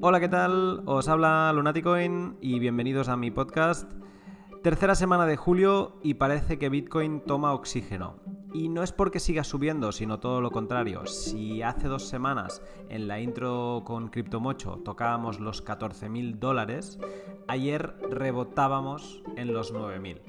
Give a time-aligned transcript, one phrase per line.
[0.00, 0.84] Hola, ¿qué tal?
[0.86, 3.92] Os habla Lunaticoin y bienvenidos a mi podcast.
[4.62, 8.14] Tercera semana de julio y parece que Bitcoin toma oxígeno.
[8.54, 11.04] Y no es porque siga subiendo, sino todo lo contrario.
[11.06, 17.00] Si hace dos semanas en la intro con CryptoMocho tocábamos los 14.000 dólares,
[17.48, 20.20] ayer rebotábamos en los 9.000.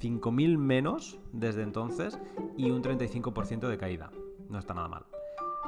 [0.00, 2.16] 5.000 menos desde entonces
[2.56, 4.12] y un 35% de caída.
[4.48, 5.09] No está nada mal.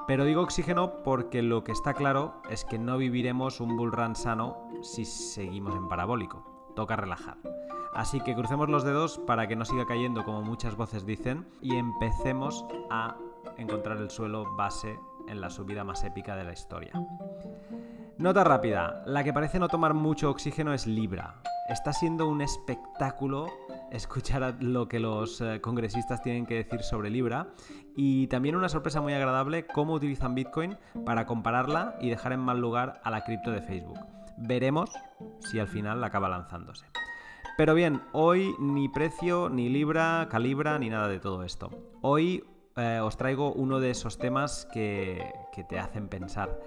[0.06, 4.16] Pero digo oxígeno porque lo que está claro es que no viviremos un bull run
[4.16, 6.72] sano si seguimos en parabólico.
[6.74, 7.38] Toca relajar.
[7.94, 11.76] Así que crucemos los dedos para que no siga cayendo como muchas voces dicen y
[11.76, 13.16] empecemos a
[13.58, 14.98] encontrar el suelo base
[15.28, 16.92] en la subida más épica de la historia.
[18.18, 21.36] Nota rápida, la que parece no tomar mucho oxígeno es Libra.
[21.68, 23.46] Está siendo un espectáculo
[23.90, 27.48] escuchar lo que los eh, congresistas tienen que decir sobre Libra
[27.96, 32.60] y también una sorpresa muy agradable cómo utilizan Bitcoin para compararla y dejar en mal
[32.60, 33.98] lugar a la cripto de Facebook.
[34.36, 34.90] Veremos
[35.40, 36.86] si al final acaba lanzándose.
[37.56, 41.70] Pero bien, hoy ni precio, ni libra, calibra, ni nada de todo esto.
[42.02, 42.44] Hoy
[42.76, 46.58] eh, os traigo uno de esos temas que, que te hacen pensar.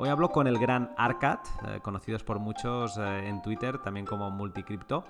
[0.00, 4.30] Hoy hablo con el gran Arcat, eh, conocidos por muchos eh, en Twitter, también como
[4.30, 5.04] Multicripto,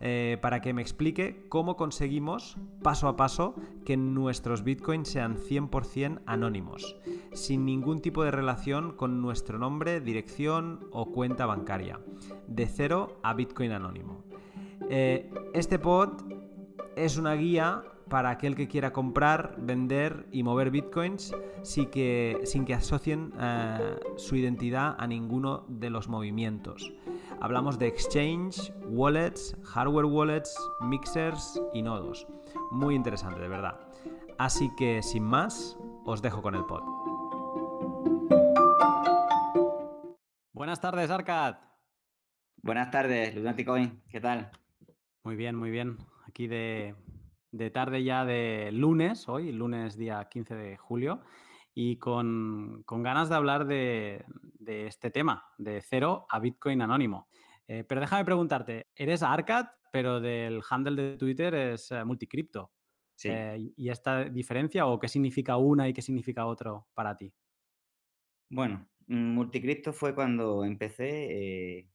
[0.00, 3.54] eh, para que me explique cómo conseguimos paso a paso
[3.86, 6.94] que nuestros bitcoins sean 100% anónimos,
[7.32, 12.00] sin ningún tipo de relación con nuestro nombre, dirección o cuenta bancaria,
[12.46, 14.24] de cero a bitcoin anónimo.
[14.90, 16.20] este pod
[16.96, 22.64] es una guía para aquel que quiera comprar, vender y mover bitcoins sin que, sin
[22.64, 26.92] que asocien eh, su identidad a ninguno de los movimientos.
[27.40, 32.26] Hablamos de exchange, wallets, hardware wallets, mixers y nodos.
[32.70, 33.80] Muy interesante, de verdad.
[34.38, 36.82] Así que sin más, os dejo con el pod.
[40.52, 41.56] Buenas tardes, Arcad.
[42.62, 44.02] Buenas tardes, Lunaticoin.
[44.08, 44.50] ¿Qué tal?
[45.22, 45.98] Muy bien, muy bien.
[46.26, 46.94] Aquí de,
[47.54, 51.20] de tarde ya de lunes, hoy, lunes día 15 de julio,
[51.72, 54.24] y con, ganas de hablar de,
[54.66, 57.28] este tema, de cero a Bitcoin anónimo.
[57.68, 62.72] Eh, pero déjame preguntarte, eres Arcad, pero del handle de Twitter es eh, Multicripto.
[63.14, 63.28] Sí.
[63.30, 67.32] Eh, ¿Y esta diferencia o qué significa una y qué significa otro para ti?
[68.50, 71.88] Bueno, Multicripto fue cuando empecé,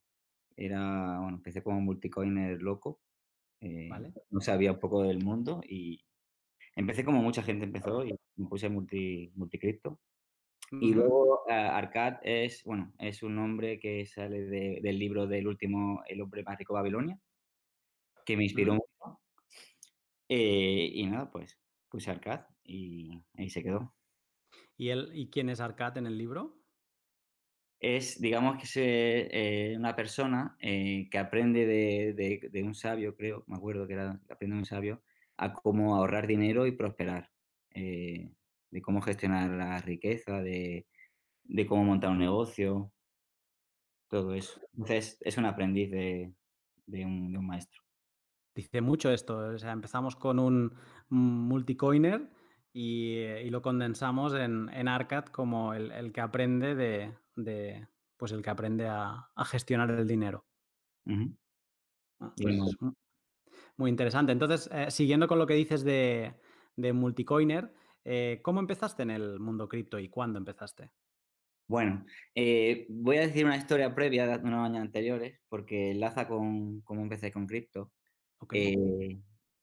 [0.55, 3.01] era, bueno, empecé como multicoiner loco,
[3.61, 4.13] ¿Vale?
[4.29, 6.01] no sabía un poco del mundo y
[6.75, 9.99] empecé como mucha gente empezó y me puse multi, multicripto.
[10.71, 16.21] Y luego Arcad es, bueno, es un nombre que sale del libro del último, El
[16.21, 17.19] hombre más rico de Babilonia,
[18.23, 19.19] que me inspiró mucho.
[20.27, 21.57] Eh, y nada, pues
[21.89, 23.95] puse Arcad y ahí se quedó.
[24.77, 26.58] ¿Y, él, ¿Y quién es Arcad en el libro?
[27.79, 33.55] Es, digamos que es eh, una persona eh, que aprende de, un sabio, creo, me
[33.55, 35.01] acuerdo que era, aprende de un sabio,
[35.37, 37.31] a cómo ahorrar dinero y prosperar,
[37.69, 38.33] eh,
[38.69, 40.87] de cómo gestionar la riqueza, de,
[41.69, 42.91] cómo montar un negocio,
[44.09, 44.59] todo eso.
[44.73, 46.33] Entonces, es un aprendiz de,
[47.05, 47.81] un, maestro.
[48.53, 50.75] Dice mucho esto, empezamos con un
[51.07, 52.29] multicoiner
[52.73, 57.13] y, y lo condensamos en, en Arcad como el que aprende de,
[57.43, 60.45] de pues el que aprende a, gestionar el dinero.
[62.19, 62.75] Ah, pues
[63.79, 64.33] muy interesante.
[64.33, 66.35] Entonces, eh, siguiendo con lo que dices de,
[66.93, 67.73] multicoiner,
[68.03, 70.91] eh, ¿cómo empezaste en el mundo cripto y cuándo empezaste?
[71.67, 72.05] Bueno,
[72.35, 77.03] eh, voy a decir una historia previa de unos años anteriores porque enlaza con cómo
[77.03, 77.91] empecé con cripto.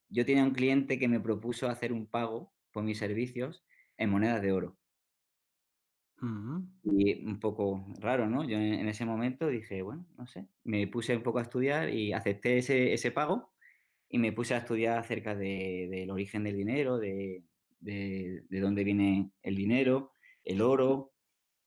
[0.09, 3.65] yo tenía un cliente que me propuso hacer un pago por mis servicios
[3.98, 4.78] en monedas de oro.
[6.22, 8.43] Y un poco raro, ¿no?
[8.44, 12.12] Yo en, ese momento dije, bueno, no sé, me puse un poco a estudiar y
[12.12, 13.53] acepté ese, ese pago
[14.09, 17.44] y me puse a estudiar acerca del origen del dinero, de,
[17.81, 20.12] de, dónde viene el dinero,
[20.44, 21.12] el oro,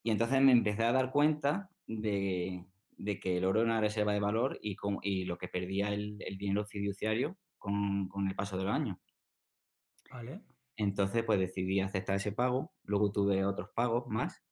[0.04, 2.66] y entonces me empecé a dar cuenta de,
[2.98, 6.18] de que el oro era una reserva de valor y, y lo que perdía el,
[6.25, 9.00] el dinero fiduciario con, con, el paso del año.
[10.10, 10.42] Vale.
[10.80, 14.44] Entonces, pues decidí aceptar ese pago, luego tuve otros pagos más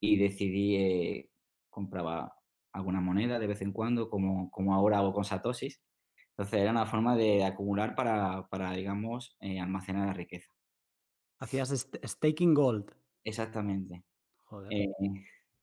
[0.00, 1.30] y decidí, eh,
[1.70, 2.34] compraba
[2.72, 5.82] alguna moneda de vez en cuando, como, como ahora hago con Satoshis.
[6.30, 10.50] Entonces era una forma de acumular para, para digamos, eh, almacenar la riqueza.
[11.40, 12.92] Hacías staking gold.
[13.24, 14.04] Exactamente.
[14.50, 14.70] Joder.
[14.72, 14.86] Eh,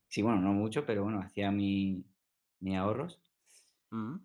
[0.07, 2.06] sí, bueno, no mucho, pero bueno, hacía mis
[2.77, 3.21] ahorros.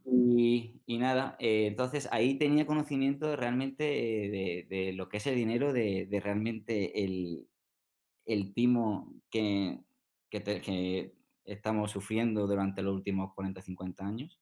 [0.05, 5.73] Y, y, nada, entonces ahí tenía conocimiento realmente de, de, lo que es el dinero,
[5.73, 7.49] de, de realmente el,
[8.27, 9.81] el timo que,
[10.31, 11.15] que,
[11.45, 14.41] estamos sufriendo durante los últimos 40, 50 años,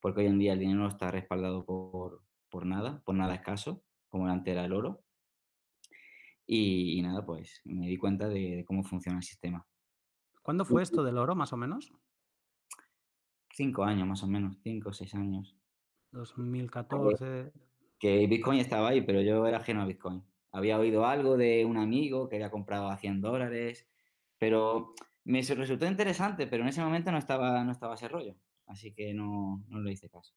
[0.00, 3.82] porque hoy en día el dinero no está respaldado por, por nada, por nada escaso,
[4.08, 5.02] como antes era el oro.
[6.46, 9.66] Y, y nada, pues me di cuenta de, de cómo funciona el sistema.
[10.42, 11.92] ¿Cuándo fue esto del oro, más o menos?
[13.52, 15.56] Cinco años más o menos, cinco o seis años.
[16.12, 17.52] 2014.
[17.98, 20.24] Que Bitcoin estaba ahí, pero yo era ajeno a Bitcoin.
[20.52, 23.88] Había oído algo de un amigo que había comprado a 100 dólares,
[24.38, 24.94] pero
[25.24, 28.34] me su- resultó interesante, pero en ese momento no estaba, no estaba ese rollo,
[28.66, 30.34] así que no, no le hice caso.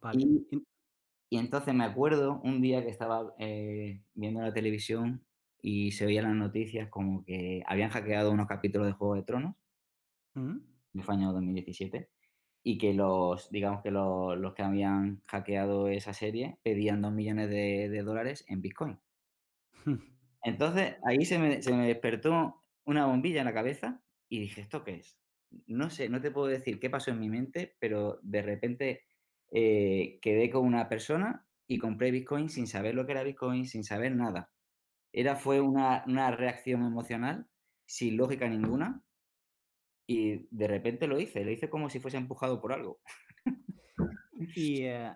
[0.00, 0.20] Vale.
[1.30, 5.26] Y, entonces me acuerdo un día que estaba eh, viendo la televisión
[5.60, 9.54] y se veían las noticias como que habían hackeado unos capítulos de Juego de Tronos,
[10.34, 10.58] ¿Mm?
[10.92, 12.10] Que fue año 2017,
[12.62, 17.50] y que los, digamos que los, los que habían hackeado esa serie pedían 2 millones
[17.50, 18.98] de, de dólares en Bitcoin.
[20.42, 24.84] Entonces, ahí se me, se me despertó una bombilla en la cabeza y dije, ¿esto
[24.84, 25.18] qué es?
[25.66, 29.02] No sé, no te puedo decir qué pasó en mi mente, pero de repente
[29.50, 33.84] eh, quedé con una persona y compré Bitcoin sin saber lo que era Bitcoin, sin
[33.84, 34.50] saber nada.
[35.12, 37.48] Era, fue una, una reacción emocional
[37.86, 39.02] sin lógica ninguna
[40.08, 43.02] y de repente lo hice, lo hice como si fuese empujado por algo.
[44.54, 45.12] Y eh,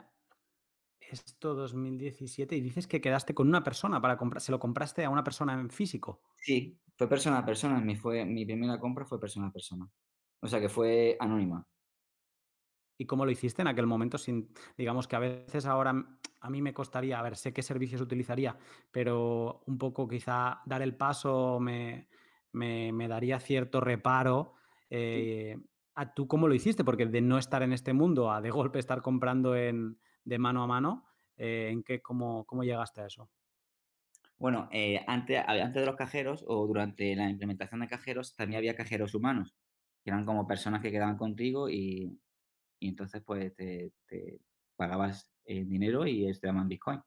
[1.00, 5.10] esto 2017, y dices que quedaste con una persona para comprar, se lo compraste a
[5.10, 6.22] una persona en físico.
[6.36, 9.90] Sí, fue persona a persona, mi, fue, mi primera compra fue persona a persona.
[10.40, 11.66] O sea que fue anónima.
[12.98, 14.18] ¿Y cómo lo hiciste en aquel momento?
[14.18, 18.00] Sin, digamos que a veces ahora a mí me costaría, a ver, sé qué servicios
[18.00, 18.58] utilizaría,
[18.90, 22.08] pero un poco quizá dar el paso me,
[22.52, 24.54] me- me daría cierto reparo.
[24.94, 25.56] Eh,
[25.94, 26.84] ¿a ¿Tú cómo lo hiciste?
[26.84, 30.62] Porque de no estar en este mundo a de golpe estar comprando en, de mano
[30.62, 31.06] a mano,
[31.36, 33.30] eh, ¿en qué, cómo, cómo llegaste a eso?
[34.36, 38.76] Bueno, eh, antes, antes de los cajeros o durante la implementación de cajeros también había
[38.76, 39.54] cajeros humanos,
[40.04, 42.20] que eran como personas que quedaban contigo y,
[42.78, 44.40] y entonces pues te, te
[44.76, 47.00] pagabas el dinero y ellos te daban Bitcoin.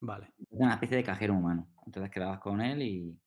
[0.00, 0.32] Vale.
[0.50, 1.68] Era una especie de cajero humano.
[1.84, 3.18] Entonces quedabas con él y...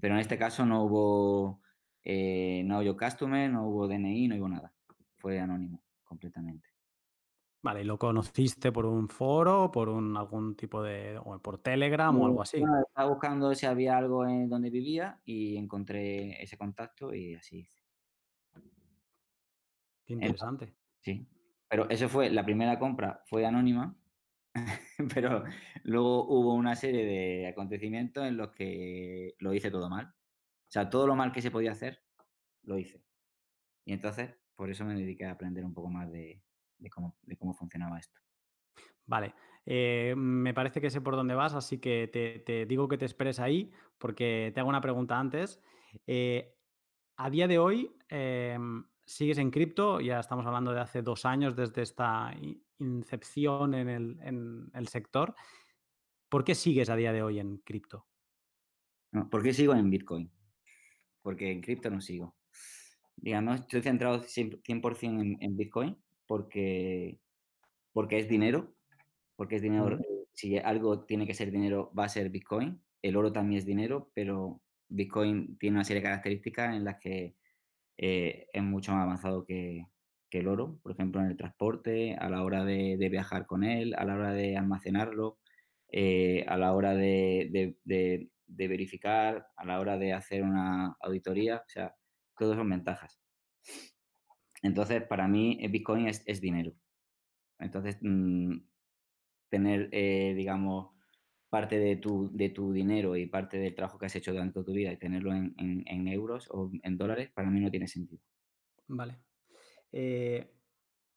[0.00, 1.60] Pero en este caso no hubo,
[2.08, 4.72] eh, no hubo customer, no hubo DNI, no hubo nada.
[5.16, 6.68] Fue anónimo completamente.
[7.62, 12.16] Vale, ¿y lo conociste por un foro, por un algún tipo de, o por Telegram
[12.16, 12.58] o algo así?
[12.58, 17.82] estaba buscando si había algo en donde vivía y encontré ese contacto y así hice.
[20.04, 20.76] Qué interesante.
[21.00, 21.26] sí.
[21.68, 23.96] Pero eso fue, la primera compra fue anónima,
[25.12, 25.42] pero
[25.82, 30.14] luego hubo una serie de acontecimientos en los que lo hice todo mal.
[30.68, 32.02] O sea, todo lo mal que se podía hacer,
[32.62, 33.04] lo hice.
[33.84, 36.42] Y entonces, por eso me dediqué a aprender un poco más de,
[36.78, 38.20] de cómo, de cómo funcionaba esto.
[39.04, 39.34] Vale,
[39.64, 43.04] eh, me parece que sé por dónde vas, así que te, te digo que te
[43.04, 45.62] esperes ahí, porque te hago una pregunta antes.
[46.06, 46.56] Eh,
[47.16, 50.00] a día de hoy, em, ¿sigues en cripto?
[50.00, 52.34] Ya estamos hablando de hace dos años desde esta
[52.78, 55.34] incepción en el, en el sector.
[56.28, 58.06] ¿Por qué sigues a día de hoy en cripto?
[59.12, 60.30] No, ¿Por qué sigo en Bitcoin?
[61.26, 62.36] Porque en cripto no sigo.
[63.16, 65.96] Digamos, estoy centrado 100%, 100% en, en Bitcoin
[66.26, 67.20] porque,
[67.92, 68.74] porque es dinero,
[69.36, 72.82] porque es dinero, eh, si algo tiene que ser dinero, va a ser Bitcoin.
[73.02, 77.36] El oro también es dinero, pero Bitcoin tiene una serie de características en las que
[77.98, 79.86] eh, es mucho más avanzado que,
[80.30, 83.64] que el oro, por ejemplo, en el transporte, a la hora de, de viajar con
[83.64, 85.38] él, a la hora de almacenarlo,
[85.88, 90.96] eh, a la hora de, de- de- de verificar, a la hora de hacer una
[91.00, 91.94] auditoría, o sea,
[92.38, 93.20] todas son ventajas.
[94.62, 96.72] Entonces, para mí, el Bitcoin es, es dinero.
[97.58, 98.58] Entonces, mm,
[99.50, 100.90] tener, eh, digamos,
[101.50, 104.72] parte de tu, de tu dinero y parte del trabajo que has hecho durante tu
[104.72, 108.22] vida y tenerlo en, en- euros o en dólares, para mí no tiene sentido.
[108.88, 109.18] Vale.
[109.92, 110.50] Eh,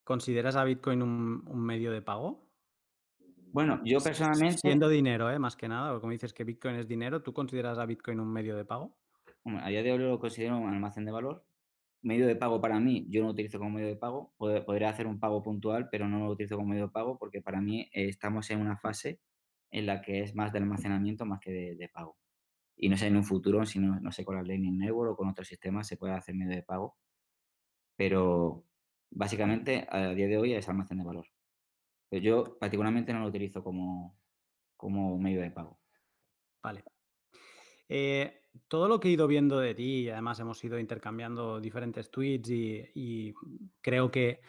[0.04, 2.49] ¿consideras a Bitcoin un medio de pago?
[3.52, 5.40] Bueno, yo personalmente, Siendo dinero, ¿eh?
[5.40, 8.56] Más que nada, como dices que Bitcoin es dinero, ¿tú consideras a Bitcoin un medio
[8.56, 8.96] de pago?
[9.44, 11.46] hombre, a día de hoy lo considero un almacén de valor.
[12.02, 14.34] Medio de pago para mí, yo no lo utilizo como medio de pago.
[14.38, 17.42] Pod- Podría hacer un pago puntual, pero no lo utilizo como medio de pago porque
[17.42, 19.20] para mí eh, estamos en una fase
[19.72, 22.18] en la que es más de almacenamiento más que de, de pago.
[22.78, 25.16] Y no sé en un futuro, si no, no sé con la Lightning Network o
[25.18, 26.98] con otros sistemas se puede hacer medio de pago,
[27.96, 28.66] pero
[29.12, 31.26] básicamente a día de hoy es almacén de valor.
[32.12, 34.20] Yo particularmente no lo utilizo como,
[34.76, 35.82] como medio de pago.
[36.64, 36.84] Vale.
[37.88, 42.12] Eh, todo lo que he ido viendo de ti, y además hemos ido intercambiando diferentes
[42.12, 43.34] tweets y, y
[43.82, 44.42] creo que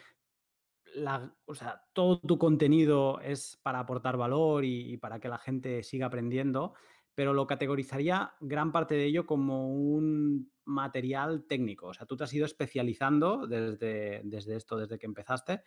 [0.95, 5.37] la- o sea, todo tu contenido es para aportar valor y, y para que la
[5.37, 6.73] gente siga aprendiendo,
[7.15, 11.87] pero lo categorizaría gran parte de ello como un material técnico.
[11.87, 15.63] O sea, tú te has ido especializando desde, desde esto, desde que empezaste,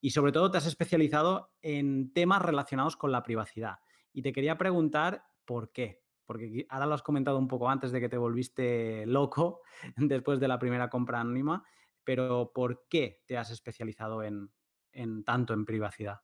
[0.00, 3.76] y sobre todo te has especializado en temas relacionados con la privacidad.
[4.12, 6.02] Y te quería preguntar por qué.
[6.26, 9.60] Porque ahora lo has comentado un poco antes de que te volviste loco
[9.96, 11.64] después de la primera compra anónima,
[12.04, 14.50] pero ¿por qué te has especializado en,
[14.92, 16.20] en tanto en privacidad?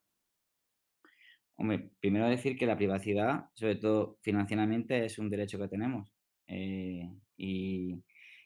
[1.57, 6.13] Hombre, primero decir que la privacidad, sobre todo financieramente, es un derecho que tenemos.
[6.47, 8.03] Eh, y,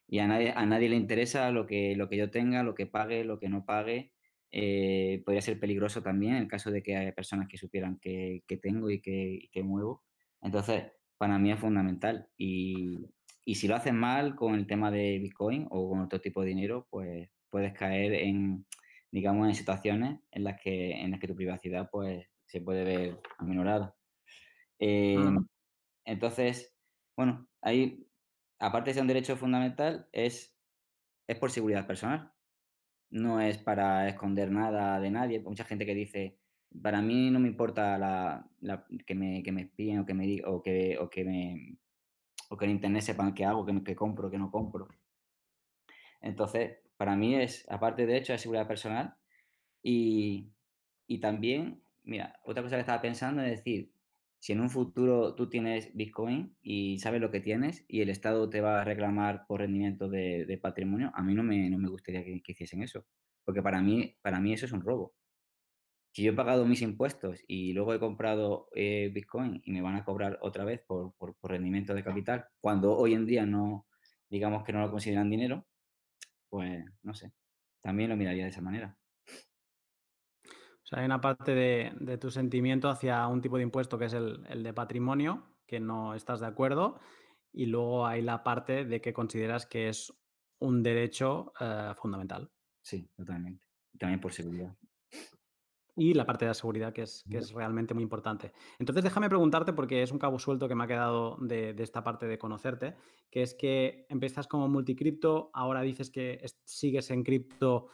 [0.07, 2.87] y a, nadie, a nadie le interesa lo que, lo que yo tenga, lo que
[2.87, 4.13] pague, lo que no pague.
[4.51, 8.43] Eh, podría ser peligroso también en el caso de que haya personas que supieran que,
[8.47, 10.05] que tengo y que, y que muevo.
[10.41, 12.29] Entonces, para mí es fundamental.
[12.37, 13.07] Y,
[13.45, 16.49] y si lo haces mal con el tema de Bitcoin o con otro tipo de
[16.49, 18.67] dinero, pues puedes caer en,
[19.11, 23.21] digamos, en situaciones en las que, en las que tu privacidad pues, se puede ver
[23.39, 23.97] aminorada.
[24.79, 25.47] Eh, Ujú.
[26.05, 26.77] entonces,
[27.17, 28.07] bueno, ahí,
[28.59, 30.57] aparte de ser un derecho fundamental, es,
[31.27, 32.33] es por seguridad personal.
[33.23, 35.41] No es para esconder nada de nadie.
[35.41, 36.39] Mucha gente que dice,
[36.83, 40.43] para mí no me importa la, la- que, me, que me espíen o que me,
[40.45, 41.79] o que, o que me,
[42.51, 44.89] o que en internet sepan qué hago, que, que compro, que no compro.
[46.21, 49.17] Entonces, para mí es, aparte de hecho, es seguridad personal
[49.83, 50.53] y,
[51.09, 53.93] y también, mira, otra cosa que estaba pensando es decir,
[54.47, 58.49] si en un futuro tú tienes Bitcoin y sabes lo que tienes y el Estado
[58.49, 61.89] te va a reclamar por rendimiento de, de patrimonio, a mí no me, no me
[61.89, 63.05] gustaría que, que hiciesen eso,
[63.45, 65.15] porque para mí, para mí eso es un robo.
[66.13, 69.97] Si yo he pagado mis impuestos y luego he comprado eh, Bitcoin y me van
[69.97, 73.89] a cobrar otra vez por, por, por rendimiento de capital, cuando hoy en día no,
[74.31, 75.67] digamos que no lo consideran dinero,
[76.49, 77.33] pues no sé,
[77.81, 78.97] también lo miraría de esa manera.
[80.87, 84.05] O sea, hay una parte de, de tu sentimiento hacia un tipo de impuesto que
[84.05, 87.01] es el, el de patrimonio, que no estás de acuerdo,
[87.53, 90.13] y luego hay la parte de que consideras que es
[90.61, 92.53] un derecho eh, fundamental.
[92.83, 93.65] Sí, totalmente.
[93.99, 94.77] También por seguridad.
[95.97, 98.53] Y la parte de la seguridad, que es, que es realmente muy importante.
[98.79, 102.05] Entonces, déjame preguntarte, porque es un cabo suelto que me ha quedado de, de esta
[102.05, 102.95] parte de conocerte,
[103.31, 107.89] que es que empiezas como multicripto, ahora dices que es- sigues en cripto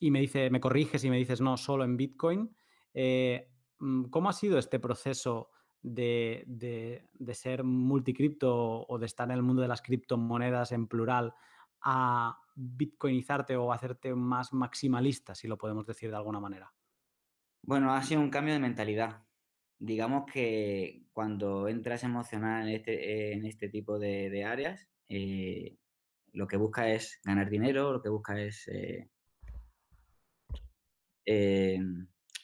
[0.00, 2.54] y me dice, me corriges y me dices no, solo en Bitcoin.
[2.94, 5.50] Eh, mm, ¿Cómo ha sido este proceso
[5.82, 10.86] de, de, de ser multicripto o de estar en el mundo de las criptomonedas en
[10.88, 11.34] plural
[11.82, 16.72] a bitcoinizarte o hacerte más maximalista, si lo podemos decir de alguna manera?
[17.62, 19.22] Bueno, ha sido un cambio de mentalidad.
[19.78, 25.76] Digamos que cuando entras emocional en este, en este tipo de, áreas, eh,
[26.32, 29.08] lo que busca es ganar dinero, lo que busca es, eh,
[31.28, 31.78] eh,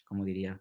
[0.07, 0.61] ¿cómo diría?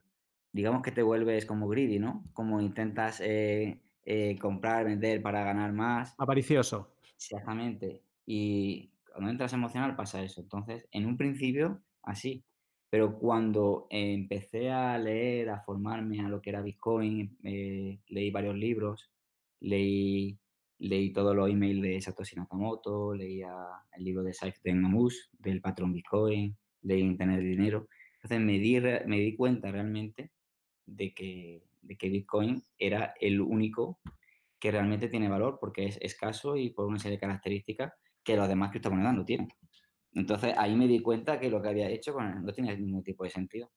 [0.52, 2.24] Digamos que te vuelves como greedy, ¿no?
[2.34, 6.16] Como intentas eh, eh, comprar, vender para ganar más.
[6.18, 6.96] Avaricioso.
[7.16, 8.02] Exactamente.
[8.26, 10.42] Y cuando entras emocional pasa eso.
[10.42, 12.44] Entonces, en un principio, así.
[12.90, 18.56] Pero cuando empecé a leer, a formarme a lo que era Bitcoin, eh, leí varios
[18.56, 19.10] libros,
[19.60, 20.38] leí,
[20.78, 23.52] leí todos los emails de Satoshi Nakamoto, leía
[23.94, 27.88] el libro de Saif Mamus, del patrón Bitcoin, leí Internet de Dinero.
[28.24, 30.32] Entonces me di, me di cuenta realmente
[30.86, 34.00] de que, de que Bitcoin era el único
[34.60, 37.92] que realmente tiene valor porque es escaso y por una serie de características
[38.24, 39.50] que las demás criptomonedas no tienen.
[40.14, 43.30] Entonces ahí me di cuenta que lo que había hecho no tenía ningún tipo de
[43.30, 43.70] sentido.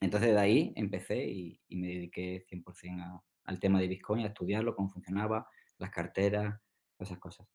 [0.00, 4.74] Entonces de ahí empecé y, me dediqué 100% a- al tema de Bitcoin, a estudiarlo,
[4.74, 5.46] cómo funcionaba,
[5.78, 6.60] las carteras,
[6.98, 7.46] esas cosas.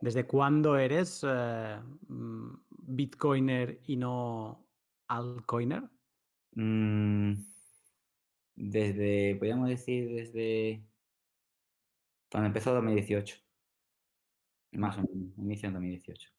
[0.00, 4.67] ¿Desde cuándo eres eh, mm, bitcoiner y no
[5.08, 5.88] altcoiner?
[6.52, 7.32] Mm,
[8.54, 10.86] desde, podríamos decir, desde
[12.30, 13.36] cuando empezó 2018,
[14.72, 16.30] más o menos, inicio de 2018.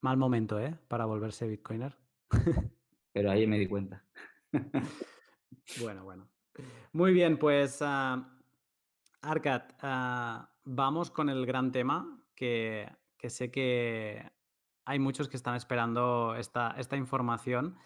[0.00, 0.76] Mal momento, ¿eh?
[0.88, 1.96] Para volverse bitcoiner.
[3.12, 4.04] Pero ahí me di cuenta.
[5.80, 6.28] Bueno, bueno.
[6.92, 8.38] Muy bien, pues, ah,
[9.22, 14.30] Arcad, ah, vamos con el gran tema que, que sé que
[14.84, 17.76] hay muchos que están esperando esta, esta información,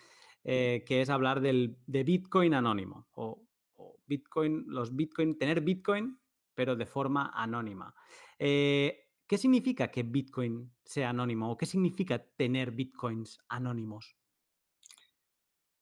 [0.44, 3.42] eh, que es hablar del, de Bitcoin anónimo o,
[3.74, 6.18] o Bitcoin, los Bitcoin, tener Bitcoin,
[6.54, 7.94] pero de forma anónima.
[8.38, 14.16] Eh, ¿Qué significa que Bitcoin sea anónimo o qué significa tener Bitcoins anónimos?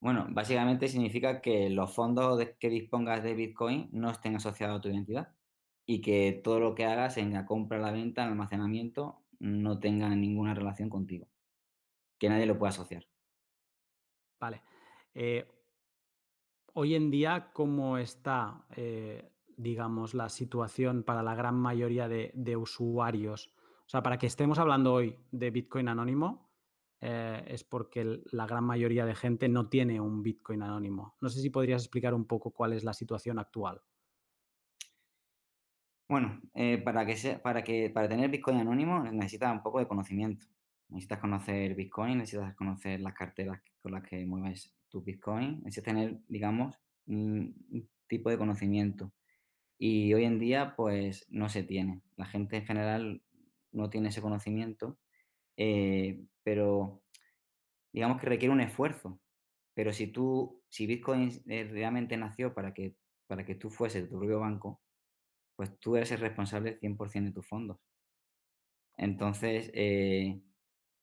[0.00, 4.80] Bueno, básicamente significa que los fondos de- que dispongas de Bitcoin no estén asociados a
[4.80, 5.34] tu identidad
[5.86, 10.08] y que todo lo que hagas en la compra, la venta, el almacenamiento no tenga
[10.08, 11.28] ninguna relación contigo,
[12.18, 13.06] que nadie lo pueda asociar.
[14.40, 14.62] Vale.
[15.14, 15.46] Eh,
[16.76, 23.54] Hoy en día, ¿cómo está eh, digamos, la situación para la gran mayoría de, usuarios?
[23.86, 26.50] O sea, para que estemos hablando hoy de Bitcoin anónimo,
[27.00, 31.14] eh, es porque la gran mayoría de gente no tiene un Bitcoin anónimo.
[31.20, 33.80] No sé si podrías explicar un poco cuál es la situación actual.
[36.08, 40.46] Bueno, eh, para, que para, que, para tener Bitcoin anónimo necesitas un poco de conocimiento.
[40.88, 46.20] Necesitas conocer Bitcoin, necesitas conocer las carteras con las que mueves tu Bitcoin, necesitas tener,
[46.28, 49.12] digamos, un, tipo de conocimiento.
[49.78, 52.02] Y hoy en día, pues, no se tiene.
[52.16, 53.22] La gente en general
[53.72, 54.98] no tiene ese conocimiento,
[55.56, 57.02] eh, pero
[57.92, 59.20] digamos que requiere un esfuerzo.
[59.74, 62.96] Pero si tú, si Bitcoin realmente nació para que,
[63.26, 64.83] para que tú fueses tu propio banco,
[65.56, 67.78] pues tú eres el responsable 100% de tus fondos.
[68.96, 70.40] Entonces, eh,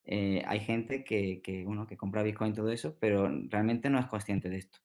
[0.04, 4.06] eh, hay gente que, uno, que compra Bitcoin y todo eso, pero realmente no es
[4.06, 4.78] consciente de esto.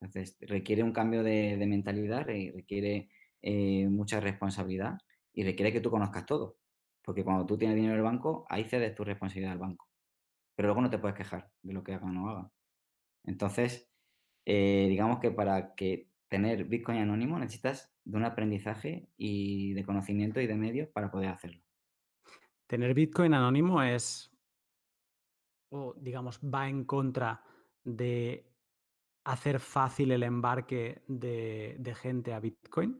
[0.00, 3.10] Entonces, requiere un cambio de, mentalidad, requiere
[3.90, 4.98] mucha responsabilidad
[5.32, 6.58] y requiere que tú conozcas todo.
[7.02, 9.90] Porque cuando tú tienes dinero en el banco, ahí cedes tu responsabilidad al banco
[10.60, 12.52] pero luego no te puedes quejar de lo que hagan o no hagan.
[13.24, 13.90] Entonces,
[14.44, 20.40] eh, digamos que para que tener Bitcoin anónimo necesitas de un aprendizaje y de conocimiento
[20.40, 21.60] y de medios para poder hacerlo.
[22.66, 24.32] Tener Bitcoin anónimo es,
[25.70, 27.42] o digamos, va en contra
[27.82, 28.46] de
[29.24, 32.98] hacer fácil el embarque de, gente a Bitcoin?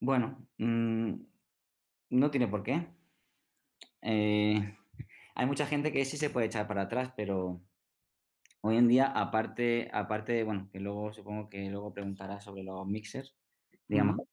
[0.00, 1.14] Bueno, mm,
[2.10, 2.88] no tiene por qué.
[4.00, 4.78] Eh,
[5.34, 7.60] hay mucha gente que sí se puede echar para atrás, pero
[8.64, 13.36] hoy en día, aparte, aparte, bueno, que luego supongo que luego preguntará sobre los mixers,
[13.86, 14.26] digamos,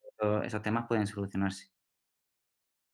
[0.44, 1.70] esos temas pueden solucionarse.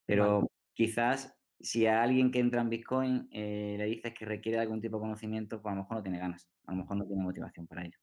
[0.07, 4.81] Pero quizás si a alguien que entra en Bitcoin eh, le dices que requiere algún
[4.81, 7.21] tipo de conocimiento, pues a lo mejor no tiene ganas, a lo mejor no tiene
[7.21, 7.99] motivación para ello.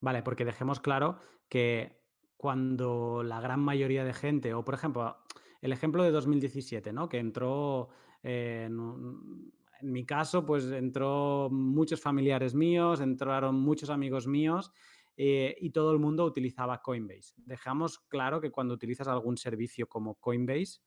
[0.00, 2.00] Vale, porque dejemos claro que
[2.36, 5.16] cuando la gran mayoría de gente, o por ejemplo,
[5.62, 7.08] el ejemplo de 2017, ¿no?
[7.08, 7.88] Que entró
[8.22, 14.72] eh, en, mi caso, pues entró muchos familiares míos, entraron muchos amigos míos
[15.16, 17.34] eh, y todo el mundo utilizaba Coinbase.
[17.36, 20.80] Dejamos claro que cuando utilizas algún servicio como Coinbase,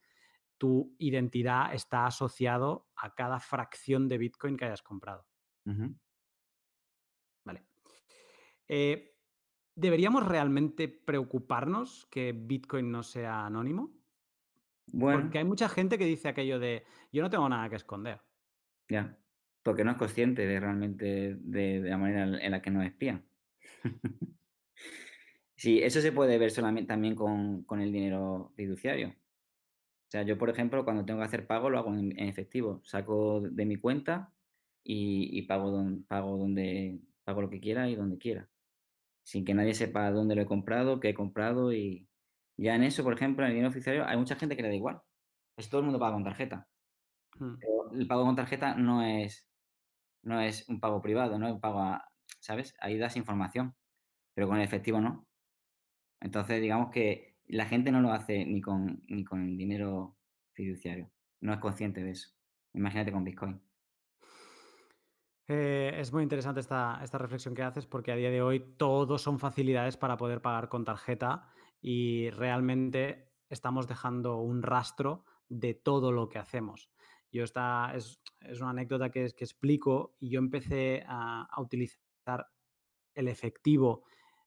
[0.58, 5.26] tu identidad está asociado a cada fracción de Bitcoin que hayas comprado.
[7.44, 7.66] Vale.
[8.68, 9.16] Eh,
[9.76, 13.92] ¿Deberíamos realmente preocuparnos que Bitcoin no sea anónimo?
[15.00, 18.22] Porque hay mucha gente que dice aquello de yo no tengo nada que esconder.
[18.92, 19.18] Ya,
[19.64, 23.24] porque no es consciente de realmente de, la manera en la que nos espían.
[25.56, 29.08] sí, eso se puede ver solamente también con, el dinero fiduciario.
[29.10, 32.82] O sea, yo, por ejemplo, cuando tengo que hacer pago, lo hago en, efectivo.
[32.84, 34.34] Saco de mi cuenta
[34.84, 35.72] y, pago,
[36.10, 38.50] pago, donde, pago lo que quiera y donde quiera.
[39.24, 42.10] Sin que nadie sepa dónde lo he comprado, qué he comprado y,
[42.58, 44.76] ya en eso, por ejemplo, en el dinero oficial hay mucha gente que le da
[44.76, 45.02] igual.
[45.56, 46.68] Es todo el mundo paga con tarjeta.
[47.40, 47.56] Hmm.
[47.94, 49.48] el pago con tarjeta no es,
[50.24, 51.98] no es un pago privado, no es un pago,
[52.40, 52.76] ¿sabes?
[52.80, 53.76] Ahí das información,
[54.34, 55.28] pero con el efectivo no.
[56.20, 60.18] Entonces, digamos que la gente no lo hace ni con, ni con dinero
[60.54, 61.12] fiduciario.
[61.42, 62.30] No es consciente de eso.
[62.74, 63.62] Imagínate con Bitcoin.
[65.48, 69.18] Eh, es muy interesante esta, esta reflexión que haces porque a día de hoy todo
[69.18, 76.14] son facilidades para poder pagar con tarjeta y realmente estamos dejando un rastro de todo
[76.14, 76.90] lo que hacemos.
[77.32, 78.22] Yo esta es,
[78.60, 82.48] una anécdota que, que, explico y yo empecé a, utilizar
[83.14, 84.04] el efectivo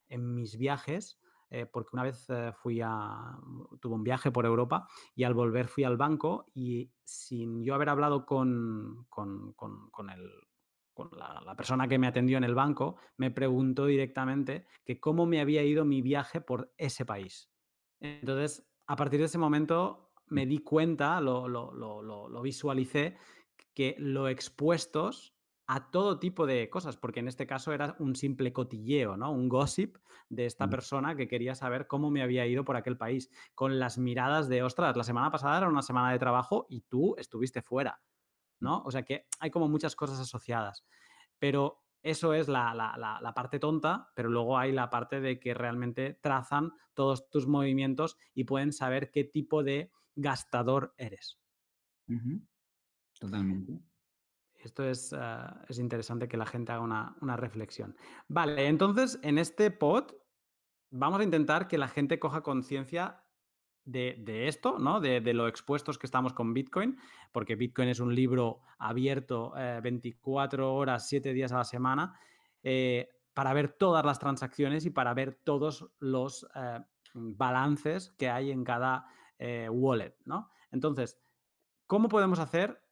[0.09, 1.19] en mis viajes
[1.51, 3.39] eh, porque una vez eh, fui a,
[3.81, 7.91] tuve un viaje por Europa y al volver fui al banco y sin yo haber
[7.91, 10.31] hablado con, con, con el,
[10.95, 15.41] con la, persona que me atendió en el banco, me preguntó directamente que cómo me
[15.41, 17.51] había ido mi viaje por ese país.
[18.01, 23.17] Entonces, a partir de ese momento me di cuenta, lo, lo, visualicé,
[23.75, 25.35] que lo expuestos
[25.67, 29.33] a todo tipo de cosas, porque en este caso era un simple cotilleo, ¿no?
[29.33, 29.97] Un gossip
[30.29, 30.71] de esta mm.
[30.71, 34.63] persona que quería saber cómo me había ido por aquel país, con las miradas de,
[34.63, 38.01] ostras, la semana pasada era una semana de trabajo y tú estuviste fuera.
[38.61, 38.83] ¿no?
[38.85, 40.85] O sea que hay como muchas cosas asociadas.
[41.39, 46.73] Pero eso es la, parte tonta, pero luego hay la parte de que realmente trazan
[46.93, 51.41] todos tus movimientos y pueden saber qué tipo de gastador eres.
[53.19, 53.81] Totalmente.
[54.55, 57.97] Esto es, ah, es, interesante que la gente haga una, una, reflexión.
[58.29, 60.13] Vale, entonces en este pod
[60.91, 63.24] vamos a intentar que la gente coja conciencia
[63.85, 65.01] de, esto, ¿no?
[65.01, 66.99] De, lo expuestos que estamos con Bitcoin,
[67.33, 72.19] porque Bitcoin es un libro abierto 24 eh, horas, 7 días a la semana,
[72.63, 76.81] eh, para ver todas las transacciones y para ver todos los, eh,
[77.17, 79.07] balances que hay en cada
[79.71, 80.51] wallet, ¿no?
[80.73, 81.21] Entonces,
[81.87, 82.83] ¿cómo podemos hacer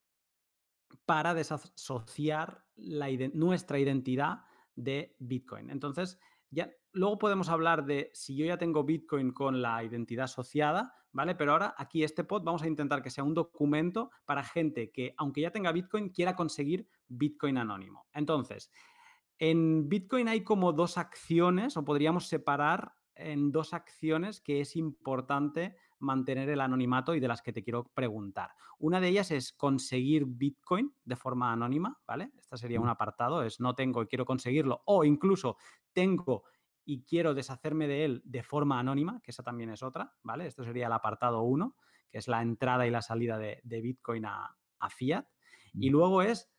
[1.06, 4.44] para desasociar nuestra identidad
[4.76, 5.70] de Bitcoin?
[5.70, 10.94] Entonces, ya, luego podemos hablar de si yo ya tengo Bitcoin con la identidad asociada,
[11.12, 11.34] ¿vale?
[11.34, 15.14] Pero ahora aquí este pod vamos a intentar que sea un documento para gente que,
[15.16, 18.06] aunque ya tenga Bitcoin, quiera conseguir Bitcoin anónimo.
[18.12, 18.70] Entonces,
[19.38, 25.76] en Bitcoin hay como dos acciones, o podríamos separar en dos acciones que es importante
[25.98, 28.50] mantener el anonimato y de las que te quiero preguntar.
[28.78, 32.32] Una de ellas es conseguir Bitcoin de forma anónima, ¿vale?
[32.38, 35.56] Este sería un apartado, es no tengo y quiero conseguirlo, o incluso
[35.92, 36.44] tengo
[36.84, 40.46] y quiero deshacerme de él de forma anónima, que esa también es otra, ¿vale?
[40.46, 41.76] Esto sería el apartado 1,
[42.10, 44.56] que es la entrada y la salida de, Bitcoin a,
[44.90, 45.26] fiat.
[45.74, 46.50] Y luego es,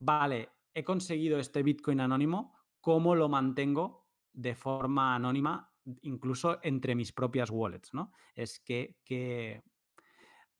[0.00, 7.12] vale, he conseguido este Bitcoin anónimo, ¿cómo lo mantengo de forma anónima, incluso entre mis
[7.12, 8.12] propias wallets, ¿no?
[8.34, 9.62] Es que, que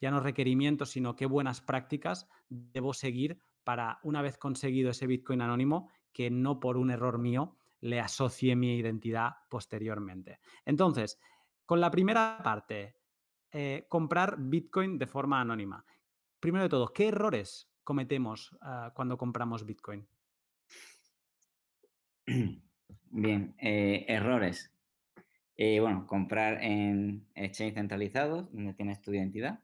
[0.00, 5.42] ya no requerimientos, sino qué buenas prácticas debo seguir para, una vez conseguido ese Bitcoin
[5.42, 10.40] anónimo, que no por un error mío le asocie mi identidad posteriormente.
[10.64, 11.18] Entonces,
[11.64, 12.96] con la primera parte,
[13.52, 15.84] eh, comprar Bitcoin de forma anónima.
[16.38, 20.06] Primero de todo, ¿qué errores cometemos ah, cuando compramos Bitcoin?
[23.10, 24.72] Bien, eh, errores.
[25.56, 29.60] Eh, bueno, comprar en exchange centralizados, donde tienes tu identidad.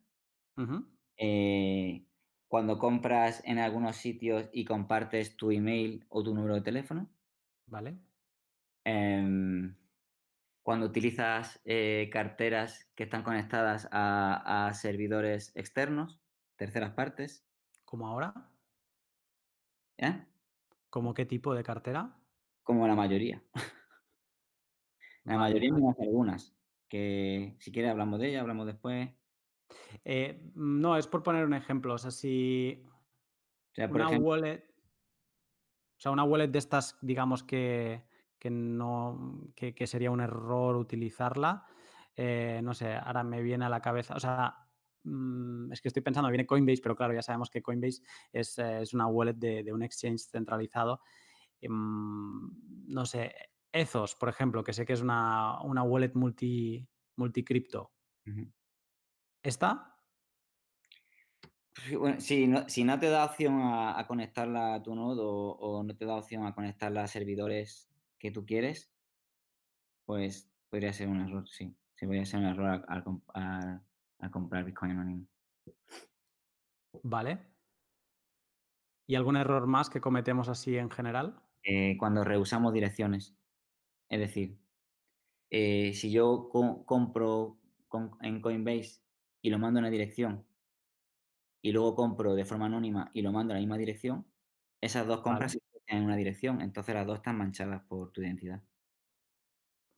[2.49, 7.09] cuando compras en algunos sitios y compartes tu email o tu número de teléfono.
[7.67, 8.06] Vale.
[8.89, 9.75] Em,
[10.63, 16.21] cuando utilizas eh, carteras que están conectadas a, servidores externos,
[16.55, 17.45] terceras partes.
[17.85, 18.49] ¿Como ahora?
[19.99, 20.25] ¿Eh?
[20.89, 22.17] ¿Cómo qué tipo de cartera?
[22.63, 23.43] Como la mayoría.
[25.25, 26.57] la mayoría menos algunas.
[26.89, 29.11] Que si quieres hablamos de ella, hablamos después.
[30.05, 31.95] Eh, no, es por poner un ejemplo.
[31.95, 32.87] O sea, si
[33.77, 34.65] una wallet.
[35.99, 38.06] O sea, una wallet de estas, digamos que
[38.39, 41.67] que no que, sería un error utilizarla.
[42.15, 44.55] Eh, no sé, ahora me viene a la cabeza, o sea,
[45.05, 48.83] mm, es que estoy pensando, viene Coinbase, pero claro, ya sabemos que Coinbase es, eh,
[48.95, 51.01] una wallet de, un exchange centralizado.
[51.63, 52.49] Mm,
[52.89, 53.35] no sé,
[53.73, 57.93] Ethos, por ejemplo, que sé que es una, wallet multi, multicripto.
[59.43, 59.97] ¿Está?
[62.19, 66.47] si, no, te da opción a, conectarla a tu nodo o, no te da opción
[66.47, 68.91] a conectarla a servidores que tú quieres,
[70.05, 71.75] pues podría ser un error, sí.
[71.95, 75.27] Sí, podría ser un error al, comprar Bitcoin anónimo.
[77.03, 77.41] Vale.
[79.07, 81.41] ¿Y algún error más que cometemos así en general?
[81.63, 83.35] Eh, cuando reusamos direcciones.
[84.09, 84.59] Es decir,
[85.51, 87.59] eh, si yo compro
[88.21, 89.01] en Coinbase
[89.43, 90.45] y lo mando a una dirección
[91.63, 94.27] y luego compro de forma anónima y lo mando a la misma dirección,
[94.81, 98.63] esas dos compras en una dirección, entonces las dos están manchadas por tu identidad.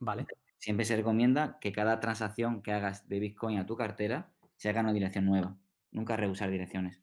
[0.01, 0.27] Vale.
[0.59, 4.81] Siempre se recomienda que cada transacción que hagas de Bitcoin a tu cartera se haga
[4.81, 5.57] en una dirección nueva.
[5.92, 7.01] Nunca reusar direcciones.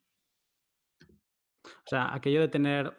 [1.63, 2.93] O sea, aquello de tener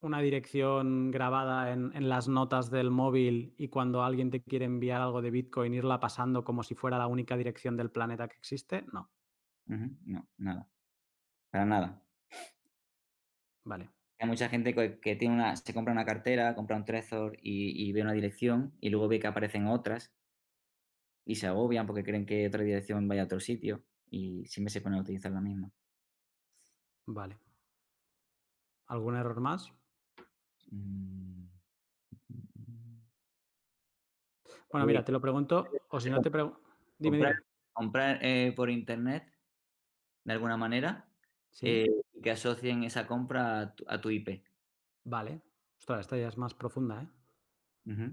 [0.00, 5.22] una dirección grabada en, las notas del móvil y cuando alguien te quiere enviar algo
[5.22, 9.10] de Bitcoin irla pasando como si fuera la única dirección del planeta que existe, no.
[9.66, 10.68] No, nada.
[11.50, 12.02] Para nada.
[13.64, 13.90] Vale.
[14.20, 18.02] Hay mucha gente que, tiene una, se compra una cartera, compra un Trezor y, ve
[18.02, 20.12] una dirección y luego ve que aparecen otras
[21.24, 24.80] y se agobian porque creen que otra dirección vaya a otro sitio y siempre se
[24.80, 25.70] pone a utilizar la misma.
[27.06, 27.38] Vale.
[28.86, 29.72] ¿Algún error más?
[30.70, 31.44] Mm.
[34.72, 36.60] Bueno, mira, te lo pregunto, o si no te pregunto.
[36.98, 39.32] Dime, comprar, comprar eh, por internet
[40.24, 41.07] de alguna manera
[41.62, 44.44] eh, que asocien esa compra a tu, IP.
[45.04, 45.42] Vale.
[45.78, 48.10] Ostras, esta ya es más profunda, ¿eh?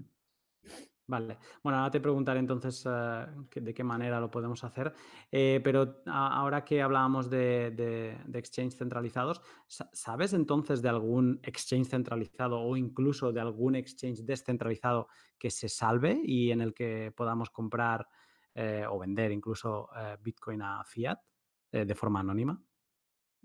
[1.08, 1.38] Vale.
[1.62, 4.92] Bueno, ahora te preguntaré entonces eh, de qué manera lo podemos hacer.
[5.30, 7.70] Eh, pero ahora que hablábamos de,
[8.26, 15.06] de, exchange centralizados, ¿sabes entonces de algún exchange centralizado o incluso de algún exchange descentralizado
[15.38, 18.08] que se salve y en el que podamos comprar
[18.88, 19.90] o vender incluso
[20.22, 21.18] Bitcoin a fiat
[21.70, 22.58] de forma anónima?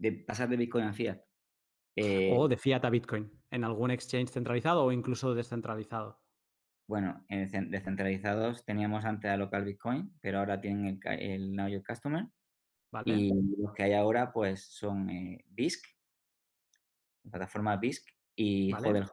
[0.02, 1.22] De pasar de Bitcoin a fiat.
[1.96, 6.20] Eh o de fiat a Bitcoin, en algún exchange centralizado o incluso descentralizado.
[6.88, 11.84] Bueno, en descentralizados teníamos antes a local Bitcoin, pero ahora tienen el, el Know Your
[11.84, 12.28] Customer.
[13.06, 15.86] Y los que hay ahora, pues son eh, BISC,
[17.24, 19.06] la plataforma BISC y Hodel,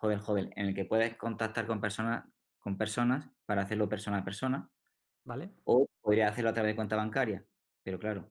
[0.00, 2.24] Hodel, Hodel, en el que puedes contactar con personas
[2.58, 4.70] con personas para hacerlo persona a persona,
[5.24, 5.50] ¿Vale?
[5.64, 7.44] o podría hacerlo a través de cuenta bancaria.
[7.82, 8.30] Pero claro,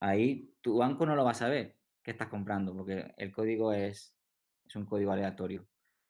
[0.00, 4.16] ahí tu banco no lo va a saber qué estás comprando, porque el código es,
[4.64, 5.68] es un código aleatorio.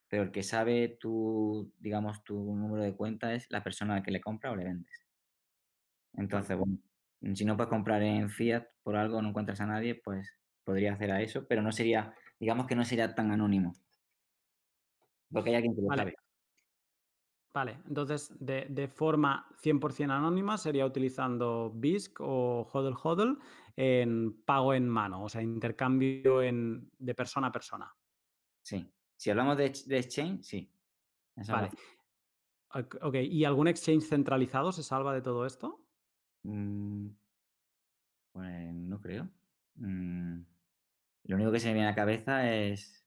[0.08, 4.02] Pero el que sabe tu, digamos, tu número de cuenta es la persona a la
[4.02, 5.06] que le compra o le vendes.
[6.14, 6.78] Entonces, bueno,
[7.34, 10.28] si no puedes comprar en fiat por algo, no encuentras a nadie, pues
[10.64, 13.74] podría hacer a eso, pero no sería, digamos que no sería tan anónimo.
[15.32, 16.02] Porque hay alguien que lo Vale.
[16.02, 16.14] sabe.
[17.52, 23.38] Vale, entonces de, de forma 100% anónima sería utilizando BISC o HODL HODL
[23.80, 27.94] en pago en mano, o sea, intercambio en, de persona a persona.
[28.62, 28.86] Sí.
[29.16, 30.70] Si hablamos de, ch- de exchange, sí.
[31.34, 31.70] Esa Vale.
[32.74, 35.86] Ok, ok, ¿y algún exchange centralizado se salva de todo esto?
[36.42, 37.08] Mm,
[38.32, 39.30] pues no creo.
[39.76, 40.42] Mm,
[41.24, 43.06] lo único que se me viene a la cabeza es,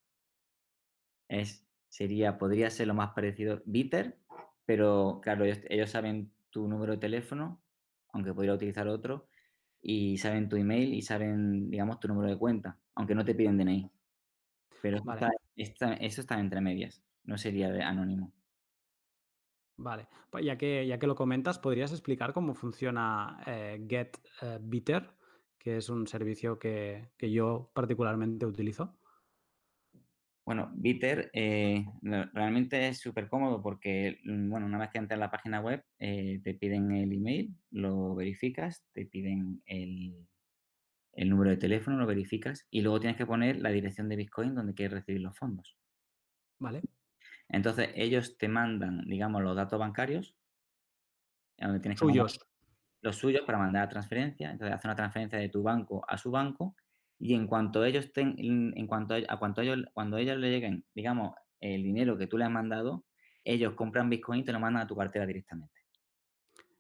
[1.30, 4.20] es, sería, podría ser lo más parecido, Bitter,
[4.66, 7.62] pero claro, ellos, ellos saben tu número de teléfono,
[8.12, 9.28] aunque podría utilizar otro,
[9.84, 13.58] y saben tu email y saben, digamos, tu número de cuenta, aunque no te piden
[13.58, 13.92] DNI.
[14.82, 15.20] Pero Vale.
[15.22, 18.32] está, está- eso está entre medias, no sería de anónimo.
[19.76, 24.60] Vale, pues ya que, ya que lo comentas, ¿podrías explicar cómo funciona eh, Get eh,
[24.62, 25.10] Bitter,
[25.58, 29.00] que es un servicio que, que yo particularmente utilizo?
[30.46, 35.22] Bueno, Bitter eh, realmente es súper cómodo porque, mm, bueno, una vez que entras en
[35.22, 40.28] la página web, eh, te piden el email, lo verificas, te piden el,
[41.14, 44.54] el número de teléfono, lo verificas y luego tienes que poner la dirección de Bitcoin
[44.54, 45.78] donde quieres recibir los fondos.
[46.60, 46.82] Vale,
[47.48, 50.36] Entonces, ellos te mandan, digamos, los datos bancarios,
[51.58, 52.48] donde tienes que mandar suyos.
[53.02, 54.52] los suyos para mandar la transferencia.
[54.52, 56.76] Entonces, hace una transferencia de tu banco a su banco
[57.24, 61.34] y en cuanto ellos en cuanto a, a cuanto ellos, cuando ellos le lleguen, digamos,
[61.62, 63.06] el dinero que tú le has mandado,
[63.46, 65.74] ellos compran Bitcoin y te lo mandan a tu cartera directamente.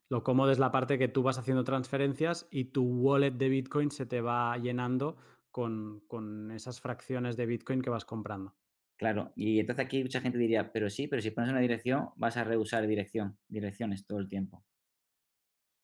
[0.10, 3.90] Lo cómodo es la parte que tú vas haciendo transferencias y tu wallet de Bitcoin
[3.90, 5.16] se te va llenando
[5.50, 8.54] con, con esas fracciones de Bitcoin que vas comprando.
[8.98, 12.36] Claro, y entonces aquí mucha gente diría, pero sí, pero si pones una dirección, vas
[12.36, 14.66] a reusar dirección, direcciones todo el tiempo.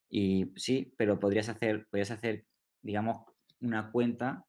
[0.09, 2.45] Y sí, pero podrías hacer, podrías hacer,
[2.81, 3.23] digamos,
[3.61, 4.45] una cuenta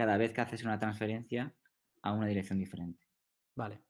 [0.00, 1.54] cada vez que haces una transferencia
[2.00, 3.04] a una dirección diferente.
[3.54, 3.82] Vale.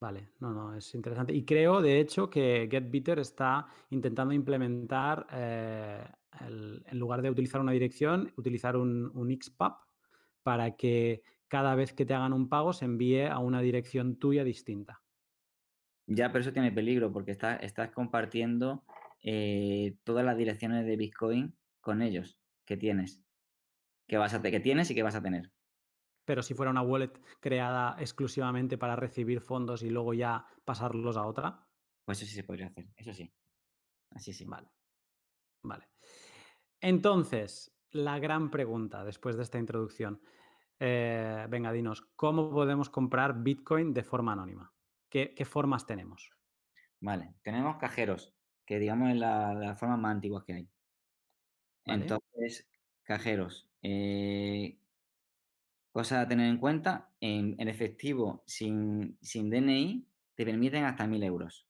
[0.00, 1.32] Vale, no, no, es interesante.
[1.32, 6.04] Y creo, de hecho, que GetBitter está intentando implementar, eh,
[6.40, 9.76] el- en lugar de utilizar una dirección, utilizar un, un XPub
[10.42, 14.42] para que cada vez que te hagan un pago se envíe a una dirección tuya
[14.42, 15.04] distinta.
[16.06, 18.84] Ya, pero eso tiene peligro porque estás, estás compartiendo
[19.22, 23.25] eh, todas las direcciones de Bitcoin con ellos que tienes,
[24.06, 25.52] que, vas a que tienes y que vas a tener.
[26.24, 31.26] Pero si fuera una wallet creada exclusivamente para recibir fondos y luego ya pasarlos a
[31.26, 31.68] otra,
[32.04, 33.32] Pues eso sí se podría hacer, eso sí.
[34.10, 34.44] Así sí.
[34.44, 34.68] vale.
[35.62, 35.88] Vale.
[36.80, 40.22] Entonces, la gran pregunta después de esta introducción.
[40.78, 44.74] Eh, venga, dinos, ¿cómo podemos comprar Bitcoin de forma anónima?
[45.08, 46.30] ¿Qué, qué formas tenemos?
[47.00, 48.34] Vale, tenemos cajeros,
[48.66, 50.70] que digamos es la, la forma más antigua que hay.
[51.86, 52.02] Vale.
[52.02, 52.68] Entonces,
[53.02, 53.65] cajeros.
[53.86, 54.78] Eh,
[55.92, 61.22] cosa a tener en cuenta, en, en efectivo, sin, sin DNI, te permiten hasta 1.000
[61.24, 61.66] euros.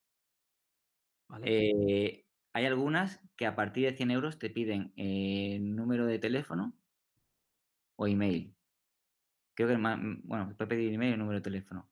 [1.28, 1.44] Vale.
[1.48, 6.74] Eh, hay algunas que a partir de 100 euros te piden eh, número de teléfono
[7.96, 8.54] o email.
[9.54, 11.90] Creo que el más, mm, bueno, te puede pedir email o número de teléfono.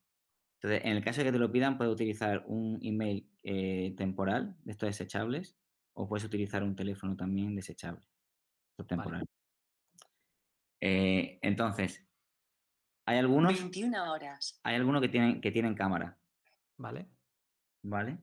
[0.56, 4.56] Entonces, en el caso de que te lo pidan, puedes utilizar un email eh, temporal,
[4.64, 5.56] de estos desechables,
[5.94, 8.02] o puedes utilizar un teléfono también desechable,
[8.96, 9.24] Vale.
[10.86, 12.06] Eh, entonces,
[13.06, 14.60] hay algunos, 21 horas.
[14.62, 16.18] hay algunos que tienen, que tienen cámara,
[16.76, 17.08] Vale.
[17.82, 18.18] ¿vale?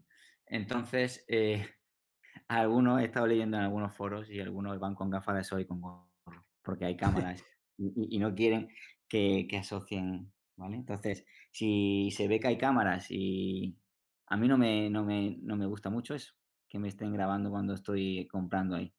[0.45, 1.65] Entonces, eh,
[2.47, 5.65] algunos he estado leyendo en algunos foros y algunos van con gafas de sol y
[5.65, 6.11] con gorro,
[6.61, 7.43] porque hay cámaras
[7.77, 8.69] y, y- y no quieren
[9.07, 10.75] que, que asocien, ¿vale?
[10.75, 13.75] Entonces, si se ve que hay cámaras y
[14.27, 16.35] a mí no me, no me, no me gusta mucho eso,
[16.69, 18.93] que me estén grabando cuando estoy comprando ahí.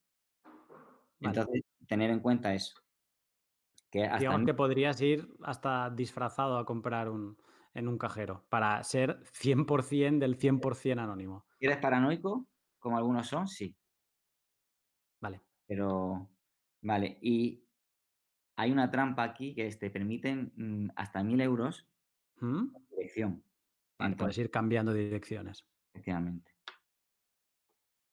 [1.20, 1.38] Vale.
[1.38, 2.81] Entonces, tener en cuenta eso,
[3.92, 7.36] que hasta Digamos mí- que podrías ir hasta disfrazado a comprar un,
[7.74, 11.46] en un cajero para ser 100% del 100% anónimo.
[11.60, 12.48] eres paranoico,
[12.80, 13.76] como algunos son, sí,
[15.20, 15.40] Vale.
[15.68, 16.28] pero
[16.82, 17.64] vale, y
[18.56, 21.86] hay una trampa aquí que te permiten mm, hasta 1.000 euros
[22.40, 22.72] ¿Mm?
[22.72, 23.44] de dirección.
[23.98, 25.64] Vale, puedes ir cambiando de direcciones.
[25.94, 26.52] Efectivamente.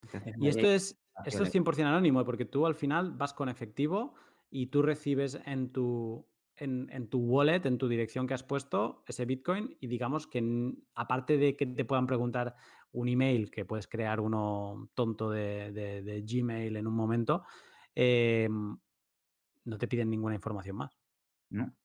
[0.03, 0.83] Entonces, Y esto es,
[1.25, 1.51] esto es opciones.
[1.51, 4.15] 100% anónimo porque tú al final vas con efectivo
[4.49, 9.03] y tú recibes en tu, en, en, tu wallet, en tu dirección que has puesto,
[9.07, 12.55] ese Bitcoin, y digamos que aparte de que te puedan preguntar
[12.91, 17.43] un email, que puedes crear uno tonto de, de, de Gmail en un momento,
[17.95, 20.99] eh, no te piden ninguna información más.
[21.49, 21.75] No.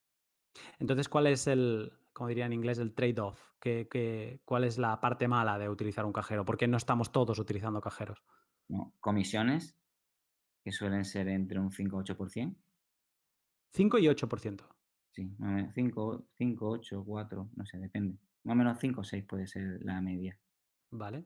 [0.79, 3.53] Entonces, ¿cuál es el, como diría en inglés, el trade-off?
[3.61, 6.45] ¿Qué, qué, cuál es la parte mala de utilizar un cajero?
[6.45, 8.23] ¿Por qué no estamos todos utilizando cajeros?
[8.69, 8.95] No.
[9.01, 9.77] Comisiones,
[10.65, 12.57] que suelen ser entre un 5 8%.
[13.75, 14.65] 5 y 8%.
[15.13, 15.31] Sí,
[15.75, 18.19] 5, 5, 8, 4, no sé, depende.
[18.45, 20.41] Más o menos 5 o 6 puede ser la media.
[20.91, 21.25] Vale.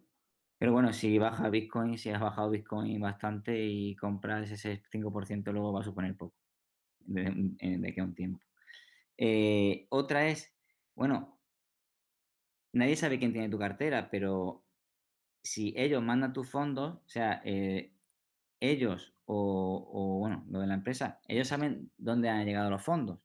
[0.59, 5.73] Pero bueno, si baja Bitcoin, si has bajado Bitcoin bastante y compras ese 5%, luego
[5.73, 6.35] va a suponer poco
[7.01, 8.45] de, de que un tiempo.
[9.17, 10.53] Eh, otra es,
[10.95, 11.41] bueno,
[12.73, 14.65] nadie sabe quién tiene tu cartera, pero
[15.43, 17.98] si ellos mandan tus fondos, o sea, eh,
[18.61, 23.21] ellos o, o, bueno, lo de la empresa, ellos saben dónde han llegado los fondos.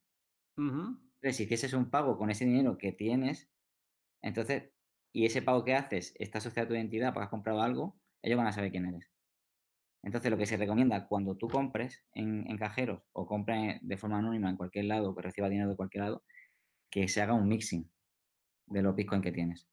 [0.58, 1.00] Uh -huh.
[1.15, 3.50] Entonces, si hicieses un pago con ese dinero que tienes,
[4.22, 4.72] entonces,
[5.13, 8.38] y ese pago que haces está asociado a tu identidad porque has comprado algo, ellos
[8.38, 9.10] van a saber quién eres.
[10.04, 14.19] Entonces, lo que se recomienda cuando tú compres en, en cajeros o compres de forma
[14.19, 16.24] anónima en cualquier lado, que reciba dinero de cualquier lado,
[16.91, 17.89] que se haga un mixing
[18.67, 19.67] de los Bitcoin que tienes.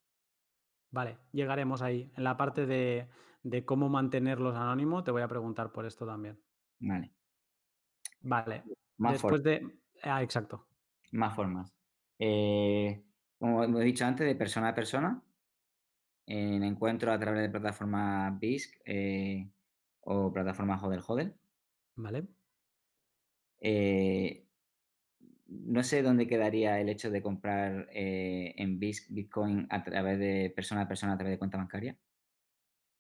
[0.93, 2.13] Vale, llegaremos ahí.
[2.17, 3.09] En la parte de,
[3.43, 6.39] de cómo mantenerlos anónimos, te voy a preguntar por esto también.
[6.81, 7.13] Vale.
[8.21, 8.65] Vale.
[8.99, 9.67] Más Después de.
[10.03, 10.67] Ah, exacto.
[11.13, 11.73] Más formas.
[12.19, 13.03] Eh,
[13.39, 15.23] como hemos dicho antes, de persona a persona,
[16.27, 19.51] en encuentro a través de plataformas BISC eh,
[20.01, 21.35] o plataformas Hodel Hodel.
[21.97, 22.29] Vale.
[23.61, 24.47] Eh,
[25.49, 30.53] no sé dónde quedaría el hecho de comprar eh, en BISC Bitcoin a través de
[30.55, 31.97] persona a persona a través de cuenta bancaria.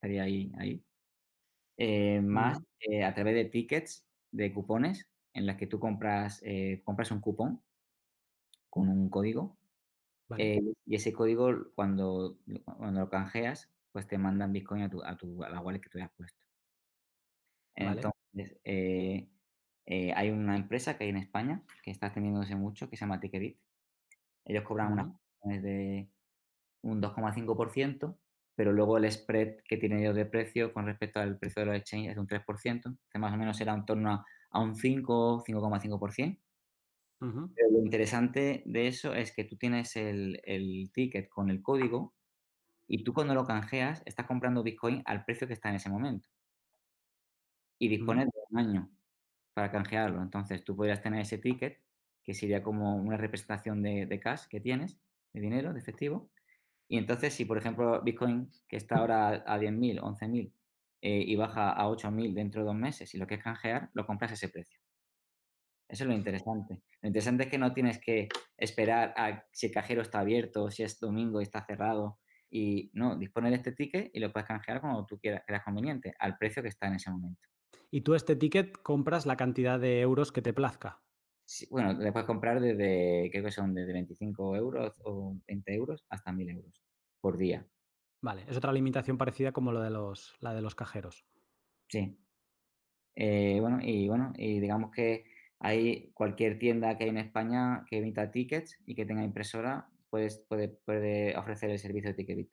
[0.01, 0.51] Estaría ahí.
[0.57, 0.83] ahí.
[1.77, 6.81] Eh, más eh, a través de tickets, de cupones, en las que tú compras, eh,
[6.85, 7.61] compras un cupón
[8.71, 9.59] con un código.
[10.27, 10.63] Vale.
[10.87, 15.43] y ese código, cuando, cuando lo canjeas, pues te mandan Bitcoin a, tu, a, tu,
[15.43, 16.41] a la wallet que tú hayas puesto.
[17.77, 18.01] Vale.
[18.01, 18.59] Entonces,
[20.17, 23.59] hay una empresa que hay en España que está extendiéndose mucho que se llama Ticketbit.
[24.47, 25.19] Ellos cobran unas Ujú.
[25.41, 26.09] comisiones de
[26.83, 28.17] un 2,5%,
[28.55, 31.77] pero luego el spread que tienen ellos de precio con respecto al precio de los
[31.77, 35.43] exchanges es un 3%, que más o menos será en torno a, a un 5,
[35.47, 36.41] 5,5%.
[37.21, 37.51] Ujú.
[37.55, 42.15] Pero lo interesante de eso es que tú tienes el, el ticket con el código
[42.89, 46.29] y tú cuando lo canjeas estás comprando Bitcoin al precio que está en ese momento.
[47.79, 48.91] Y dispones de un año
[49.55, 50.23] para canjearlo.
[50.23, 51.83] Entonces tú podrías tener ese ticket,
[52.25, 55.01] que sería como una representación de, de cash que tienes,
[55.33, 56.31] de dinero, de efectivo.
[56.91, 60.53] Y entonces, si por ejemplo Bitcoin, que está ahora a 10.000, 11.000,
[61.03, 64.33] eh, y baja a 8.000 dentro de dos meses y lo quieres canjear, lo compras
[64.33, 64.81] a ese precio.
[65.89, 66.83] Eso es lo interesante.
[67.01, 70.83] Lo interesante es que no tienes que esperar a si el cajero está abierto, si
[70.83, 72.19] es domingo y está cerrado.
[72.51, 76.17] Y no, dispones de este ticket y lo puedes canjear cuando tú quieras, creas conveniente,
[76.19, 77.49] al precio que está en ese momento.
[77.93, 81.01] Y tú este ticket compras la cantidad de euros que te plazca.
[81.71, 86.33] Bueno, le puedes comprar desde, creo que son desde 25 euros o 20 euros hasta
[86.33, 86.83] 1000 euros
[87.21, 87.67] por día.
[88.23, 91.27] Vale, es otra limitación parecida como lo de los, la de los cajeros.
[91.89, 92.19] Sí.
[93.15, 95.25] Eh, bueno, y bueno, y digamos que
[95.59, 100.45] hay cualquier tienda que hay en España que emita tickets y que tenga impresora, pues
[100.49, 102.51] puede, puede ofrecer el servicio de Ticketbit.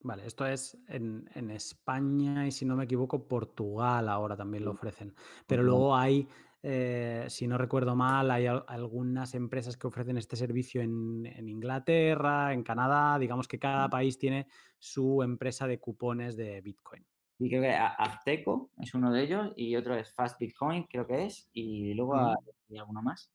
[0.00, 4.72] Vale, esto es en, en España y si no me equivoco, Portugal ahora también lo
[4.72, 5.14] ofrecen.
[5.46, 6.28] Pero luego hay,
[6.66, 11.48] eh, si no recuerdo mal, hay al- algunas empresas que ofrecen este servicio en, en
[11.48, 13.18] Inglaterra, en Canadá.
[13.18, 14.46] Digamos que cada país tiene
[14.78, 17.06] su empresa de cupones de Bitcoin.
[17.38, 21.26] Y creo que Azteco es uno de ellos y otro es Fast Bitcoin, creo que
[21.26, 23.30] es, y luego hay alguno más.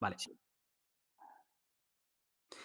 [0.00, 0.16] Vale.
[0.18, 0.38] Sí.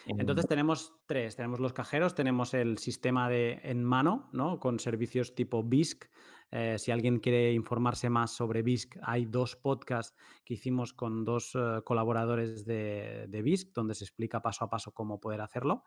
[0.05, 4.59] Entonces tenemos tres, tenemos los cajeros, tenemos el sistema de en mano, ¿no?
[4.59, 6.05] Con servicios tipo BISC.
[6.51, 11.55] Eh, si alguien quiere informarse más sobre BISC, hay dos podcasts que hicimos con dos
[11.55, 15.83] eh, colaboradores de, de BISC, donde se explica paso a paso cómo poder hacerlo.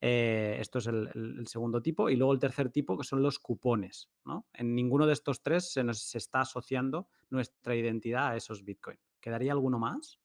[0.00, 2.08] Eh, esto es el, el- segundo tipo.
[2.08, 4.48] Y luego el tercer tipo, que son los cupones, ¿no?
[4.54, 8.98] En ninguno de estos tres se nos se está asociando nuestra identidad a esos Bitcoin.
[9.20, 10.18] ¿Quedaría alguno más?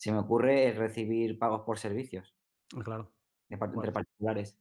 [0.00, 2.37] se me ocurre recibir pagos por servicios
[2.70, 3.12] Claro.
[3.50, 4.56] entre particulares.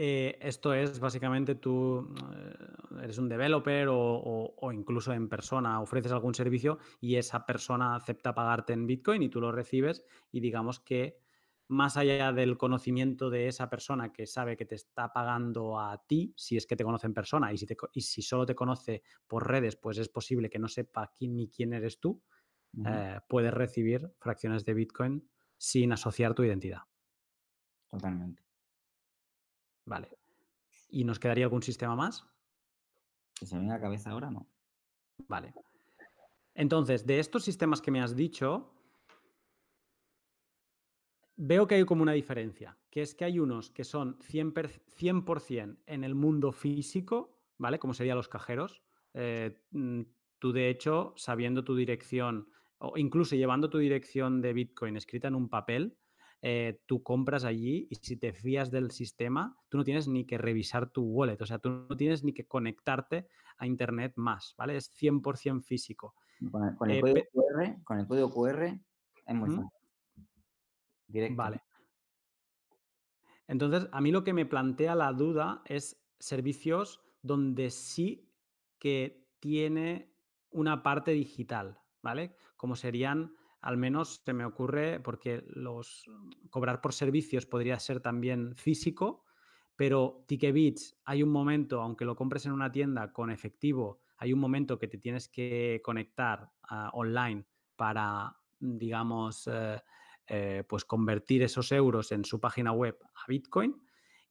[0.00, 2.54] Eh, esto es básicamente tú eh,
[3.02, 7.96] eres un developer o, o- o incluso en persona ofreces algún servicio y esa persona
[7.96, 11.18] acepta pagarte en Bitcoin y tú lo recibes y digamos que
[11.66, 16.32] más allá del conocimiento de esa persona que sabe que te está pagando a ti,
[16.36, 19.46] si es que te conoce en persona, y si, y si solo te conoce por
[19.46, 22.22] redes, pues es posible que no sepa quién ni quién eres tú,
[22.86, 26.82] eh, puedes recibir fracciones de Bitcoin sin asociar tu identidad.
[27.90, 28.42] Totalmente.
[29.84, 30.18] Vale.
[30.90, 32.24] ¿Y nos quedaría algún sistema más?
[33.34, 34.46] Que se me venga a la cabeza ahora, no.
[35.26, 35.54] Vale.
[36.54, 38.72] Entonces, de estos sistemas que me has dicho,
[41.36, 46.04] veo que hay como una diferencia, que es que hay unos que son 100%, en
[46.04, 47.78] el mundo físico, ¿vale?
[47.78, 48.82] Como serían los cajeros.
[49.14, 50.02] Eh, mm,
[50.38, 52.48] tú, de hecho, sabiendo tu dirección
[52.78, 55.96] o incluso llevando tu dirección de Bitcoin escrita en un papel,
[56.40, 60.38] eh, tú compras allí y si te fías del sistema, tú no tienes ni que
[60.38, 63.26] revisar tu wallet, o sea, tú no tienes ni que conectarte
[63.56, 64.76] a Internet más, ¿vale?
[64.76, 66.14] Es 100% físico.
[66.52, 68.78] Con el, código, QR, con el código QR
[69.26, 69.70] es muy fácil.
[71.08, 71.36] Directo.
[71.36, 71.62] Vale.
[73.48, 78.30] Entonces, a mí lo que me plantea la duda es servicios donde sí
[78.78, 80.12] que tiene
[80.50, 82.34] una parte digital, ¿vale?
[82.56, 86.04] Como serían, al menos se me ocurre, porque los
[86.50, 89.24] cobrar por servicios podría ser también físico,
[89.76, 94.40] pero Ticketbits hay un momento, aunque lo compres en una tienda con efectivo, hay un
[94.40, 97.46] momento que te tienes que conectar ah, online
[97.76, 99.80] para, digamos, eh,
[100.26, 103.80] eh, pues convertir esos euros en su página web a Bitcoin.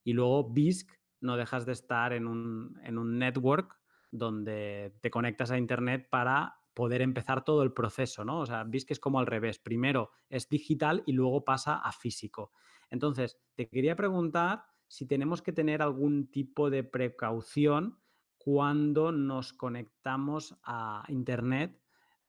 [0.03, 0.91] Y luego BISC
[1.21, 3.79] no dejas de estar en un, en un network
[4.11, 8.41] donde te conectas a Internet para poder empezar todo el proceso, ¿no?
[8.41, 9.57] O sea, BISC es como al revés.
[9.57, 12.51] Primero es digital y luego pasa a físico.
[12.91, 17.97] Entonces, te quería preguntar si tenemos que tener algún tipo de precaución
[18.37, 21.81] cuando nos conectamos a Internet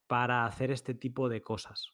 [0.06, 1.92] para hacer este tipo de cosas.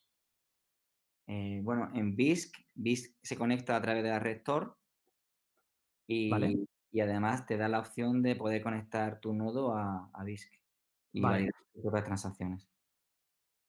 [1.27, 4.79] Eh, bueno, en BISC, BISC se conecta a través de la red Tor
[6.07, 6.31] y,
[6.93, 10.64] y, además te da la opción de poder conectar tu nodo a, a BISC
[11.15, 11.51] y vale.
[11.75, 12.69] las transacciones.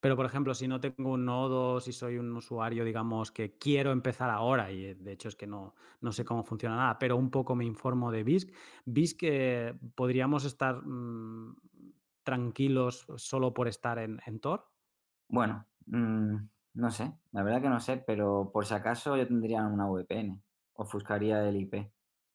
[0.00, 3.92] Pero, por ejemplo, si no tengo un nodo, si soy un usuario, digamos, que quiero
[3.92, 7.30] empezar ahora, y de hecho es que no, no sé cómo funciona nada, pero un
[7.30, 8.52] poco me informo de BISC,
[8.84, 11.56] BISC eh, podríamos estar mm,
[12.22, 14.68] tranquilos solo por estar en, en Tor.
[15.28, 16.36] Bueno, mmm,
[16.74, 20.42] no sé, la verdad que no sé, pero por si acaso yo tendría una VPN,
[20.74, 21.90] ofuscaría el IP.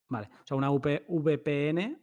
[0.10, 2.02] Vale, o sea, una VPN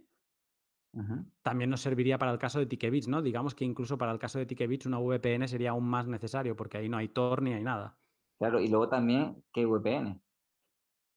[1.43, 3.23] también nos serviría para el caso de Ticketbits, ¿no?
[3.23, 6.79] Digamos que incluso para el caso de Ticketbits una VPN sería aún más necesario porque
[6.79, 7.97] ahí no hay Tor ni hay nada.
[8.39, 10.21] Claro, y luego también, ¿qué VPN?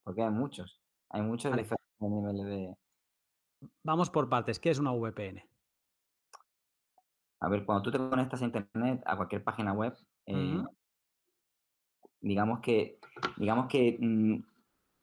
[0.04, 2.76] Porque hay muchos, hay muchos diferentes niveles de...
[3.84, 5.44] Vamos por partes, ¿qué es una VPN?
[7.42, 9.96] A ver, cuando tú te conectas a Internet, a cualquier página web,
[10.28, 10.64] eh,
[12.20, 13.00] digamos que,
[13.38, 14.44] digamos que mm,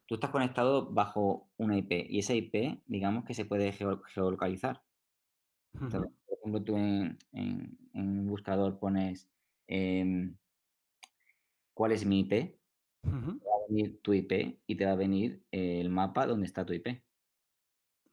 [0.08, 4.82] tú estás conectado bajo una IP y esa IP, digamos que se puede geolocalizar.
[5.72, 7.18] por ejemplo, tú en,
[7.92, 9.30] un buscador pones
[9.66, 10.34] em,
[11.74, 15.44] cuál es mi IP, te va a venir tu IP y te va a venir
[15.50, 17.02] el mapa donde está tu IP.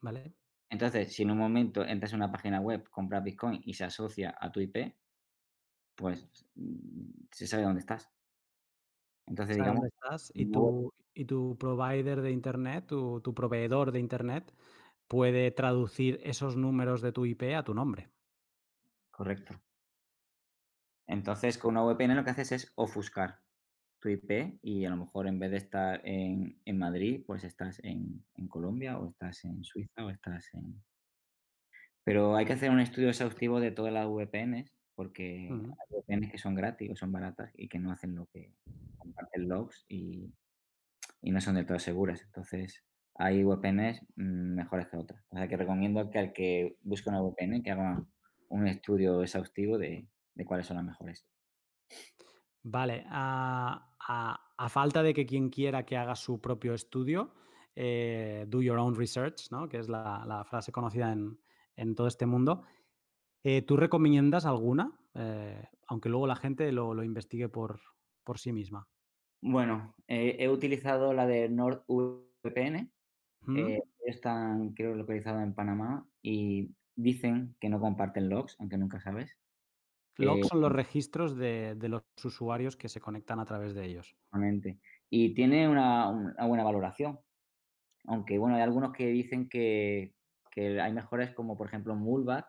[0.01, 0.35] Vale.
[0.69, 4.35] Entonces, si en un momento entras en una página web, compras Bitcoin y se asocia
[4.37, 4.93] a tu IP,
[5.95, 8.11] pues mm, se sabe dónde estás.
[9.27, 9.85] Entonces, digamos.
[9.85, 14.53] estás y tu, y tu provider de Internet, tu, tu, proveedor de Internet,
[15.07, 18.09] puede traducir esos números de tu IP a tu nombre.
[19.11, 19.55] Correcto.
[21.07, 23.39] Entonces, con una VPN lo que haces es ofuscar
[23.99, 27.79] tu IP y a lo mejor en vez de estar en, en Madrid, pues estás
[27.83, 30.83] en, en, Colombia o estás en Suiza o estás en...
[32.03, 36.37] Pero hay que hacer un estudio exhaustivo de todas las VPNs porque hay VPNs que
[36.37, 38.53] son gratis o son baratas y que no hacen lo que
[38.97, 40.33] comparten logs y,
[41.21, 42.21] y no son del todo seguras.
[42.23, 42.83] Entonces,
[43.15, 45.23] hay VPNs mejores que otras.
[45.29, 48.05] O sea, que recomiendo que al que busque una VPN que haga
[48.49, 51.25] un estudio exhaustivo de, de cuáles son las mejores.
[52.63, 57.31] Vale, a, a, falta de que quien quiera que haga su propio estudio,
[57.75, 59.69] eh, do your own research, ¿no?
[59.69, 61.39] que es la, la frase conocida en,
[61.75, 62.63] en, todo este mundo.
[63.47, 64.91] Eh, ¿Tú recomiendas alguna?
[65.13, 67.79] Eh, aunque luego la gente lo, lo investigue por,
[68.23, 68.87] por, sí misma.
[69.39, 72.91] Bueno, he utilizado la de NordVPN.
[73.41, 73.77] ¿Mm?
[74.05, 79.37] están, creo, localizados en Panamá y dicen que no comparten logs, aunque nunca sabes.
[80.17, 84.15] Logs son los registros de, de, los usuarios que se conectan a través de ellos.
[85.11, 87.19] Y tiene una, una, buena valoración.
[88.05, 90.15] Aunque, bueno, hay algunos que dicen que,
[90.51, 92.47] que hay mejores como, por ejemplo, Mulback,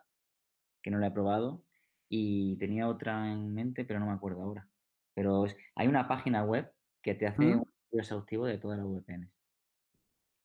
[0.87, 1.65] que no la he probado,
[2.07, 4.69] y tenía otra en mente, pero no me acuerdo ahora.
[5.13, 6.71] Pero es, hay una página web
[7.01, 7.61] que te hace
[7.91, 9.29] exhaustivo de todas las VPNs.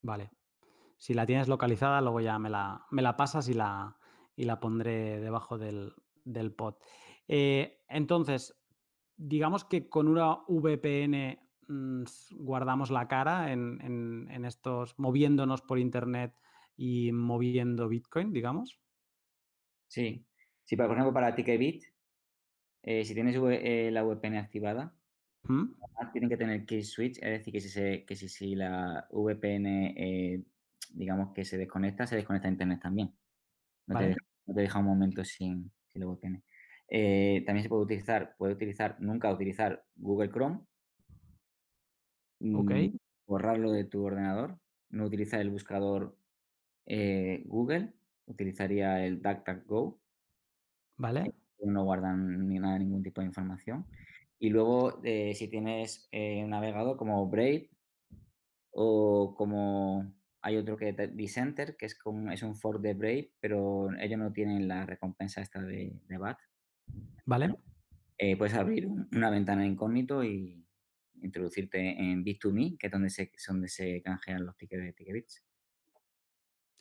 [0.03, 0.33] Vale.
[0.97, 3.97] Si la tienes localizada, luego ya me la, me la pasas y la,
[4.35, 6.75] y la pondré debajo del, del pod.
[7.29, 8.61] Eh, entonces,
[9.17, 11.39] digamos que con una VPN
[11.69, 16.35] mm, guardamos la cara en, en, en, estos, moviéndonos por internet
[16.77, 18.81] y moviendo Bitcoin, digamos.
[19.87, 20.27] Sí.
[20.73, 21.85] Si, por ejemplo, para Ticketbit,
[22.83, 24.97] eh, si tienes eh, la VPN activada,
[25.43, 25.75] ¿Mm?
[26.15, 29.93] tienen que tener key switch, es decir, que si, se, que si, si la VPN,
[29.95, 30.43] eh,
[30.95, 33.13] digamos que se desconecta, se desconecta Internet también.
[33.87, 36.43] No, te, deja, no te, deja, un momento sin, sin la VPN.
[37.45, 40.61] También se puede utilizar, puede utilizar, nunca utilizar Google Chrome.
[42.55, 42.71] Ok.
[42.71, 42.97] Mm,
[43.27, 44.59] borrarlo de tu ordenador.
[44.89, 46.17] No utilizar el buscador
[46.87, 47.93] Google.
[48.25, 50.02] Utilizaría el DuckDuckGo.
[51.03, 51.35] Vale.
[51.65, 53.87] No guardan ni nada, ningún tipo de información.
[54.39, 57.71] Y luego, eh, si tienes eh, un navegador como Brave
[58.71, 63.33] o como hay otro que es Dissenter, que es, como, es un fork de Brave,
[63.41, 66.39] pero ellos no tienen la recompensa esta de, de BAT.
[67.27, 67.53] Vale.
[68.19, 70.65] Eh, puedes abrir una ventana incógnito y
[71.21, 75.45] introducirte en Bit2Me, que es donde se, donde se canjean los tickets de Ticketbits.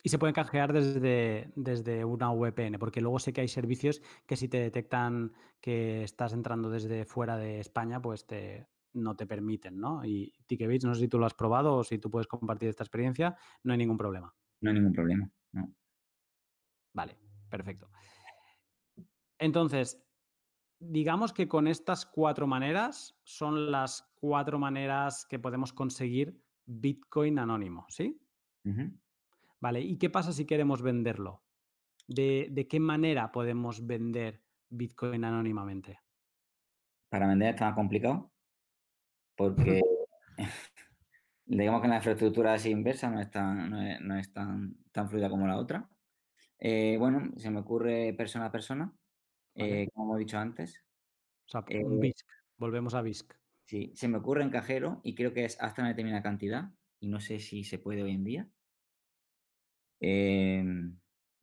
[0.02, 4.36] Y se pueden canjear desde, desde una VPN, porque luego sé que hay servicios que
[4.36, 9.78] si te detectan que estás entrando desde fuera de España, pues te, no te permiten,
[9.78, 10.04] ¿no?
[10.04, 12.82] Y Ticketbits, no sé si tú lo has probado o si tú puedes compartir esta
[12.82, 14.34] experiencia, no hay ningún problema.
[14.60, 15.72] No hay ningún problema, no.
[16.94, 17.16] Vale,
[17.48, 17.90] perfecto.
[19.38, 20.04] Entonces,
[20.80, 27.86] digamos que con estas cuatro maneras son las cuatro maneras que podemos conseguir Bitcoin anónimo,
[27.88, 28.20] ¿sí?
[28.64, 29.01] Uh -huh.
[29.62, 31.44] Vale, ¿y qué pasa si queremos venderlo?
[32.08, 36.00] ¿De, ¿De, qué manera podemos vender Bitcoin anónimamente?
[37.08, 38.32] Para vender está más complicado
[39.36, 39.80] porque
[41.46, 45.08] digamos que la infraestructura es inversa, no es tan, no es, no es tan, tan,
[45.08, 45.88] fluida como la otra.
[46.58, 48.92] Eh, bueno, se me ocurre persona a persona,
[49.54, 50.84] eh, como hemos dicho antes.
[51.46, 53.32] O sea, un BISC, volvemos a BISC.
[53.64, 57.08] Sí, se me ocurre en cajero y creo que es hasta una determinada cantidad y
[57.08, 58.48] no sé si se puede hoy en día.
[60.04, 60.64] Eh,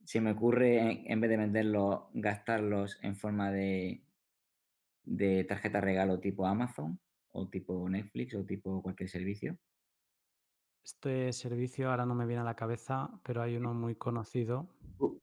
[0.04, 4.04] se me ocurre, en vez de venderlos, gastarlos en forma de,
[5.04, 7.00] de tarjeta regalo tipo Amazon
[7.32, 9.58] o tipo Netflix o tipo cualquier servicio.
[10.84, 14.68] Este servicio ahora no me viene a la cabeza, pero hay uno muy conocido.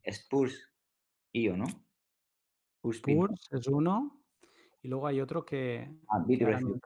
[0.02, 1.66] Spurs.io, ¿no?
[2.90, 4.22] Spurs es uno.
[4.82, 5.90] Y luego hay otro que.
[6.08, 6.80] Ah, Bitrefill.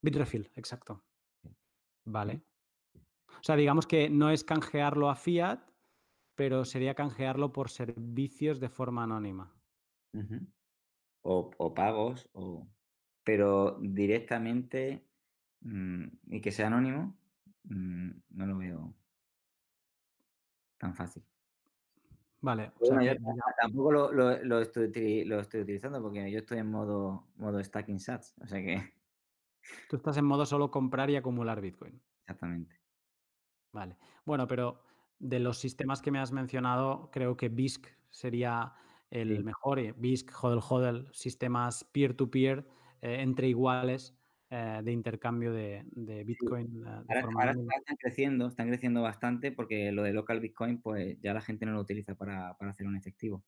[0.00, 1.04] Bitrefill, exacto.
[2.04, 2.40] Vale.
[2.94, 5.67] O sea, digamos que no es canjearlo a fiat,
[6.38, 9.52] pero sería canjearlo por servicios de forma anónima.
[10.12, 10.46] Uh -huh.
[11.22, 12.64] o, o, pagos, o...
[13.24, 15.04] pero directamente
[15.62, 17.18] mmm, y que sea anónimo,
[17.64, 18.94] mmm, no lo veo
[20.78, 21.24] tan fácil.
[22.40, 22.70] Vale.
[22.76, 23.40] O bueno, sea yo que...
[23.60, 27.98] tampoco lo, lo, lo, estoy, lo, estoy, utilizando porque yo estoy en modo, modo stacking
[27.98, 28.36] sats.
[28.40, 28.94] O sea que.
[29.90, 32.00] Tú estás en modo solo comprar y acumular Bitcoin.
[32.20, 32.78] Exactamente.
[33.72, 33.96] Vale.
[34.24, 34.87] Bueno, pero
[35.18, 38.74] de los sistemas que me has mencionado, creo que BISC sería
[39.10, 39.42] el Sí.
[39.44, 39.78] mejor.
[39.80, 42.66] y BISC, HODL, HODL, sistemas peer-to-peer
[43.00, 44.14] eh, entre iguales
[44.50, 46.66] eh, de intercambio de, de Bitcoin.
[46.68, 46.78] Sí.
[46.78, 47.72] eh, de Ahora, forma ahora anónima.
[47.78, 51.72] están creciendo, están creciendo bastante porque lo de local Bitcoin, pues ya la gente no
[51.72, 53.44] lo utiliza para, para hacer un efectivo.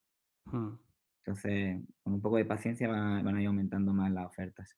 [0.46, 0.76] Hmm.
[1.24, 4.76] Entonces, con un poco de paciencia van, van a ir aumentando más las ofertas.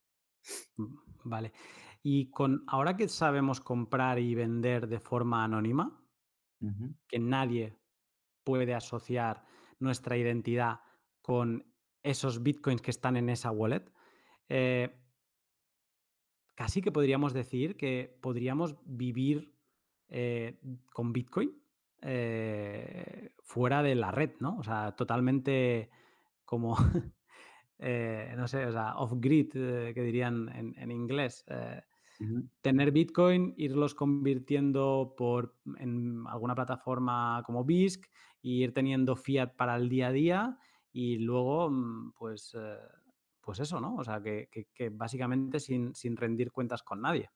[0.76, 1.53] Mm, Vale.
[2.03, 6.01] Y con ahora que sabemos comprar y vender de forma anónima,
[7.08, 7.76] Que nadie
[8.44, 9.44] puede asociar
[9.78, 10.80] nuestra identidad
[11.20, 11.64] con
[12.02, 13.84] esos bitcoins que están en esa wallet,
[14.48, 14.94] eh,
[16.54, 19.54] casi que podríamos decir que podríamos vivir
[20.08, 20.60] eh,
[20.92, 21.52] con bitcoin
[22.02, 24.58] eh, fuera de la red, ¿no?
[24.58, 25.90] O sea, totalmente
[26.44, 26.76] como,
[28.36, 31.44] no sé, o sea, off-grid, que dirían en inglés.
[32.60, 38.06] Tener Bitcoin, irlos convirtiendo por, en alguna plataforma como BISC
[38.40, 40.58] y ir teniendo fiat para el día a día
[40.92, 42.76] y luego, mm, pues, eh,
[43.40, 43.96] pues eso, ¿no?
[43.96, 47.30] O sea, que, que- que básicamente sin, sin rendir cuentas con nadie.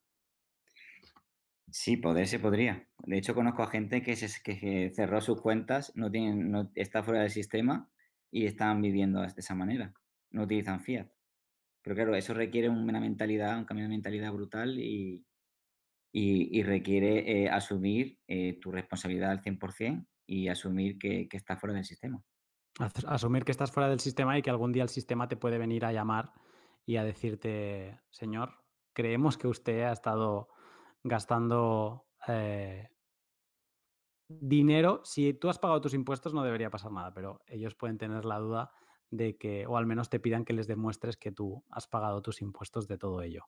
[1.70, 2.88] Sí, poder se podría.
[3.04, 7.02] De hecho, conozco a gente que, se, que cerró sus cuentas, no tienen, no, está
[7.02, 7.90] fuera del sistema
[8.30, 9.94] y están viviendo de esa manera.
[10.30, 11.10] No utilizan fiat.
[11.86, 15.24] Pero claro, eso requiere una mentalidad, un cambio de mentalidad brutal y,
[16.64, 22.20] requiere eh, asumir eh, tu responsabilidad al 100% y asumir que, estás fuera del sistema.
[22.80, 25.58] As- Asumir que estás fuera del sistema y que algún día el sistema te puede
[25.58, 26.32] venir a llamar
[26.84, 30.48] y a decirte, señor, creemos que usted ha estado
[31.04, 32.88] gastando eh,
[34.26, 35.02] dinero.
[35.04, 38.40] Si tú has pagado tus impuestos no debería pasar nada, pero ellos pueden tener la
[38.40, 38.72] duda
[39.16, 42.42] de que, o al menos te pidan que les demuestres que tú has pagado tus
[42.42, 43.44] impuestos de todo ello.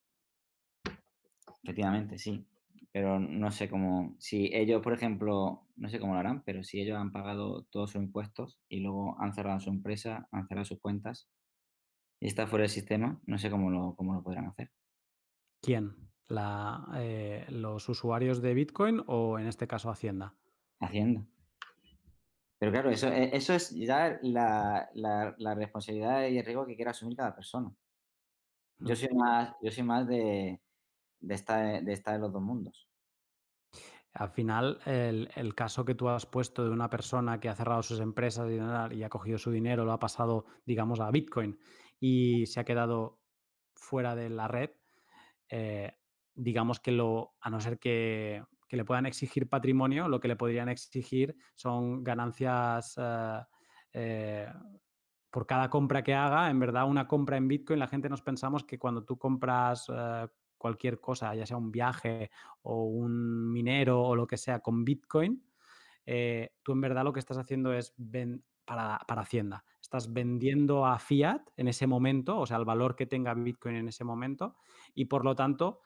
[1.62, 2.46] Efectivamente, sí.
[2.92, 6.80] Pero no sé cómo, si ellos, por ejemplo, no sé cómo lo harán, pero si
[6.80, 10.80] ellos han pagado todos sus impuestos y luego han cerrado su empresa, han cerrado sus
[10.80, 11.28] cuentas
[12.20, 14.72] y está fuera del sistema, no sé cómo lo, cómo lo podrán hacer.
[15.60, 16.08] ¿Quién?
[16.28, 20.34] La, eh, ¿Los usuarios de Bitcoin o en este caso Hacienda?
[20.80, 21.26] Hacienda.
[22.58, 26.76] Pero claro, eso, e, eso es ya la, la, la responsabilidad y el riesgo que
[26.76, 27.72] quiera asumir cada persona.
[28.78, 30.60] Yo soy más, yo soy más de,
[31.20, 32.88] de, estar, de estar en los dos mundos.
[34.12, 37.82] Al final, el, el, caso que tú has puesto de una persona que ha cerrado
[37.82, 41.58] sus empresas y, y ha cogido su dinero, lo ha pasado, digamos, a Bitcoin
[42.00, 43.20] y se ha quedado
[43.74, 44.70] fuera de la red,
[45.48, 45.98] eh,
[46.34, 50.36] digamos que lo, a no ser que, que, le puedan exigir patrimonio, lo que le
[50.36, 53.40] podrían exigir son ganancias eh,
[53.92, 54.48] eh,
[55.30, 56.50] por cada compra que haga.
[56.50, 60.26] En verdad, una compra en Bitcoin, la gente nos pensamos que cuando tú compras eh,
[60.56, 62.30] cualquier cosa, ya sea un viaje
[62.62, 65.42] o un minero o lo que sea con Bitcoin,
[66.62, 67.94] tú en verdad lo que estás haciendo es
[68.64, 69.64] para, para, Hacienda.
[69.80, 73.88] Estás vendiendo a fiat en ese momento, o sea, el valor que tenga Bitcoin en
[73.88, 74.56] ese momento,
[74.94, 75.80] y por lo tanto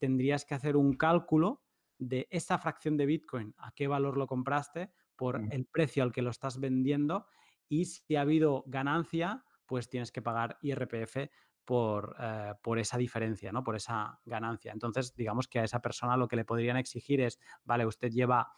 [0.00, 1.63] tendrías que hacer un cálculo
[2.08, 5.52] de esa fracción de Bitcoin, a qué valor lo compraste, por Mm.
[5.52, 7.26] el precio al que lo estás vendiendo,
[7.68, 11.30] y si ha habido ganancia, pues tienes que pagar IRPF
[11.64, 13.64] por, eh, por, esa diferencia, ¿no?
[13.64, 14.72] por esa ganancia.
[14.72, 18.52] Entonces, digamos que a esa persona lo que le podrían exigir es, vale, usted lleva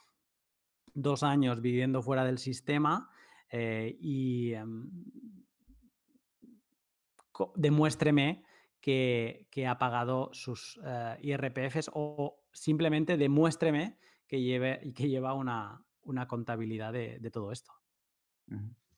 [0.93, 3.09] dos años viviendo fuera del sistema
[3.51, 4.65] eh, y eh,
[7.55, 8.45] demuéstreme
[8.81, 13.97] que, que, ha pagado sus uh, IRPFs o simplemente demuéstreme
[14.27, 17.73] que, lleve, que lleva una, una contabilidad de, de, todo esto.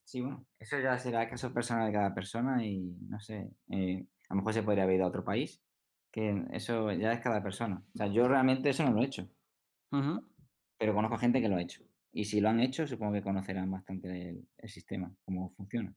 [0.04, 4.34] Sí, bueno, eso ya será caso personal de cada persona y no sé, eh, a
[4.34, 5.60] lo mejor se podría haber ido a otro país,
[6.10, 7.82] que eso ya es cada persona.
[7.94, 9.28] O sea, yo realmente eso no lo he hecho,
[9.90, 10.24] Uh -huh.
[10.78, 11.82] pero conozco gente que lo ha hecho.
[12.12, 15.94] Y si lo han hecho, supongo que conocerán bastante el, el sistema, cómo funciona.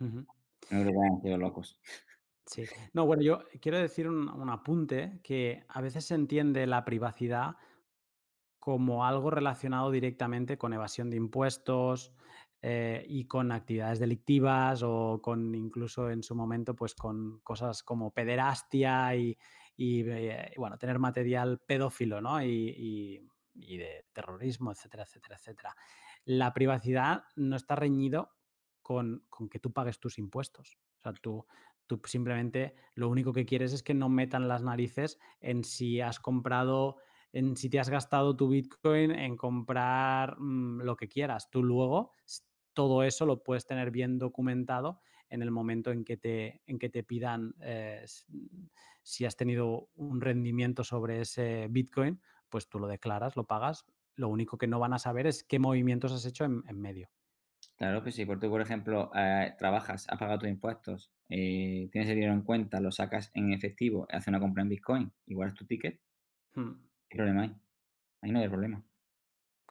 [0.00, 0.26] Uh -huh.
[0.70, 1.78] No creo que hayan sido locos.
[2.46, 2.64] Sí.
[2.92, 7.56] No, bueno, yo quiero decir un, un, apunte que a veces se entiende la privacidad
[8.58, 12.12] como algo relacionado directamente con evasión de impuestos
[12.62, 18.10] eh, y con actividades delictivas o con incluso en su momento pues con cosas como
[18.12, 19.36] pederastia y,
[19.76, 22.42] eh, bueno, tener material pedófilo ¿no?
[22.42, 25.76] y de terrorismo, etcétera, etcétera, etcétera.
[26.24, 28.30] La privacidad no está reñido
[28.80, 30.78] con, con, que tú pagues tus impuestos.
[31.00, 31.46] O sea, tú,
[31.86, 36.20] tú simplemente lo único que quieres es que no metan las narices en si has
[36.20, 36.96] comprado,
[37.32, 41.50] en si te has gastado tu Bitcoin en comprar mmm, lo que quieras.
[41.50, 42.12] Tú luego
[42.72, 46.90] todo eso lo puedes tener bien documentado en el momento en que te, en que
[46.90, 48.04] te pidan eh,
[49.02, 53.84] si has tenido un rendimiento sobre ese Bitcoin, pues tú lo declaras, lo pagas.
[54.16, 57.10] Lo único que no van a saber es qué movimientos has hecho en medio.
[57.76, 62.08] Claro que sí, porque tú, por ejemplo, eh, trabajas, has pagado tus impuestos, eh, tienes
[62.10, 65.54] el dinero en cuenta, lo sacas en efectivo, haces una compra en Bitcoin, igual es
[65.54, 66.00] tu ticket,
[66.54, 66.84] Hmm.
[67.08, 67.56] ¿qué problema hay?
[68.22, 68.84] Ahí no hay problema.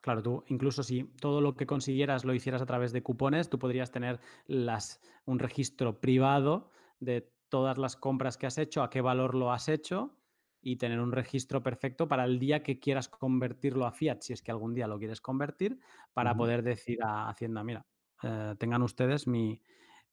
[0.01, 3.57] Claro, tú incluso si todo lo que consiguieras lo hicieras a través de cupones, tú
[3.59, 8.99] podrías tener las, un registro privado de todas las compras que has hecho, a qué
[9.01, 10.19] valor lo has hecho
[10.61, 14.41] y tener un registro perfecto para el día que quieras convertirlo a fiat, si es
[14.41, 15.79] que algún día lo quieres convertir,
[16.13, 16.37] para uh -huh.
[16.37, 17.85] poder decir a Hacienda, mira,
[18.23, 19.61] eh, tengan ustedes mi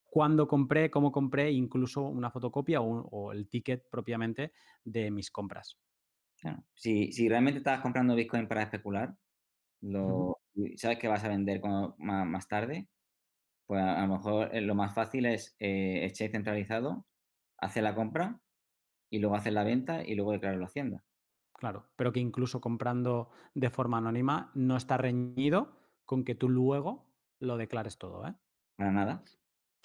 [0.04, 4.52] cuándo compré, cómo compré, incluso una fotocopia o, o el ticket propiamente
[4.84, 5.78] de mis compras.
[6.40, 6.64] Claro.
[6.74, 9.14] Si, si realmente estabas comprando Bitcoin para especular,
[9.82, 10.38] lo,
[10.76, 12.88] sabes que vas a vender cuando, más, más tarde,
[13.66, 17.06] pues a, a lo mejor eh, lo más fácil es eh, exchange centralizado,
[17.58, 18.40] hacer la compra
[19.10, 21.04] y luego hacer la venta y luego declararlo a Hacienda.
[21.54, 27.09] Claro, pero que incluso comprando de forma anónima no está reñido con que tú luego
[27.40, 28.34] lo declares todo, ¿eh?
[28.76, 29.22] Para nada.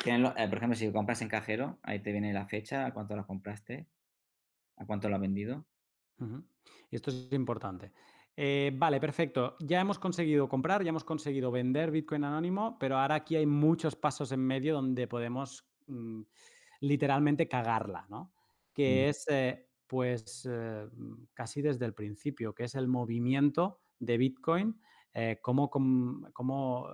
[0.05, 3.15] Lo- eh, por ejemplo, si compras en cajero, ahí te viene la fecha, a cuánto
[3.15, 3.87] lo compraste,
[4.77, 5.65] a cuánto lo has vendido.
[6.89, 7.91] Y esto es importante.
[8.37, 9.55] Eh, vale, perfecto.
[9.61, 13.95] Ya hemos conseguido comprar, ya hemos conseguido vender Bitcoin anónimo, pero ahora aquí hay muchos
[13.95, 16.21] pasos en medio donde podemos mm,
[16.81, 18.33] literalmente cagarla, ¿no?
[18.73, 19.09] Que Mm.
[19.09, 20.87] es, eh, pues, eh,
[21.33, 24.81] casi desde el principio, que es el movimiento de Bitcoin,
[25.41, 26.87] cómo, cómo,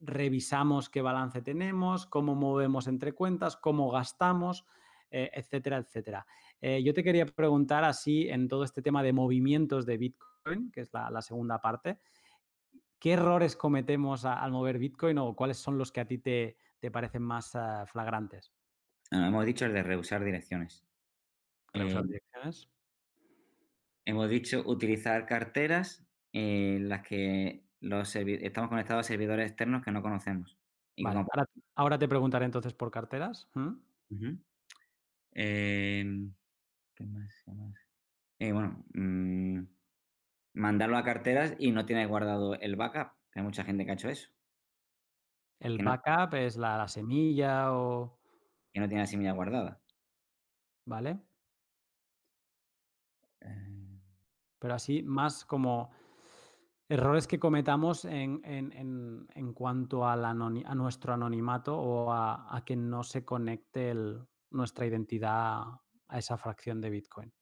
[0.00, 4.66] revisamos qué balance tenemos, cómo movemos entre cuentas, cómo gastamos.
[5.12, 6.26] eh, etcétera, etcétera.
[6.60, 10.82] Eh, yo te quería preguntar así en todo este tema de movimientos de Bitcoin, que
[10.82, 11.98] es la, segunda parte,
[13.00, 16.56] ¿qué errores cometemos al mover Bitcoin o cuáles son los que a ti te,
[16.92, 18.52] parecen más flagrantes?
[19.10, 20.84] Ah, hemos dicho el de reusar direcciones.
[21.72, 22.68] Reusar direcciones.
[24.04, 30.02] Hemos dicho utilizar carteras en las que los estamos conectados a servidores externos que no
[30.02, 30.58] conocemos.
[31.74, 33.48] ahora, te preguntaré entonces por carteras.
[35.32, 36.32] Em,
[36.94, 37.44] ¿Qué más?
[38.38, 39.60] Eh, bueno, mm,
[40.54, 44.08] mandarlo a carteras y no tienes guardado el backup, hay mucha gente que ha hecho
[44.08, 44.30] eso.
[45.58, 48.18] ¿El backup es la, semilla o...?
[48.72, 49.80] Que no tiene la semilla guardada.
[50.86, 51.20] ¿Vale?
[54.58, 55.90] Pero así, más como
[56.90, 60.34] errores que cometamos en, cuanto a, a,
[60.74, 63.94] nuestro anonimato o a, que no se conecte
[64.50, 65.62] nuestra identidad
[66.08, 67.32] a esa fracción de Bitcoin.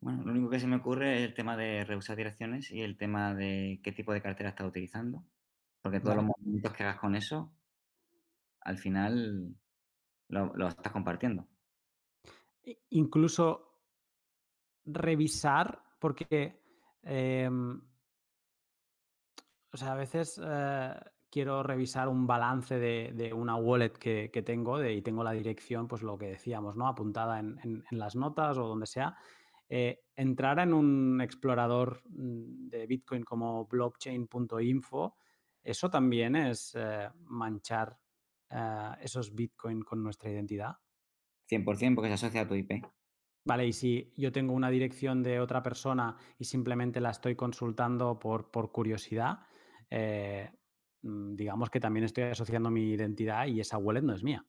[0.00, 2.96] Bueno, lo único que se me ocurre es el tema de reusar direcciones y el
[2.96, 5.24] tema de qué tipo de cartera estás utilizando.
[5.82, 7.52] Porque todos los movimientos que hagas con eso,
[8.60, 9.56] al final
[10.28, 11.48] lo estás compartiendo.
[12.90, 13.67] Incluso
[14.88, 16.60] revisar, porque,
[17.02, 17.80] em,
[19.72, 20.94] o sea, a veces eh,
[21.30, 26.02] quiero revisar un balance de, una wallet que, tengo de, y tengo la dirección, pues
[26.02, 26.88] lo que decíamos, ¿no?
[26.88, 29.16] Apuntada en, las notas o donde sea.
[29.68, 35.16] Eh, entrar en un explorador mm, de Bitcoin como blockchain.info,
[35.62, 37.98] eso también es eh, manchar
[39.02, 40.74] esos Bitcoin con nuestra identidad.
[41.50, 42.82] 100% porque se asocia a tu IP.
[43.48, 48.18] Vale, y si yo tengo una dirección de otra persona y simplemente la estoy consultando
[48.18, 49.38] por, por curiosidad,
[49.88, 50.50] eh,
[51.00, 54.44] mm, digamos que también estoy asociando mi identidad y esa wallet no es mía.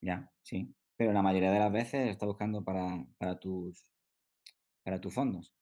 [0.00, 0.74] Ya, sí.
[0.96, 3.04] Pero la mayoría de las veces está buscando para,
[3.38, 3.92] tus,
[4.84, 5.52] para tus fondos.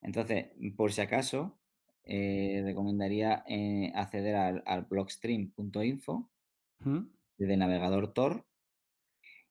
[0.00, 0.46] Entonces,
[0.78, 1.60] por si acaso,
[2.04, 6.30] eh, recomendaría eh, acceder al, al blockstream.info
[7.36, 8.46] desde el navegador Tor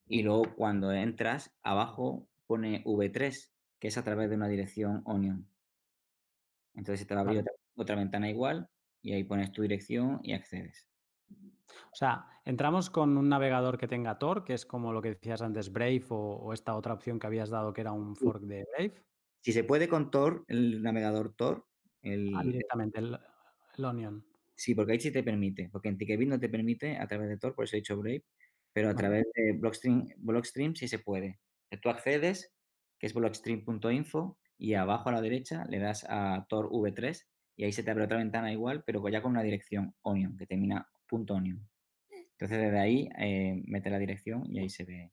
[0.07, 5.47] y luego cuando entras, abajo pone V3, que es a través de una dirección Onion.
[6.73, 7.43] Entonces se te va a abrir
[7.75, 8.69] otra, ventana igual
[9.01, 10.87] y ahí pones tu dirección y accedes.
[11.91, 15.41] O sea, entramos con un navegador que tenga Tor, que es como lo que decías
[15.41, 19.03] antes, Brave o, esta otra opción que habías dado que era un fork de Brave.
[19.41, 21.65] Si se puede con Tor, el navegador Tor.
[22.01, 23.17] El, ah, directamente, el,
[23.83, 24.25] Onion.
[24.55, 27.37] Sí, porque ahí sí te permite, porque en Ticketbit no te permite a través de
[27.37, 28.23] Tor, por eso he dicho Brave,
[28.73, 31.39] pero a través de Blockstream, Blockstream sí se puede.
[31.81, 32.53] Tú accedes,
[32.99, 37.71] que es blockstream.info, y abajo a la derecha le das a Tor V3 y ahí
[37.71, 41.67] se te abre otra ventana igual, pero ya con una dirección Onion, que termina .onion.
[42.09, 45.11] Entonces desde ahí eh, mete la dirección y ahí se ve,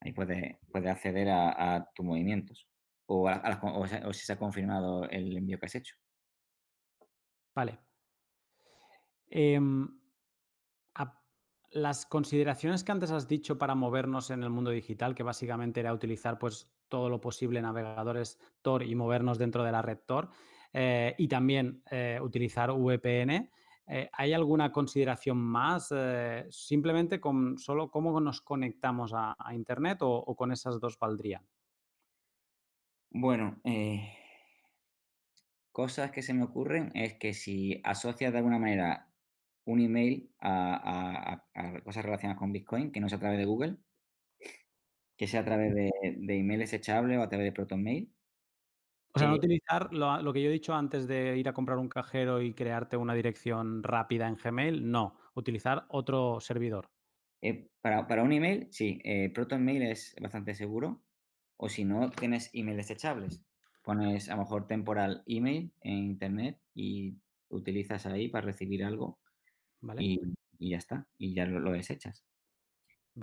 [0.00, 2.68] ahí puede, puede acceder a, tus movimientos
[3.06, 5.94] o, o, si se ha confirmado el envío que has hecho.
[7.54, 7.78] Vale.
[9.30, 9.88] Em,
[11.76, 15.92] las consideraciones que antes has dicho para movernos en el mundo digital, que básicamente era
[15.92, 20.30] utilizar pues todo lo posible navegadores Tor y movernos dentro de la red Tor,
[20.72, 23.50] eh, y también eh, utilizar VPN.
[23.88, 25.94] Eh, ¿Hay alguna consideración más?
[26.50, 31.46] simplemente con solo cómo nos conectamos a, Internet o, o, con esas dos valdrían.
[33.10, 33.60] Bueno,
[35.72, 39.08] cosas que se me ocurren es que si asocias de alguna manera
[39.66, 41.44] un email a,
[41.84, 43.76] cosas relacionadas con Bitcoin, que no sea a través de Google,
[45.16, 48.12] que sea a través de, email desechable o a través de ProtonMail.
[49.12, 51.88] O sea, no utilizar lo, que yo he dicho antes de ir a comprar un
[51.88, 56.90] cajero y crearte una dirección rápida en Gmail, no, utilizar otro servidor.
[57.42, 61.02] Eh, para, un email, sí, eh, ProtonMail es bastante seguro.
[61.56, 63.42] O si no, tienes email desechables.
[63.82, 67.16] Pones a lo mejor temporal email en internet y
[67.48, 69.18] utilizas ahí para recibir algo
[69.98, 70.20] y,
[70.58, 72.24] ya está, y ya lo, desechas.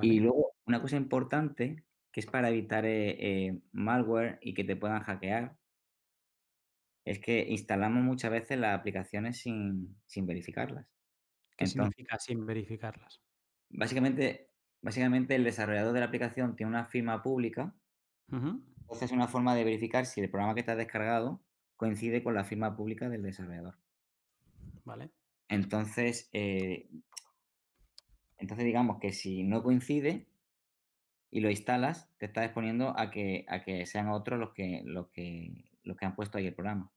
[0.01, 4.75] Y luego, una cosa importante que es para evitar eh, eh, malware y que te
[4.75, 5.57] puedan hackear,
[7.05, 10.87] es que instalamos muchas veces las aplicaciones sin, verificarlas.
[11.57, 13.21] ¿Qué significa sin verificarlas?
[13.69, 14.51] Básicamente,
[14.81, 17.75] básicamente el desarrollador de la aplicación tiene una firma pública.
[18.89, 21.43] Esa es una forma de verificar si el programa que te has descargado
[21.75, 23.77] coincide con la firma pública del desarrollador.
[24.85, 25.11] Vale.
[25.47, 26.89] Entonces, eh,
[28.37, 30.27] entonces digamos que si no coincide
[31.31, 35.07] y lo instalas, te estás exponiendo a que, a que sean otros los que, los,
[35.09, 36.91] que, los que han puesto ahí el programa.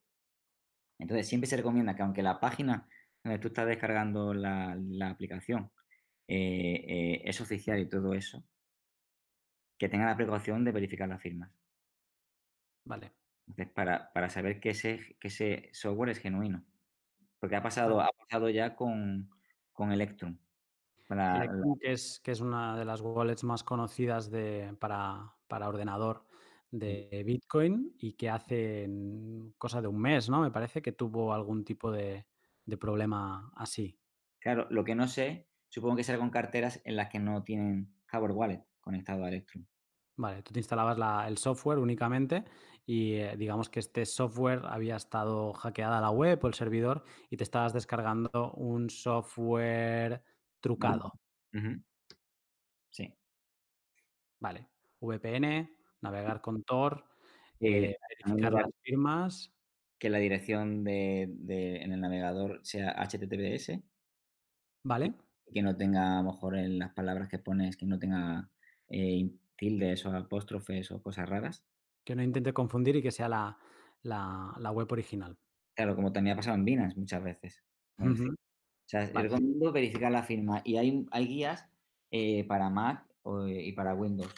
[0.99, 2.89] Entonces, siempre se recomienda que aunque la página,
[3.23, 5.71] donde tú estás descargando la, la aplicación,
[6.29, 8.45] eh, eh, es oficial y todo eso,
[9.79, 11.51] que tenga la precaución de verificar las firmas.
[12.85, 13.13] Vale.
[13.47, 16.65] Entonces, para, para saber que ese, que ese software es genuino.
[17.39, 19.31] Porque ha pasado, ha pasado ya con,
[19.73, 20.39] con Electrum.
[21.07, 25.69] Para Electrum, que es, que es una de las wallets más conocidas de, para, para
[25.69, 26.27] ordenador
[26.71, 28.89] de Bitcoin y que hace
[29.59, 30.41] cosa de un mes, ¿no?
[30.41, 32.27] Me parece que tuvo algún tipo de,
[32.65, 34.01] de problema así.
[34.41, 37.95] claro, lo que no sé, supongo que será con carteras en las que no tienen
[38.07, 39.67] hardware wallet conectado a Electrum.
[40.19, 42.45] Vale, tú te instalabas la- el software únicamente
[42.87, 47.37] y eh, digamos que este software había estado hackeada la web o el servidor y
[47.37, 50.23] te estabas descargando un software
[50.61, 51.13] trucado.
[51.55, 51.83] Ujú.
[52.91, 53.17] Sí.
[54.39, 54.69] Vale,
[55.01, 57.05] VPN, navegar con Tor,
[57.61, 59.53] Eh, eh, verificar las firmas.
[59.99, 63.83] que la dirección de, de- en el navegador sea HTTPS
[64.85, 65.15] Vale,
[65.53, 68.51] que no tenga, a lo mejor en las palabras que pones, que no tenga
[68.89, 71.65] eh, tildes o apóstrofes o cosas raras.
[72.07, 73.59] Que no intente confundir y que sea la,
[74.03, 75.37] la- la web original.
[75.75, 77.63] Claro, como también ha pasado en Binance muchas veces.
[77.99, 78.05] O
[78.87, 79.29] sea, yo Vale.
[79.29, 81.69] recomiendo verificar la firma y hay, hay guías
[82.13, 84.33] eh, para Mac o- y para Windows.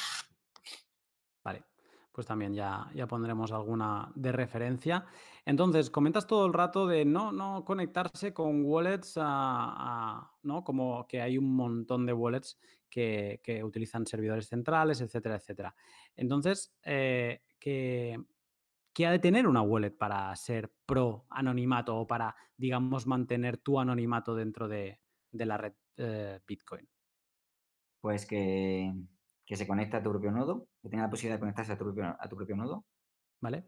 [1.44, 1.64] Vale,
[2.12, 5.04] pues también ya, ya pondremos alguna de referencia.
[5.44, 10.64] Entonces, comentas todo el rato de no, no conectarse con wallets, a- a- ¿no?
[10.64, 12.58] Como que hay un montón de wallets
[12.88, 15.74] que, que utilizan servidores centrales, etcétera, etcétera.
[16.16, 18.18] Entonces, eh, ¿qué,
[18.94, 23.80] qué ha de tener una wallet para ser pro anonimato o para, digamos, mantener tu
[23.80, 25.00] anonimato dentro de,
[25.30, 26.88] de la red eh, Bitcoin?
[28.00, 28.92] Pues que,
[29.44, 31.84] que se conecte a tu propio nodo, que tenga la posibilidad de conectarse a tu
[31.84, 32.84] propio, a tu propio nodo
[33.40, 33.64] ¿Vale?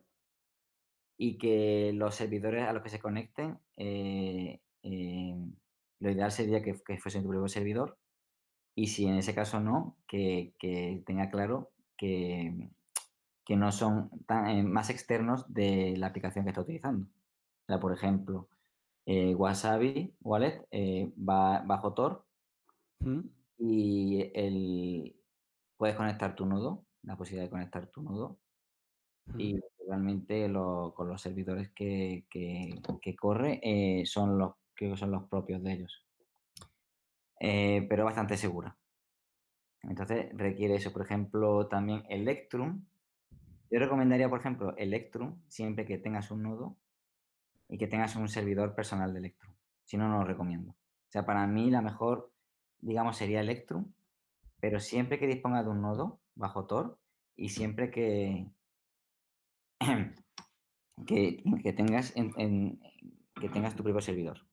[1.22, 5.34] y que los servidores a los que se conecten, eh, eh,
[5.99, 7.99] lo ideal sería que, que fuese tu propio servidor
[8.74, 12.70] y si en ese caso no, que, que tenga claro que,
[13.51, 17.07] que no son tan, eh, más externos de la aplicación que está utilizando.
[17.09, 18.48] O sea, por ejemplo,
[19.07, 22.28] eh, Wasabi Wallet eh, va bajo Tor
[23.01, 23.22] ¿Mm?
[23.59, 25.16] y el,
[25.76, 28.38] puedes conectar tu nodo, la posibilidad de conectar tu nodo
[29.26, 29.40] ¿Mm?
[29.40, 33.61] y realmente lo- con los servidores que, que- que corre
[34.07, 36.07] son los creo que son los propios de ellos.
[37.40, 38.78] Pero bastante segura.
[39.82, 40.92] Entonces requiere eso.
[40.92, 42.84] Por ejemplo, también Electrum.
[43.71, 46.77] Yo recomendaría, por ejemplo, Electrum siempre que tengas un nodo
[47.68, 49.55] y que tengas un servidor personal de Electrum.
[49.85, 50.73] Si no, no lo recomiendo.
[50.73, 52.33] O sea, para mí la mejor,
[52.81, 53.93] digamos, sería Electrum,
[54.61, 56.99] pero siempre que dispongas de un nodo bajo Tor
[57.37, 58.51] y siempre que,
[61.07, 62.81] que, tengas en-
[63.35, 64.47] que tengas tu propio servidor.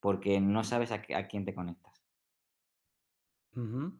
[0.00, 2.04] Porque no sabes a, quién te conectas.
[3.56, 3.92] Ujú.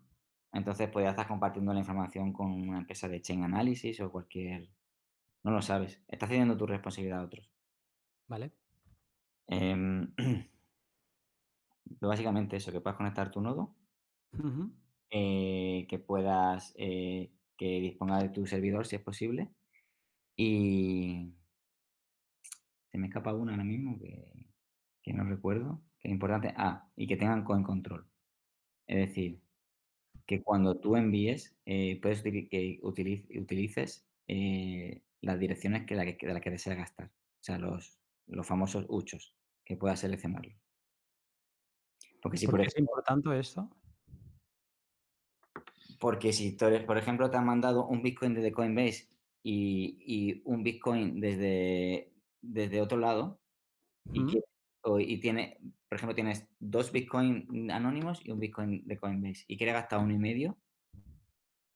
[0.54, 4.70] Entonces, pues ya estás compartiendo la información con una empresa de chain analysis o cualquier.
[5.42, 6.00] No lo sabes.
[6.08, 7.50] Estás cediendo tu responsabilidad a otros.
[8.28, 8.52] ¿Vale?
[9.46, 10.08] Pero
[12.00, 13.74] básicamente eso, que puedas conectar tu nodo,
[15.10, 19.50] eh, que puedas eh, que disponga de tu servidor si es posible.
[20.36, 21.34] Y
[22.92, 24.46] se me escapa una ahora mismo que,
[25.02, 26.54] que no recuerdo, que es importante.
[26.56, 28.08] Ah, y que tengan coin control.
[28.86, 29.43] Es decir,
[30.26, 36.04] que cuando tú envíes, eh, puedes utili- que utiliz- utilices eh, las direcciones que la
[36.16, 37.08] que, de las que deseas gastar.
[37.08, 40.54] O sea, los, los famosos uchos, que puedas seleccionarlos.
[42.22, 43.70] Porque si, ¿Por por, qué es importante esto?
[46.00, 49.08] porque si tú eres- por ejemplo, te han mandado un Bitcoin desde Coinbase
[49.42, 52.12] y, y un Bitcoin desde,
[52.42, 53.40] desde otro lado,
[54.12, 54.22] y,
[54.98, 55.58] y tiene,
[55.94, 60.12] por ejemplo, tienes dos Bitcoin anónimos y un Bitcoin de Coinbase y quieres gastar uno
[60.12, 60.58] y medio,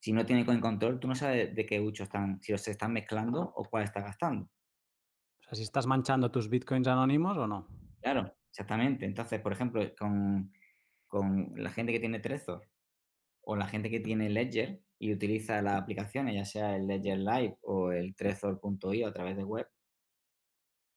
[0.01, 2.93] si no tiene coin control, tú no sabes de qué ucho están, si los están
[2.93, 4.47] mezclando o cuál está gastando.
[4.47, 7.69] O sea, si estás manchando tus bitcoins anónimos o no.
[8.03, 9.05] Claro, exactamente.
[9.07, 10.53] Entonces, por ejemplo, con,
[11.07, 12.69] con la gente que tiene Trezor
[13.43, 17.57] o la gente que tiene Ledger y utiliza las aplicaciones, ya sea el Ledger Live
[17.63, 19.69] o el Trezor.io a través de web,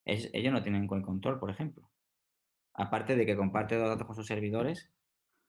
[0.06, 1.91] es- ellos no tienen coin control, por ejemplo.
[2.74, 4.92] Aparte de que comparte los datos con sus servidores,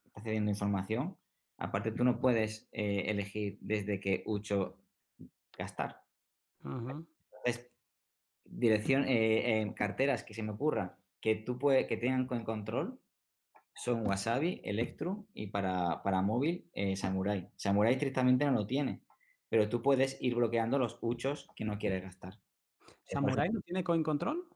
[0.04, 1.16] está cediendo información.
[1.58, 4.78] Aparte, tú no puedes eh, elegir desde qué ucho
[5.56, 6.02] gastar.
[6.64, 7.06] Ujú.
[7.32, 7.70] Entonces,
[8.44, 12.98] dirección, eh, eh, carteras que se me ocurran que tú puedes, que tengan con control
[13.74, 17.48] son Wasabi, Electrum y para, para móvil eh, Samurai.
[17.56, 19.00] Samurai estrictamente no lo tiene,
[19.48, 22.38] pero tú puedes ir bloqueando los uchos que no quieres gastar.
[23.04, 24.46] ¿Samurai no tiene coin control?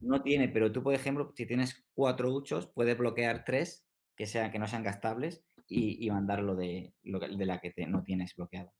[0.00, 4.50] No tiene, pero tú, por ejemplo, si tienes cuatro uchos, puedes bloquear tres que, sean,
[4.50, 8.72] que no sean gastables y, y mandarlo de, de la que te- no tienes bloqueada.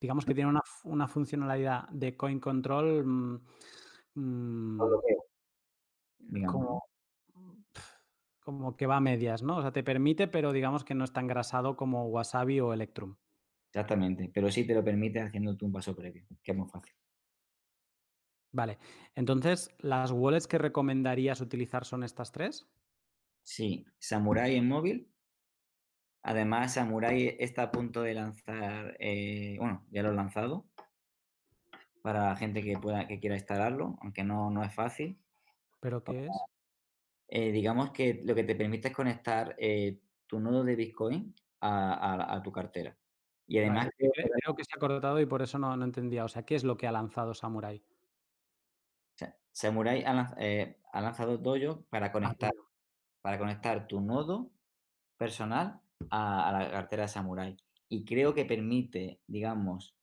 [0.00, 3.40] Digamos que tiene una, una funcionalidad de coin control mm,
[4.14, 5.24] mm, bloqueo,
[6.18, 6.52] digamos.
[6.54, 6.82] como,
[8.40, 9.58] como que va a medias, ¿no?
[9.58, 13.16] O sea, te permite, pero digamos que no es tan grasado como Wasabi o Electrum.
[13.72, 16.94] Exactamente, pero sí te lo permite haciéndote un paso previo, que es muy fácil.
[18.52, 18.78] Vale,
[19.14, 22.68] entonces, ¿las wallets que recomendarías utilizar son estas tres?
[23.42, 25.14] Sí, Samurai en móvil.
[26.22, 30.68] Además, Samurai está a punto de lanzar, eh, bueno, ya lo he lanzado
[32.02, 35.18] para la gente que pueda, que quiera instalarlo, aunque no, no es fácil.
[35.80, 36.32] ¿Pero qué es?
[37.28, 41.94] Eh, digamos que lo que te permite es conectar eh, tu nodo de Bitcoin a,
[41.94, 42.98] a- a tu cartera.
[43.46, 46.24] Y además, creo que se ha cortado y por eso no, no entendía.
[46.24, 47.84] O sea, ¿qué es lo que ha lanzado Samurai?
[49.20, 52.70] Sea, Samurai ha, lanz- eh, ha lanzado Dojo para conectar, Dojo.
[53.22, 54.50] para conectar tu nodo
[55.16, 57.56] personal a, a la cartera de Samurai.
[57.88, 59.94] Y creo que permite, digamos,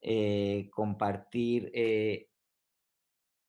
[0.00, 2.28] eh, compartir eh,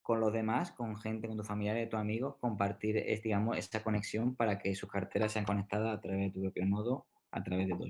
[0.02, 4.36] con los demás, con gente, con tus familiares, tus amigos, compartir, es, digamos, esta conexión
[4.36, 7.74] para que sus carteras sean conectadas a través de tu propio nodo, a través de
[7.74, 7.86] Dojo.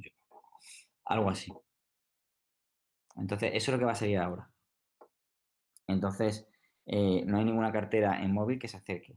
[1.06, 1.54] Algo así.
[3.16, 4.52] Entonces, eso es lo que va a salir ahora.
[5.88, 6.48] Entonces,
[6.90, 9.16] eh, no hay ninguna cartera en móvil que se acerque.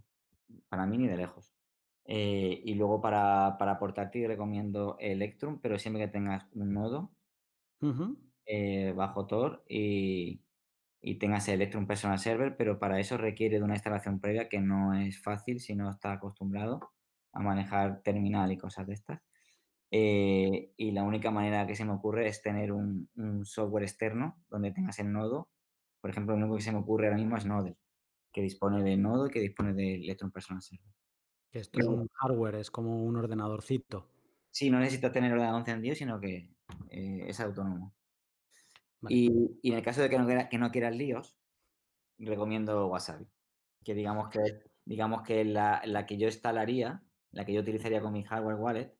[0.68, 1.54] Para mí ni de lejos.
[2.04, 7.12] Eh, y luego para, para portátil recomiendo Electrum, pero siempre que tengas un nodo
[8.46, 10.42] eh, bajo Tor y,
[11.00, 14.94] y tengas Electrum Personal Server, pero para eso requiere de una instalación previa que no
[14.94, 16.80] es fácil si no estás acostumbrado
[17.32, 19.22] a manejar terminal y cosas de estas.
[19.90, 24.42] Eh, y la única manera que se me ocurre es tener un, un software externo
[24.50, 25.50] donde tengas el nodo.
[26.02, 27.76] Por ejemplo, lo único que se me ocurre ahora mismo es Node,
[28.32, 30.92] que dispone de nodo y que dispone de Electrum Personal Server.
[31.50, 34.08] Que esto es un hardware, es como un ordenadorcito.
[34.50, 36.50] Sí, no necesitas tener ordenador encendido, sino que
[36.90, 37.94] eh, es autónomo.
[39.00, 39.14] Vale.
[39.14, 41.38] Y, y en el caso de que no, que no quieras líos,
[42.18, 43.26] recomiendo Wasabi,
[43.84, 44.40] que digamos que
[44.84, 48.98] digamos que la, la que yo instalaría, la que yo utilizaría con mi hardware wallet,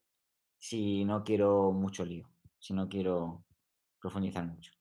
[0.58, 3.44] si no quiero mucho lío, si no quiero
[4.00, 4.72] profundizar mucho.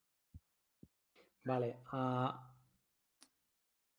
[1.44, 1.80] Vale.
[1.92, 2.52] ah,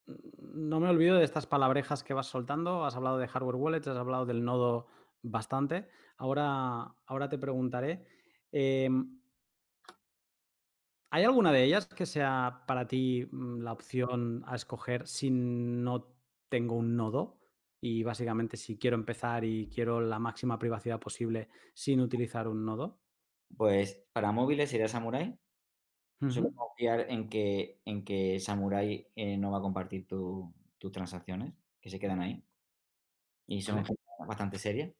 [0.05, 2.85] no me olvido de estas palabrejas que vas soltando.
[2.85, 4.87] Has hablado de hardware wallets, has hablado del nodo
[5.21, 5.87] bastante.
[6.17, 8.05] Ahora, ahora te preguntaré.
[8.51, 9.19] em,
[11.11, 16.15] ¿Hay alguna de ellas que sea para ti mm, la opción a escoger si no
[16.49, 17.39] tengo un nodo?
[17.79, 22.99] Y básicamente si quiero empezar y quiero la máxima privacidad posible sin utilizar un nodo.
[23.55, 25.37] Pues para móviles sería Samurai.
[26.27, 26.53] Ujú.
[26.53, 31.89] confiar en que, en que Samurai eh, no va a compartir tu- tus transacciones, que
[31.89, 32.43] se quedan ahí.
[33.47, 33.83] Y son
[34.27, 34.93] bastante seria.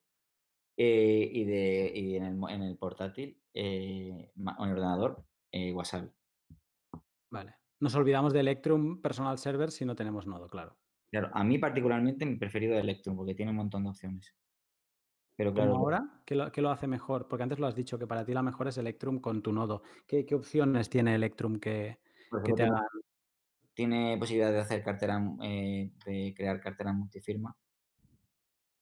[0.76, 5.72] Eh, y, de, y en, el, en el portátil, eh, o en el ordenador, eh,
[5.72, 6.10] Wasabi.
[7.30, 7.56] Vale.
[7.80, 10.78] Nos olvidamos de Electrum Personal Server si no tenemos nodo, claro.
[11.12, 14.36] Claro, a mí particularmente mi preferido es Electrum porque tiene un montón de opciones.
[15.44, 17.28] Pero Como claro, ahora, ¿qué lo, qué lo hace mejor?
[17.28, 19.84] Porque antes lo has dicho que para ti la mejor es Electrum con tu nodo.
[20.08, 22.00] ¿Qué, qué opciones tiene Electrum que,
[22.56, 22.82] te hagan?
[23.74, 27.54] tiene posibilidad de hacer cartera, eh, de crear cartera multifirma.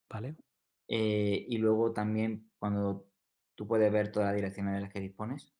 [0.08, 0.36] Vale.
[0.88, 3.08] Eh, y luego también cuando
[3.56, 5.52] tú puedes ver todas las direcciones de las que dispones.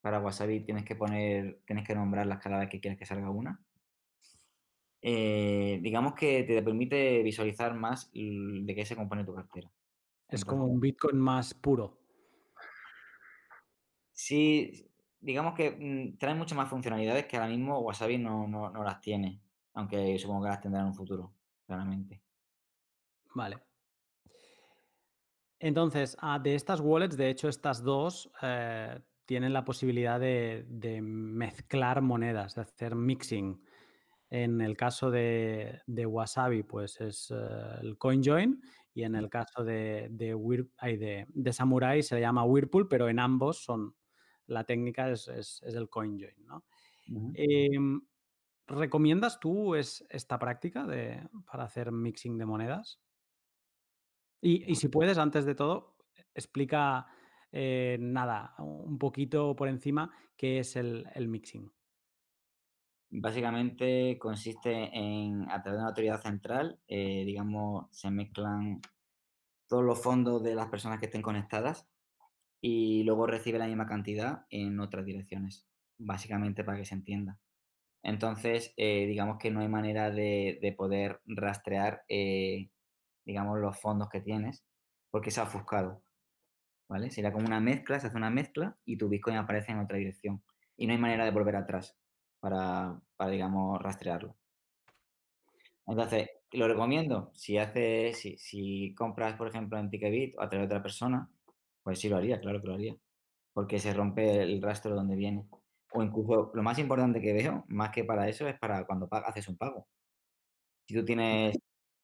[0.00, 3.64] Para Wasabi tienes que poner, tienes que nombrarlas cada vez que quieres que salga una.
[5.00, 9.70] Eh, digamos que te permite visualizar más de qué se compone tu cartera.
[10.28, 11.98] Es como un Bitcoin más puro.
[14.12, 18.84] Sí, digamos que mm, trae muchas más funcionalidades que ahora mismo Wasabi no, no, no
[18.84, 19.42] las tiene,
[19.74, 21.34] aunque supongo que las tendrá en un futuro,
[21.66, 22.22] claramente.
[23.34, 23.58] Vale.
[25.58, 31.00] Entonces, ah, de estas wallets, de hecho, estas dos eh, tienen la posibilidad de, de
[31.00, 33.64] mezclar monedas, de hacer mixing.
[34.30, 38.60] En el caso de, de Wasabi, pues es eh, el CoinJoin,
[38.94, 40.34] y en el caso de, de,
[40.98, 43.96] de- de Samurai se le llama Whirlpool, pero en ambos son
[44.46, 46.64] la técnica es, es- es el CoinJoin, ¿no?
[47.08, 47.30] Ujú.
[47.34, 48.02] Em,
[48.68, 53.00] ¿Recomiendas tú es, esta práctica de, para hacer mixing de monedas?
[54.40, 55.96] Y, y si puedes, antes de todo,
[56.34, 57.06] explica
[57.52, 61.72] eh, nada, un poquito por encima, qué es el, el mixing.
[63.16, 68.80] Básicamente consiste en, a través de una autoridad central, eh, digamos, se mezclan
[69.68, 71.88] todos los fondos de las personas que estén conectadas
[72.60, 75.64] y luego recibe la misma cantidad en otras direcciones,
[75.96, 77.38] básicamente para que se entienda.
[78.02, 82.68] Entonces, eh, digamos que no hay manera de, de poder rastrear, eh,
[83.24, 84.64] digamos, los fondos que tienes,
[85.12, 86.02] porque se ha ofuscado,
[86.88, 87.12] ¿vale?
[87.12, 90.42] Sería como una mezcla, se hace una mezcla y tu Bitcoin aparece en otra dirección.
[90.76, 91.96] Y no hay manera de volver atrás
[92.40, 94.36] para, para digamos, rastrearlo.
[95.86, 97.30] Entonces, lo recomiendo.
[97.34, 101.28] Si haces, si, si compras, por ejemplo, en Ticketbit o a través de otra persona,
[101.82, 102.96] pues sí lo haría, claro que lo haría.
[103.52, 105.46] Porque se rompe el rastro de donde viene.
[105.92, 109.48] O incluso, lo más importante que veo, más que para eso, es para cuando haces
[109.48, 109.88] un pago.
[110.86, 111.58] Si tú tienes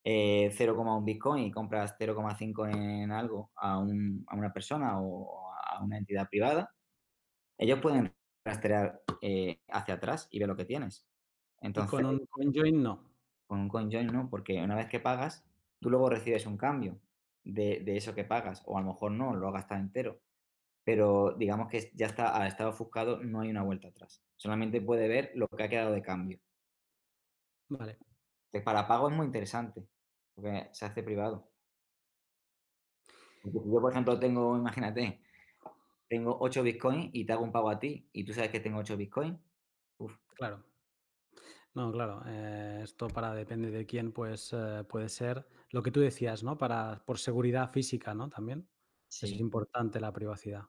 [0.05, 5.83] eh, 0,1 Bitcoin y compras 0,5 en algo a, un- a una persona o a
[5.85, 6.71] una entidad privada,
[7.59, 8.15] ellos pueden
[8.45, 11.07] rastrear eh, hacia atrás y ver lo que tienes.
[11.61, 13.05] Entonces, con un CoinJoin no.
[13.47, 15.45] con un CoinJoin no, porque una vez que pagas,
[15.79, 16.99] tú luego recibes un cambio
[17.45, 20.21] de, de eso que pagas, o a lo mejor no, lo has gastado entero,
[20.85, 24.23] pero digamos que ya está, al estado ofuscado no hay una vuelta atrás.
[24.37, 26.41] Solamente puede ver lo que ha quedado de cambio.
[27.69, 27.99] Vale.
[28.51, 29.87] Que para pago es muy interesante,
[30.35, 31.51] porque se hace privado.
[33.45, 35.23] Yo, por ejemplo, tengo, imagínate,
[36.11, 38.81] tengo 8 bitcoins y te hago un pago a ti, y tú sabes que tengo
[38.81, 39.41] 8 bitcoins,
[39.99, 40.65] uf, Claro.
[41.75, 46.01] No, claro, eh, esto para depende de quién, pues eh, puede ser lo que tú
[46.01, 46.59] decías, ¿no?
[46.59, 48.29] Para, por seguridad física, ¿no?
[48.29, 48.69] También.
[49.11, 49.41] Eso es sí.
[49.41, 50.65] importante la privacidad.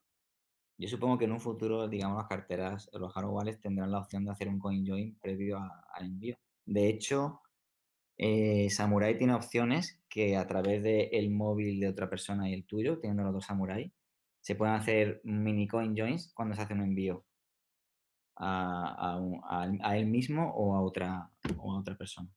[0.78, 4.26] Yo supongo que en un futuro, digamos, las carteras, los hardware wallets tendrán la opción
[4.26, 6.38] de hacer un coin join previo a- al envío.
[6.66, 7.42] De hecho,
[8.18, 13.00] eh, Samurai tiene opciones que a través del móvil de otra persona y el tuyo,
[13.00, 13.94] teniendo los dos Samurai,
[14.42, 17.24] se pueden hacer mini coin joins cuando se hace un envío
[18.36, 19.20] a,
[19.84, 22.30] a él mismo o a otra, o a otra persona.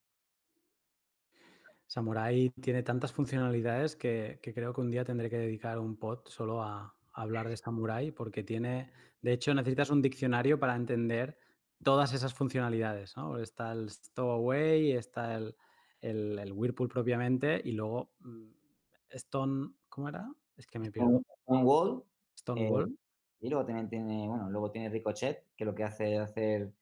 [1.87, 6.27] Samurai tiene tantas funcionalidades que, que creo que un día tendré que dedicar un pod
[6.27, 8.91] solo a, a hablar de Samurai porque tiene,
[9.23, 11.39] de hecho, necesitas un diccionario para entender
[11.83, 13.39] todas esas funcionalidades, ¿no?
[13.39, 15.57] Está el Stowaway, está el,
[16.01, 18.51] el, el Whirlpool propiamente y luego mm,
[19.11, 20.29] Stone, ¿cómo era?
[20.57, 21.23] Es que me pierdo.
[21.47, 22.05] Un wall
[22.39, 22.99] Stonewall.
[23.41, 26.73] y luego también tiene, bueno, luego tiene Ricochet, que lo que hace es hacer,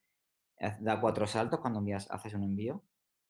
[0.79, 2.83] da cuatro saltos cuando envías, haces un envío.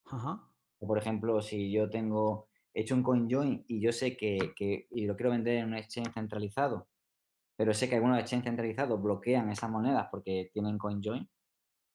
[0.06, 0.44] Ajá.
[0.80, 5.06] O, Por ejemplo, si yo tengo hecho un CoinJoin y yo sé que, que- y
[5.06, 6.88] lo quiero vender en un exchange centralizado,
[7.56, 11.30] pero sé que algunos exchanges centralizados bloquean esas monedas porque tienen CoinJoin,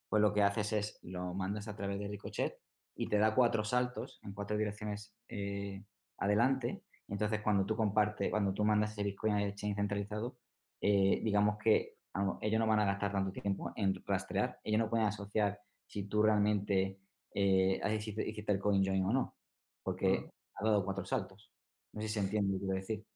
[0.09, 2.61] pues lo que haces es lo mandas a través de Ricochet
[2.97, 5.85] y te da cuatro saltos en cuatro direcciones eh,
[6.17, 6.85] adelante.
[7.09, 10.39] Entonces, cuando tú compartes, cuando tú mandas ese Bitcoin al exchange centralizado,
[10.81, 14.79] eh, digamos que a lo- ellos no van a gastar tanto tiempo en rastrear, ellos
[14.81, 17.01] no pueden asociar si tú realmente
[17.35, 19.37] eh, hiciste, el coin join o no,
[19.83, 21.53] porque ha dado cuatro saltos.
[21.93, 23.07] No sé si se entiende lo que quiero decir.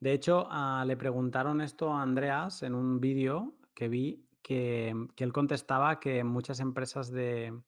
[0.00, 5.24] De hecho, ah, le preguntaron esto a Andreas en un vídeo que vi que, que
[5.24, 7.60] él contestaba que muchas empresas de,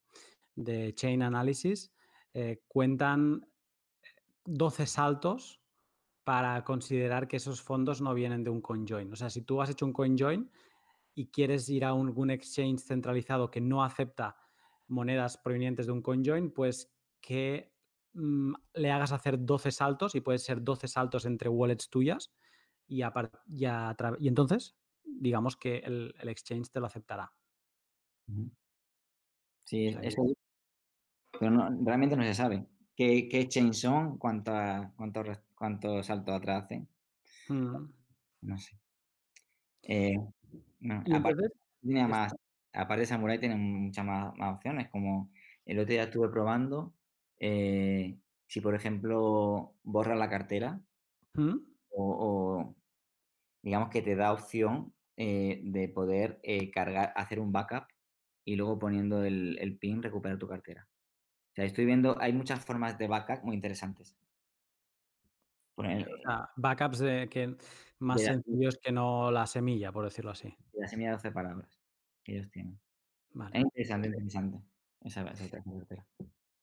[0.54, 1.94] de chain analysis
[2.32, 3.49] eh, cuentan
[4.56, 5.62] 12 saltos
[6.24, 9.12] para considerar que esos fondos no vienen de un CoinJoin.
[9.12, 10.50] O sea, si tú has hecho un CoinJoin
[11.14, 14.36] y quieres ir a un- algún exchange centralizado que no acepta
[14.88, 17.74] monedas provenientes de un CoinJoin, pues que
[18.12, 22.32] mm, le hagas hacer 12 saltos y puede ser 12 saltos entre wallets tuyas
[22.86, 23.12] y, a
[23.48, 27.34] y a tra- y entonces digamos que el, el exchange te lo aceptará.
[29.64, 30.22] Sí, eso,
[31.38, 32.66] pero no- realmente no se sabe.
[33.00, 34.18] ¿Qué, qué exchange son?
[34.18, 36.86] ¿Cuánta- ¿Cuántos ras- cuántos saltos atrás hacen?
[37.48, 37.86] Mm.
[38.42, 38.76] No sé.
[39.84, 40.16] Eh,
[40.80, 41.46] no, aparte,
[41.82, 42.34] esta- más,
[42.74, 45.30] aparte de Samurai tiene muchas más, más opciones, como
[45.64, 46.92] el otro día estuve probando,
[47.38, 50.82] eh, si por ejemplo borras la cartera
[51.32, 51.56] ¿Mm?
[51.88, 52.76] o, o
[53.62, 57.84] digamos que te da opción eh, de poder cargar, hacer un backup
[58.44, 60.89] y luego poniendo el, el PIN recuperar tu cartera.
[61.50, 64.16] O sea, estoy viendo, hay muchas formas de backup muy interesantes.
[66.56, 67.56] Backups de que
[67.98, 70.54] más de la- sencillos que no la semilla, por decirlo así.
[70.74, 71.80] la semilla de 12 palabras
[72.22, 72.78] que ellos tienen.
[73.32, 73.58] Vale.
[73.58, 74.60] Es interesante, interesante
[75.02, 76.06] esa, esa cartera.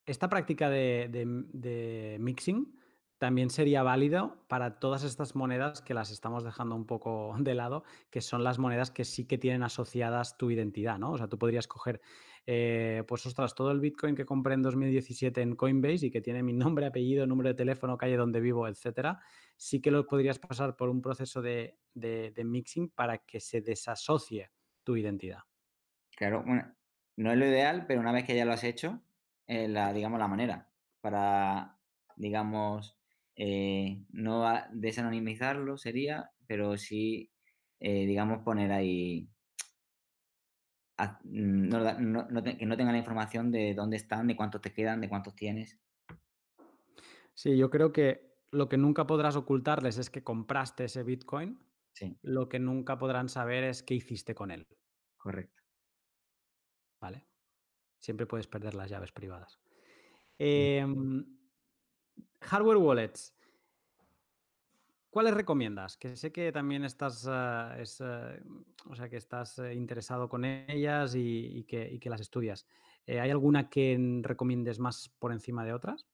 [0.05, 2.79] Esta práctica de, de- de mixing
[3.17, 7.83] también sería válido para todas estas monedas que las estamos dejando un poco de lado,
[8.09, 11.11] que son las monedas que sí que tienen asociadas tu identidad, ¿no?
[11.13, 12.01] O sea, tú podrías coger,
[12.45, 16.43] eh, pues ostras, todo el Bitcoin que compré en 2017 en Coinbase y que tiene
[16.43, 19.19] mi nombre, apellido, número de teléfono, calle donde vivo, etcétera,
[19.55, 24.51] sí que lo podrías pasar por un proceso de, de- mixing para que se desasocie
[24.83, 25.39] tu identidad.
[26.15, 26.75] Claro, bueno,
[27.17, 29.01] no es lo ideal, pero una vez que ya lo has hecho,
[29.45, 31.79] eh, la, digamos, la manera para,
[32.15, 32.96] digamos,
[33.37, 37.31] eh, no desanonimizarlo sería, pero sí,
[37.79, 39.29] eh, digamos, poner ahí,
[41.23, 45.35] mm, que no tengan la información de dónde están, de cuántos te quedan, de cuántos
[45.35, 45.79] tienes.
[47.35, 51.59] Sí, yo creo que lo que nunca podrás ocultarles es que compraste ese Bitcoin.
[51.93, 52.17] Sí.
[52.23, 54.67] Lo que nunca podrán saber es qué hiciste con él.
[55.17, 55.61] Correcto.
[56.99, 57.27] Vale.
[57.99, 59.59] Siempre puedes perder las llaves privadas.
[60.39, 61.36] Em,
[62.41, 63.33] hardware wallets.
[65.09, 65.97] ¿Cuáles recomiendas?
[65.97, 68.39] Que sé que también estás, eh, eh,
[68.87, 72.67] o sea, que estás eh, interesado con ellas y, que, las estudias.
[73.07, 76.05] ¿Hay alguna que recomiendes más por encima de otras?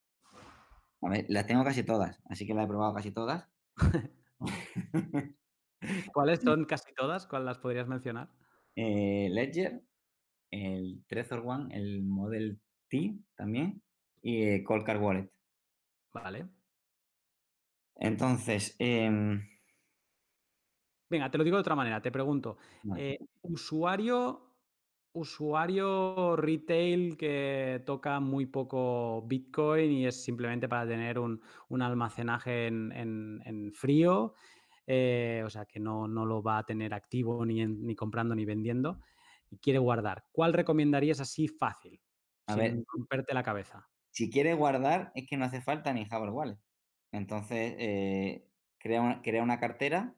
[1.02, 3.50] A ver, las tengo casi todas, así que las he probado casi todas.
[6.14, 7.28] ¿Cuáles son casi todas?
[7.28, 8.30] ¿Cuáles las podrías mencionar?
[8.76, 9.84] Ledger,
[10.50, 13.82] el Trezor One, el Model T también
[14.22, 15.30] y Coldcard Wallet.
[16.14, 16.48] Vale.
[17.95, 19.41] Entonces, em,
[21.10, 22.57] venga, te lo digo de otra manera, te pregunto,
[22.98, 24.56] eh, usuario,
[25.14, 31.41] usuario retail que toca muy poco Bitcoin y es simplemente para tener un,
[31.81, 34.34] almacenaje en, frío,
[34.88, 38.99] eh, o sea que no, lo va a tener activo ni, ni comprando ni vendiendo
[39.52, 40.26] y quiere guardar.
[40.31, 42.02] ¿Cuál recomendarías así fácil?
[42.48, 43.88] A sin ver, romperte la cabeza.
[44.14, 46.57] Si quiere guardar, es que no hace falta ni Hardware Wallet.
[47.11, 48.45] Entonces, eh,
[48.77, 50.15] crea, una, crea, una, cartera,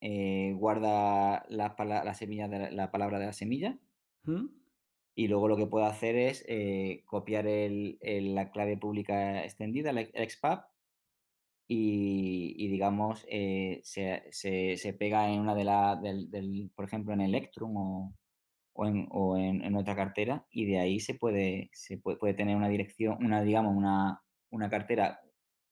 [0.00, 3.78] eh, guarda la, la, semilla de la, palabra de la semilla
[5.14, 10.64] y luego lo que puede hacer es eh, copiar la clave pública extendida, el XPAP,
[11.70, 13.26] y, digamos,
[13.82, 15.98] se, pega en una de las,
[16.74, 18.14] por ejemplo, en Electrum o,
[18.78, 23.42] o, en, otra cartera y de ahí se puede, se puede, tener una dirección, una,
[23.42, 25.20] digamos, una, una cartera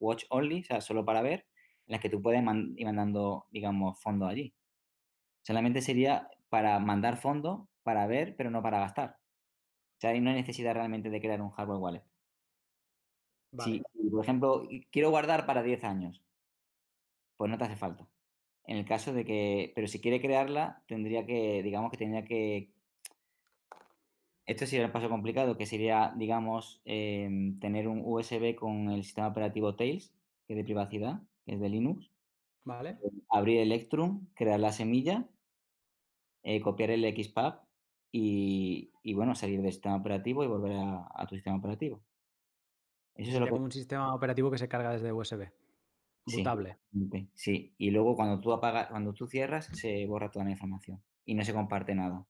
[0.00, 1.46] watch only, o sea, solo para ver,
[1.86, 4.54] en la que tú puedes ir mandando, digamos, fondos allí.
[5.42, 9.10] Solamente sería para mandar fondos, para ver, pero no para gastar.
[9.10, 12.04] O sea, ahí no hay necesidad realmente de crear un hardware wallet.
[13.60, 16.22] Si, por ejemplo, quiero guardar para 10 años,
[17.36, 18.08] pues no te hace falta.
[18.64, 22.75] En el caso de que, pero si quiere crearla, tendría que, digamos que tendría que
[24.46, 29.28] esto sería el paso complicado, que sería, digamos, em, tener un USB con el sistema
[29.28, 30.14] operativo Tails,
[30.46, 32.12] que es de privacidad, que es de Linux.
[32.64, 32.90] Vale.
[32.90, 35.28] Eh, abrir Electrum, crear la semilla,
[36.44, 37.64] eh, copiar el XPAP
[38.12, 42.00] y, bueno, salir del sistema operativo y volver a, tu sistema operativo.
[43.14, 45.50] Eso es lo como un sistema operativo que se carga desde USB.
[46.24, 46.78] Bootable.
[47.12, 51.02] Sí, sí, y luego cuando tú apagas, cuando tú cierras, se borra toda la información
[51.24, 52.26] y no se comparte nada.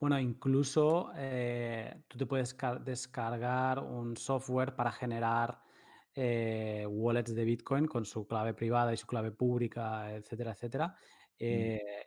[0.00, 5.60] Bueno, incluso eh, tú te puedes descargar un software para generar
[6.14, 10.92] eh, wallets de Bitcoin con su clave privada y su clave pública, etcétera, etcétera, mm.
[11.38, 12.06] eh,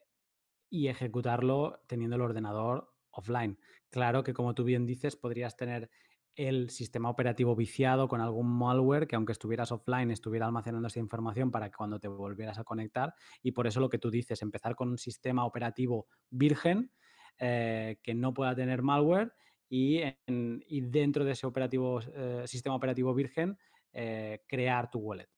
[0.70, 3.60] y ejecutarlo teniendo el ordenador offline.
[3.90, 5.90] Claro que, como tú bien dices, podrías tener
[6.36, 11.52] el sistema operativo viciado con algún malware que aunque estuvieras offline estuviera almacenando esa información
[11.52, 13.14] para que cuando te volvieras a conectar
[13.44, 16.92] y por eso lo que tú dices, empezar con un sistema operativo virgen
[17.40, 19.34] eh, que no pueda tener malware
[19.70, 23.58] y, dentro de ese operativo, eh, sistema operativo virgen
[23.94, 25.30] eh, crear tu wallet.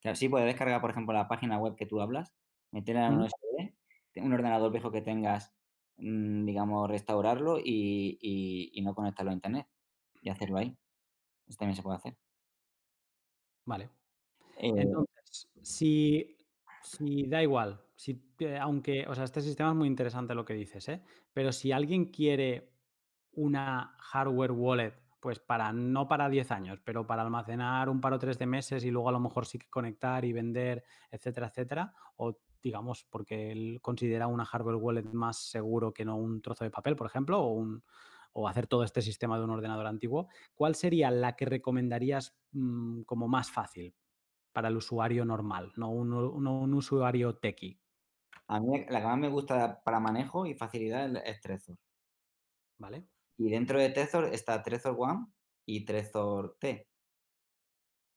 [0.00, 2.34] Claro, sí, puedes descargar, por ejemplo, la página web que tú hablas,
[2.70, 3.74] meterla en un USB,
[4.16, 5.54] un ordenador viejo que tengas,
[5.98, 9.66] mm, digamos, restaurarlo y, no conectarlo a internet
[10.22, 10.76] y hacerlo ahí.
[11.46, 12.16] Eso también se puede hacer.
[13.66, 13.90] Vale.
[14.56, 16.40] Entonces, si
[16.82, 18.18] si da igual, si,
[18.58, 21.02] aunque, o sea, este sistema es muy interesante lo que dices, ¿eh?
[21.34, 22.72] Pero si alguien quiere
[23.32, 28.18] una hardware wallet, pues para, no para 10 años, pero para almacenar un par o
[28.18, 31.92] tres de meses y luego a lo mejor sí que conectar y vender, etcétera, etcétera,
[32.16, 36.70] o digamos, porque él considera una hardware wallet más seguro que no un trozo de
[36.70, 37.84] papel, por ejemplo, o, un,
[38.32, 43.02] o hacer todo este sistema de un ordenador antiguo, ¿cuál sería la que recomendarías mm,
[43.02, 43.94] como más fácil?
[44.52, 47.78] para el usuario normal, no un, usuario techie.
[48.50, 51.76] A mí la que más me gusta para manejo y facilidad es Trezor.
[52.78, 53.04] ¿Vale?
[53.38, 55.26] Y dentro de Trezor está Trezor One
[55.64, 56.88] y Trezor T.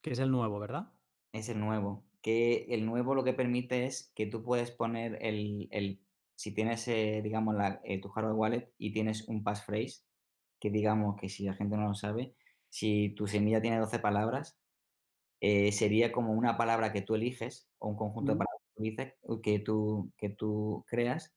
[0.02, 0.92] Que es el nuevo, ¿verdad?
[1.34, 2.04] Es el nuevo.
[2.24, 6.02] Que el nuevo lo que permite es que tú puedes poner el,
[6.36, 10.02] si tienes, eh, digamos, la, eh, tu hardware wallet y tienes un passphrase,
[10.60, 12.34] que digamos que si la gente no lo sabe,
[12.70, 14.58] si tu semilla tiene 12 palabras,
[15.42, 20.12] eh, sería como una palabra que tú eliges o un conjunto de palabras que tú,
[20.18, 21.34] que tú creas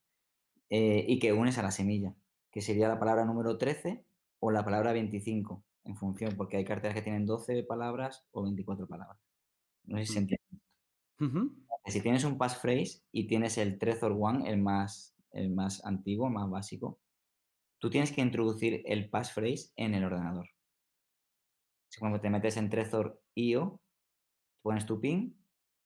[0.70, 2.14] eh, y que unes a la semilla,
[2.50, 4.04] que sería la palabra número 13
[4.40, 8.86] o la palabra 25, en función, porque hay carteras que tienen 12 palabras o 24
[8.86, 9.18] palabras.
[9.84, 10.44] No sé si se entiende.
[11.86, 16.50] Si tienes un passphrase y tienes el Trezor One, el más, el más antiguo, más
[16.50, 16.98] básico,
[17.78, 20.48] tú tienes que introducir el passphrase en el ordenador.
[21.98, 23.80] Cuando te metes en Trezor.io,
[24.62, 25.36] pones tu PIN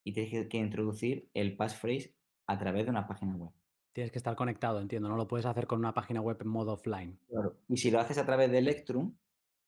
[0.04, 2.14] y tienes que, introducir el passphrase
[2.46, 3.50] a través de una página web.
[3.92, 6.72] Tienes que estar conectado, entiendo, no lo puedes hacer con una página web en modo
[6.72, 7.18] offline.
[7.28, 7.56] Claro.
[7.68, 9.14] Y si lo haces a través de Electrum,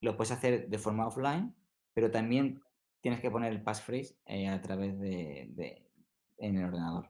[0.01, 1.53] lo puedes hacer de forma offline,
[1.93, 2.61] pero también
[3.01, 5.83] tienes que poner el passphrase eh, a través de,
[6.37, 7.09] en el ordenador.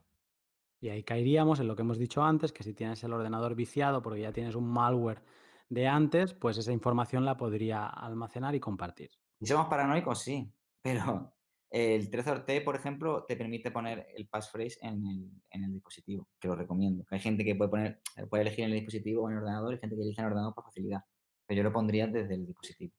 [0.80, 4.02] Y ahí caeríamos en lo que hemos dicho antes, que si tienes el ordenador viciado
[4.02, 5.22] porque ya tienes un malware
[5.70, 9.10] de antes, pues esa información la podría almacenar y compartir.
[9.40, 10.52] Si somos paranoicos, sí,
[10.82, 11.32] pero
[11.74, 16.28] el Trezor T, por ejemplo, te permite poner el passphrase en el, en el dispositivo,
[16.38, 17.04] que lo recomiendo.
[17.10, 19.78] Hay gente que puede poner, puede elegir en el dispositivo o en el ordenador, y
[19.78, 21.00] gente que elige en el ordenador para facilidad.
[21.46, 22.92] Pero yo lo pondría desde el dispositivo.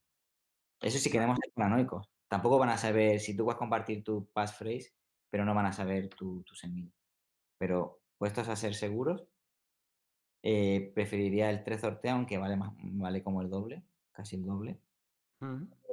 [0.81, 2.10] Eso sí queremos ser paranoicos.
[2.27, 4.93] Tampoco van a saber, si tú vas a compartir tu passphrase,
[5.30, 6.91] pero no van a saber tu, tu semilla.
[7.57, 9.26] Pero puestos a ser seguros,
[10.43, 14.80] eh, preferiría el Trezor T, aunque vale, más, vale como el doble, casi el doble.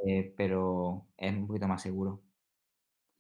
[0.05, 2.23] Eh, pero es un poquito más seguro.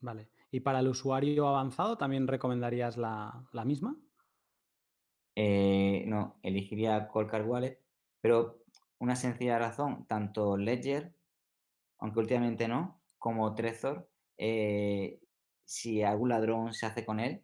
[0.03, 0.29] Vale.
[0.51, 3.97] ¿Y para el usuario avanzado también recomendarías la, misma?
[5.35, 7.81] Eh, no, elegiría Coldcard Wallet,
[8.21, 8.63] pero
[8.99, 11.15] una sencilla razón, tanto Ledger,
[11.99, 14.11] aunque últimamente no, como Trezor,
[15.65, 17.43] si algún ladrón se hace con él,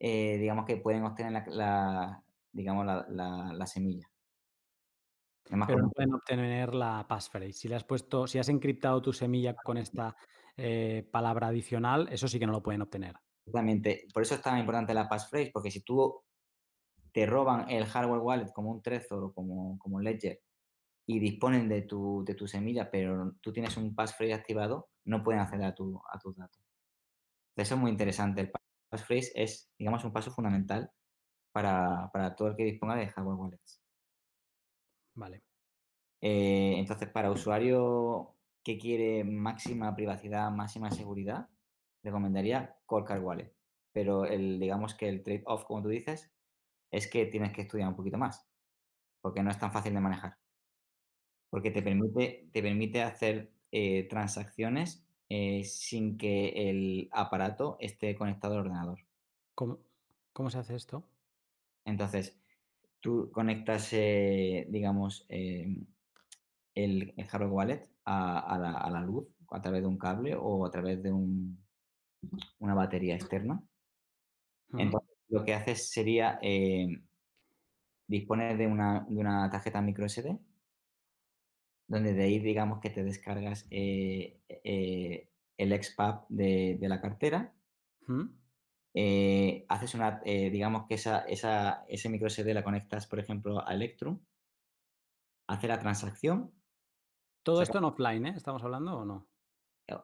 [0.00, 2.22] eh, digamos que pueden obtener la,
[2.52, 4.08] digamos, la, semilla.
[5.44, 7.52] Pero no pueden obtener la passphrase.
[7.52, 10.16] Si le has puesto, si has encriptado tu semilla con esta
[10.58, 13.14] eh, palabra adicional, eso sí que no lo pueden obtener.
[13.46, 14.06] Exactamente.
[14.12, 16.22] Por eso es tan importante la passphrase, porque si tú
[17.12, 20.40] te roban el hardware wallet como un Trezor o como, como Ledger
[21.06, 25.40] y disponen de tu, de tu semilla, pero tú tienes un passphrase activado, no pueden
[25.40, 26.60] acceder a, tu, a tus datos.
[27.56, 28.40] Eso es muy interesante.
[28.40, 28.52] El
[28.90, 30.90] passphrase es, digamos, un paso fundamental
[31.52, 33.80] para, todo el que disponga de hardware wallets.
[35.14, 35.42] Vale.
[36.20, 38.37] Eh, entonces, para usuario
[38.68, 41.48] que quiere máxima privacidad, máxima seguridad,
[42.02, 43.50] recomendaría Coldcard Wallet.
[43.92, 46.30] Pero el, digamos que el trade-off, como tú dices,
[46.90, 48.46] es que tienes que estudiar un poquito más,
[49.22, 50.36] porque no es tan fácil de manejar.
[51.48, 58.52] Porque te permite, te permite hacer eh, transacciones eh, sin que el aparato esté conectado
[58.52, 58.98] al ordenador.
[59.54, 59.78] ¿Cómo,
[60.34, 61.08] cómo se hace esto?
[61.86, 62.38] Entonces,
[63.00, 65.86] tú conectas, eh, digamos, em,
[66.84, 71.12] el, hardware wallet a, la, luz a través de un cable o a través de
[71.12, 71.58] un,
[72.58, 73.62] una batería externa.
[74.76, 77.06] Entonces, lo que haces sería em,
[78.06, 80.38] disponer de una, de una tarjeta micro SD
[81.88, 87.54] donde de ahí digamos que te descargas eh, eh, el XPAP de, de, la cartera,
[88.94, 93.72] eh, haces una, digamos que esa, esa, ese micro SD la conectas, por ejemplo, a
[93.72, 94.20] Electrum,
[95.48, 96.52] hace la transacción.
[97.42, 98.34] Todo esto en offline, ¿eh?
[98.36, 99.28] ¿Estamos hablando o no?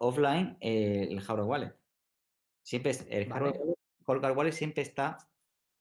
[0.01, 1.77] Offline, el hardware wallet.
[2.63, 5.19] Siempre es, el hardware wallet siempre está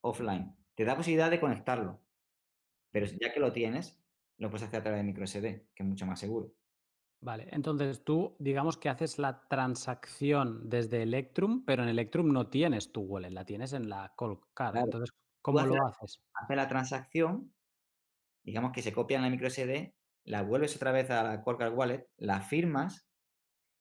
[0.01, 0.55] offline.
[0.75, 2.01] Te da posibilidad de conectarlo,
[2.91, 4.03] pero ya que lo tienes,
[4.37, 5.41] lo puedes hacer a través de microSD,
[5.73, 6.53] que es mucho más seguro.
[7.21, 12.91] Vale, entonces tú digamos que haces la transacción desde Electrum, pero en Electrum no tienes
[12.91, 14.75] tu wallet, la tienes en la Cold Card.
[14.75, 15.11] Entonces,
[15.41, 16.21] ¿cómo lo haces?
[16.33, 17.53] Haces la transacción,
[18.43, 19.93] digamos que se copia en la microSD,
[20.25, 23.09] la vuelves otra vez a la Card Wallet, la firmas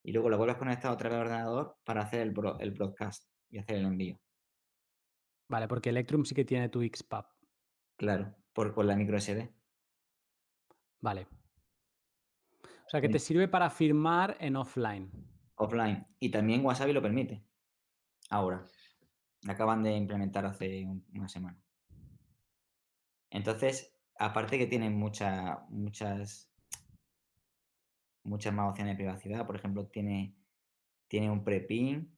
[0.03, 3.29] y luego la vuelves a conectar otra vez al ordenador para hacer el, el broadcast
[3.51, 4.21] y hacer el envío.
[5.49, 7.27] Vale, porque Electrum sí que tiene tu XPAP.
[7.97, 9.49] Claro, por, por la microSD.
[11.01, 11.27] Vale.
[12.65, 15.11] O sea, que te sirve para firmar en offline.
[15.57, 16.07] Offline.
[16.19, 17.45] Y también Wasabi lo permite.
[18.31, 18.65] Ahora.
[19.49, 21.61] Acaban de implementar hace una semana.
[23.31, 23.92] Entonces,
[24.25, 26.49] aparte que tienen muchas, muchas
[28.53, 29.47] más opciones de privacidad.
[29.47, 30.35] Por ejemplo, tiene,
[31.09, 32.11] tiene un pre-pin,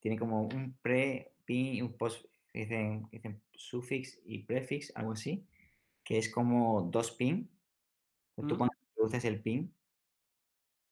[0.00, 5.46] tiene como un pre-pin, un post, dicen, dicen sufix y prefix, algo así,
[6.04, 7.50] que es como dos pin
[8.46, 9.74] Tú cuando introduces el PIN,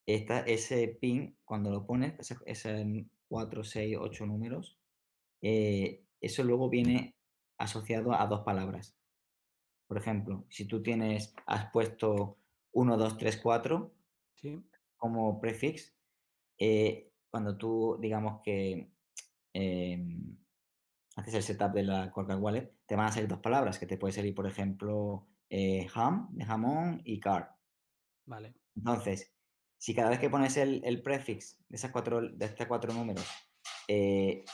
[0.05, 2.15] ese PIN, cuando lo pones,
[2.45, 4.77] ese, 4, 6, 8 números,
[5.43, 7.15] eh, eso luego viene
[7.57, 8.97] asociado a dos palabras.
[9.87, 12.39] Por ejemplo, si tú tienes, has puesto
[12.73, 13.93] 1, 2, 3, 4
[14.97, 15.95] como prefix,
[16.59, 18.91] eh, cuando tú, digamos que
[19.53, 20.37] em,
[21.17, 23.99] haces el setup de la Corca Wallet, te van a salir dos palabras, que te
[23.99, 27.57] puede salir, por ejemplo, eh, ham, de jamón y car.
[28.25, 28.55] Vale.
[28.75, 29.33] Entonces,
[29.79, 33.27] si cada vez que pones el, el prefix de, esas cuatro, de estos cuatro números,
[33.89, 34.45] eh,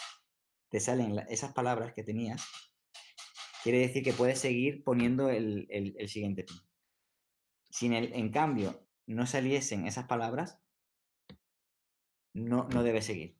[0.68, 2.46] te salen esas palabras que tenías,
[3.62, 6.56] quiere decir que puedes seguir poniendo el, siguiente pin.
[7.70, 10.60] Si en, cambio no saliesen esas palabras,
[12.34, 13.36] no, no debe seguir.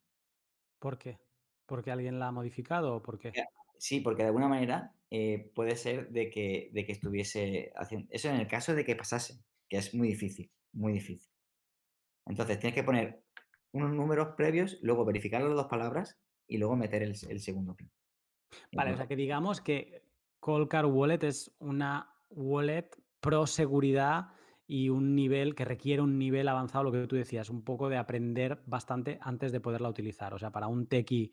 [0.79, 1.19] ¿Por qué?
[1.65, 3.31] ¿Porque alguien la ha modificado o por qué?
[3.77, 8.07] Sí, porque de alguna manera eh, puede ser de que, de que estuviese haciendo...
[8.11, 11.31] Eso en el caso de que pasase, que es muy difícil, muy difícil.
[12.25, 13.23] Entonces tienes que poner
[13.71, 16.17] unos números previos, luego verificar las dos palabras
[16.47, 17.91] y luego meter el, segundo pin.
[18.71, 20.03] Vale, o sea que digamos que
[20.43, 22.89] Colcar Wallet es una wallet
[23.21, 24.27] pro seguridad
[24.67, 27.95] y un nivel que requiere un nivel avanzado, lo que tú decías, un poco de
[27.95, 30.33] aprender bastante antes de poderla utilizar.
[30.33, 31.31] O sea, para un techie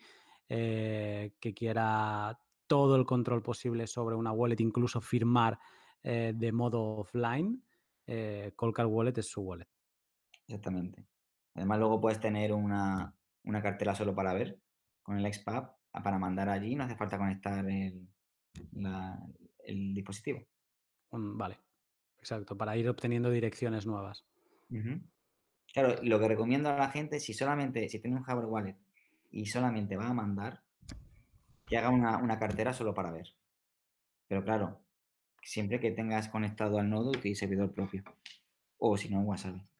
[0.48, 2.38] eh, que quiera
[2.68, 5.58] todo el control posible sobre una wallet, incluso firmar
[6.04, 7.64] eh, de modo offline,
[8.06, 9.66] eh, Colcar Wallet es su wallet.
[10.46, 11.04] Exactamente.
[11.56, 13.12] Además, luego puedes tener una,
[13.60, 14.60] cartera solo para ver
[15.02, 18.08] con el XPAP para mandar allí, no hace falta conectar el,
[19.66, 20.46] dispositivo.
[21.10, 21.58] vale,
[22.18, 24.24] exacto, para ir obteniendo direcciones nuevas.
[25.72, 28.76] Claro, lo que recomiendo a la gente, si solamente, si tiene un hardware wallet
[29.30, 30.62] y solamente va a mandar,
[31.66, 33.28] que haga una, una cartera solo para ver.
[34.26, 34.80] Pero claro,
[35.42, 38.02] siempre que tengas conectado al nodo, utilice servidor propio.
[38.78, 39.70] O si no, Wasabi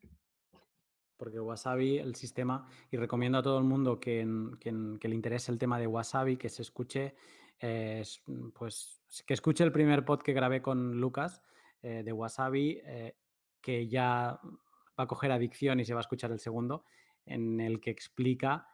[1.20, 5.78] porque Wasabi, el sistema, y recomiendo a todo el mundo que, le interese el tema
[5.78, 7.14] de Wasabi, que se escuche,
[8.54, 11.42] pues, que escuche el primer pod que grabé con Lucas
[11.82, 13.16] eh, de Wasabi, eh,
[13.60, 14.40] que ya
[14.98, 16.84] va a coger adicción y se va a escuchar el segundo,
[17.26, 18.68] en el que explica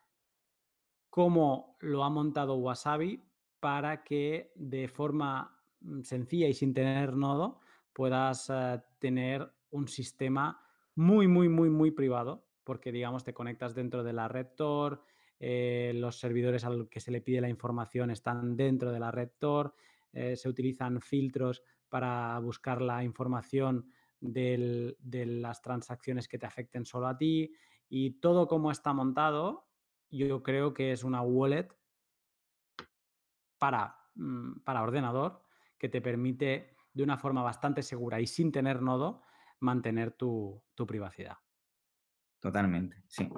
[1.10, 3.24] cómo lo ha montado Wasabi
[3.60, 7.60] para que de forma mm, sencilla y sin tener nodo
[7.92, 10.60] puedas eh, tener un sistema
[10.94, 15.02] muy, muy, muy, muy privado, porque digamos te conectas dentro de la red Tor,
[15.38, 19.10] eh, los servidores a los que se le pide la información están dentro de la
[19.10, 19.74] red Tor,
[20.12, 23.90] eh, se utilizan filtros para buscar la información
[24.20, 24.96] de
[25.26, 27.52] las transacciones que te afecten solo a ti
[27.88, 29.68] y todo como está montado,
[30.10, 31.68] yo creo que es una wallet
[33.58, 35.42] para, mm, para ordenador
[35.78, 39.22] que te permite de una forma bastante segura y sin tener nodo
[39.60, 41.36] mantener tu, privacidad.
[42.40, 43.28] Totalmente, sí.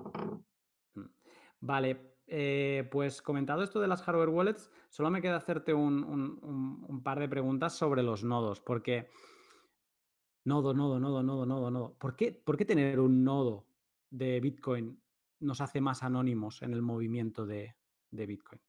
[1.60, 7.18] Vale, eh, pues comentado esto de las hardware wallets, solo me queda hacerte un, par
[7.18, 9.08] de preguntas sobre los nodos, porque
[10.44, 11.94] nodo, nodo, nodo, nodo, nodo, nodo.
[11.98, 13.66] ¿Por qué, ¿Por qué tener un nodo
[14.10, 15.00] de Bitcoin
[15.40, 17.74] nos hace más anónimos en el movimiento de,
[18.10, 18.60] Bitcoin?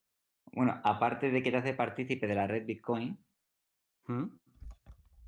[0.52, 3.18] Bueno, aparte de que te hace partícipe de la red Bitcoin,
[4.06, 4.24] ¿Mm?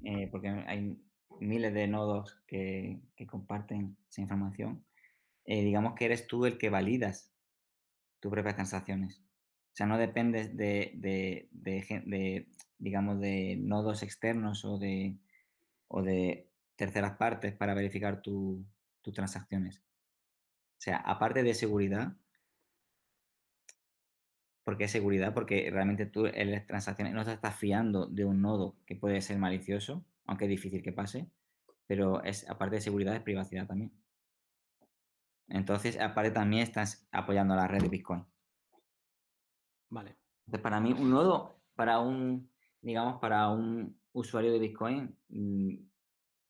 [0.05, 0.99] eh, porque hay
[1.39, 4.85] miles de nodos que, comparten esa información,
[5.45, 7.32] eh, digamos que eres tú el que validas
[8.23, 9.21] tus propias transacciones.
[9.73, 11.49] O sea, no dependes de,
[12.79, 15.17] digamos, de nodos externos o de,
[15.89, 18.65] o de terceras partes para verificar tus
[19.13, 19.79] transacciones.
[19.79, 22.17] O sea, aparte de seguridad,
[24.63, 28.41] porque es seguridad, porque realmente tú en las transacciones no te estás fiando de un
[28.41, 31.29] nodo que puede ser malicioso, aunque es difícil que pase,
[31.89, 33.93] pero es aparte de seguridad es privacidad también.
[35.53, 38.25] Entonces, aparte también estás apoyando la red de Bitcoin.
[39.91, 40.17] Vale.
[40.47, 42.51] Entonces, para mí, un nodo, para un,
[42.81, 45.75] digamos, para un usuario de Bitcoin, mm,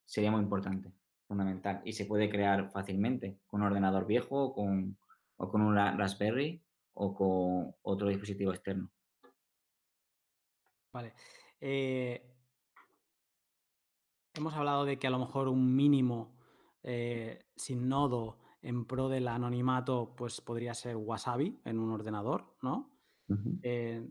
[0.05, 0.93] sería muy importante,
[1.27, 1.83] fundamental.
[1.85, 4.97] Y se puede crear fácilmente con un ordenador viejo con,
[5.37, 6.63] o con un Raspberry
[6.95, 8.89] o con otro dispositivo externo.
[10.93, 11.15] Vale.
[11.61, 12.25] Eh,
[14.35, 16.37] hemos hablado de que a lo mejor un mínimo
[16.85, 22.91] eh, sin nodo en pro del anonimato, pues podría ser Wasabi en un ordenador, ¿no?
[23.63, 24.07] Eh,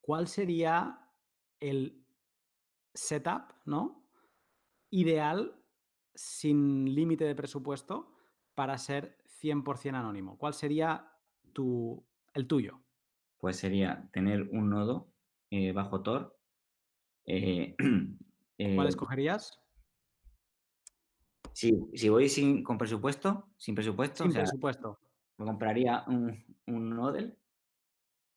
[0.00, 1.08] ¿Cuál sería
[1.60, 2.04] el
[2.92, 4.08] setup, ¿no?
[4.90, 5.62] Ideal
[6.14, 8.12] sin límite de presupuesto
[8.54, 10.36] para ser 100% anónimo.
[10.36, 11.12] ¿Cuál sería
[11.52, 12.04] tu,
[12.34, 12.80] el tuyo?
[13.38, 15.12] Pues sería tener un nodo
[15.50, 16.38] eh, bajo Tor
[17.26, 18.18] ¿Cuál
[18.58, 19.63] eh, escogerías?
[21.54, 24.98] Si, voy sin, con presupuesto, sin presupuesto, sin presupuesto.
[25.38, 27.38] me compraría un, un Nodel,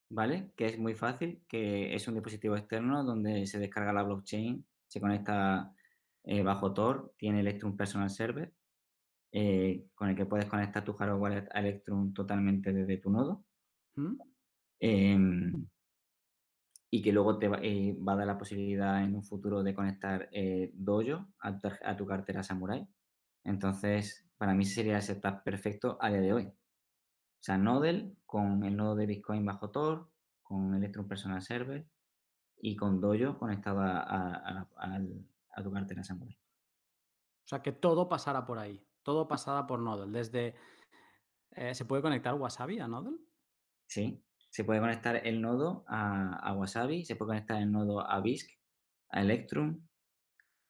[0.09, 0.51] ¿vale?
[0.55, 5.01] Que es muy fácil, que es un dispositivo externo donde se descarga la blockchain, se
[5.01, 5.73] conecta
[6.23, 8.53] eh, bajo Tor, tiene Electrum Personal Server,
[9.31, 13.45] eh, con el que puedes conectar tu hardware wallet a Electrum totalmente desde tu nodo.
[13.95, 14.15] ¿Mm?
[14.79, 15.67] Em,
[16.89, 20.29] y que luego te eh, va, a dar la posibilidad en un futuro de conectar
[20.73, 22.87] Dojo a tu, cartera Samurai.
[23.47, 26.45] Entonces, para mí sería el setup perfecto a día de hoy.
[26.47, 30.11] O sea, Nodel con el nodo de Bitcoin bajo Tor,
[30.43, 31.87] con Electrum Personal Server
[32.57, 34.67] y con Dojo conectado a, a,
[35.55, 36.35] a, tu cartera Samurai.
[36.35, 40.11] O sea, que todo pasara por ahí, todo pasara por Nodel.
[40.11, 40.55] Desde,
[41.51, 43.17] eh, ¿Se puede conectar Wasabi a Nodel?
[43.85, 48.49] Sí, se puede conectar el nodo a, Wasabi, se puede conectar el nodo a BISC,
[49.09, 49.87] a Electrum.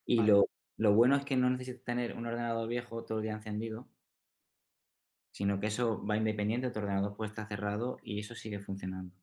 [0.05, 0.46] Y lo,
[0.77, 3.87] lo, bueno es que no necesitas tener un ordenador viejo todo el día encendido,
[5.31, 9.15] sino que eso va independiente, tu ordenador puede estar cerrado y eso sigue funcionando.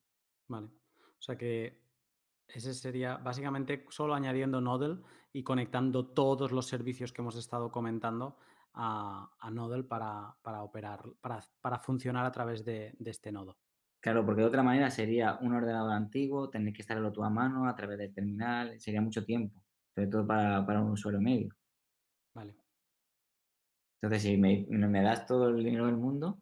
[0.48, 0.66] Vale.
[0.66, 1.82] O sea que
[2.48, 5.02] ese sería básicamente solo añadiendo Nodel
[5.32, 8.36] y conectando todos los servicios que hemos estado comentando
[8.74, 11.02] a, a Nodel para, operar,
[11.60, 13.56] para, funcionar a través de, este nodo.
[14.00, 17.66] Claro, porque de otra manera sería un ordenador antiguo, tener que estarlo tú a mano
[17.66, 19.63] a través del terminal, sería mucho tiempo,
[19.94, 21.54] sobre todo para, para un usuario medio.
[22.34, 22.56] Vale.
[24.00, 26.38] Entonces, si me, me, das todo el dinero del mundo,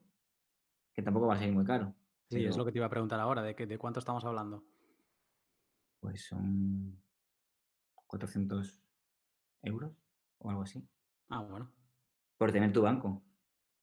[0.92, 1.94] que tampoco va a ser muy caro.
[2.28, 4.64] Sí, es lo que te iba a preguntar ahora, ¿de, de cuánto estamos hablando?
[6.00, 6.98] Pues son
[8.06, 8.82] 400
[9.62, 9.92] euros
[10.38, 10.82] o algo así.
[11.28, 11.70] Ah, bueno.
[12.36, 13.22] Por tener tu banco.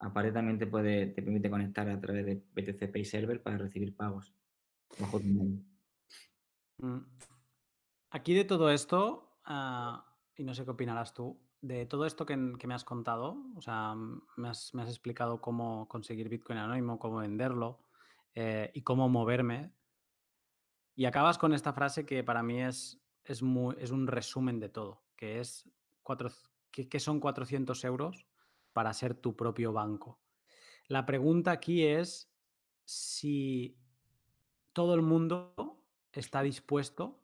[0.00, 3.94] Aparte también te, puede, te permite conectar a través de BTC Pay Server para recibir
[3.94, 4.34] pagos
[4.98, 5.26] bajo tu
[6.78, 7.04] mm.
[8.10, 10.06] Aquí de todo esto, ah,
[10.36, 13.94] y no sé qué opinarás tú, de todo esto que, me has contado, o sea,
[14.36, 17.80] me has, explicado cómo conseguir Bitcoin anónimo, cómo venderlo
[18.34, 19.72] eh, y cómo moverme
[21.00, 23.42] y acabas con esta frase que para mí es, es,
[23.78, 25.68] es un resumen de todo, que es
[26.70, 28.26] que, son 400 euros
[28.72, 30.20] para ser tu propio banco.
[30.88, 32.30] La pregunta aquí es
[32.84, 33.78] si
[34.72, 35.54] todo el mundo
[36.12, 37.19] está dispuesto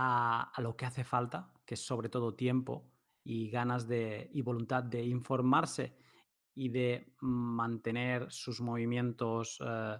[0.00, 2.88] a, a, lo que hace falta, que es sobre todo tiempo
[3.24, 5.96] y ganas de, y voluntad de informarse
[6.54, 9.98] y de mantener sus movimientos eh,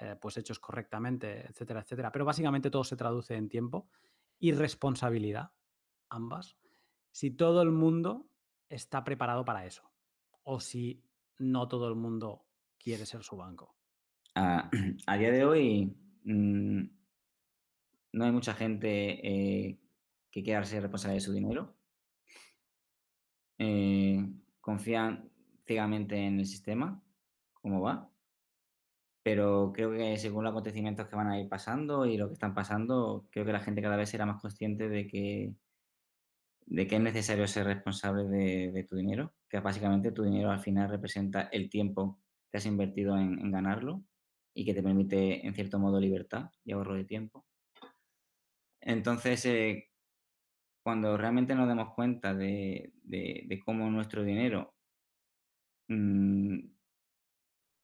[0.00, 2.10] eh, pues hechos correctamente, etcétera, etcétera.
[2.10, 3.88] Pero básicamente todo se traduce en tiempo
[4.38, 5.52] y responsabilidad,
[6.08, 6.56] ambas.
[7.10, 8.28] Si todo el mundo
[8.68, 9.90] está preparado para eso
[10.42, 11.04] o si
[11.38, 12.46] no todo el mundo
[12.78, 13.76] quiere ser su banco.
[14.34, 14.70] A,
[15.18, 16.95] día de hoy mm,
[18.16, 18.88] no hay mucha gente
[19.26, 19.78] eh,
[20.30, 21.76] que quiera ser responsable de su dinero.
[23.58, 24.18] Eh,
[24.60, 25.30] confían
[25.66, 27.02] ciegamente en el sistema,
[27.54, 28.10] cómo va
[29.26, 32.54] pero creo que según los acontecimientos que van a ir pasando y lo que están
[32.54, 35.52] pasando, creo que la gente cada vez será más consciente de que,
[36.66, 40.88] de que es necesario ser responsable de, tu dinero, que básicamente tu dinero al final
[40.88, 42.20] representa el tiempo
[42.52, 44.04] que has invertido en, ganarlo
[44.54, 47.45] y que te permite, en cierto modo, libertad y ahorro de tiempo.
[48.86, 49.90] Entonces, eh,
[50.84, 52.92] cuando realmente nos demos cuenta de,
[53.64, 54.76] cómo nuestro dinero
[55.88, 56.58] mm,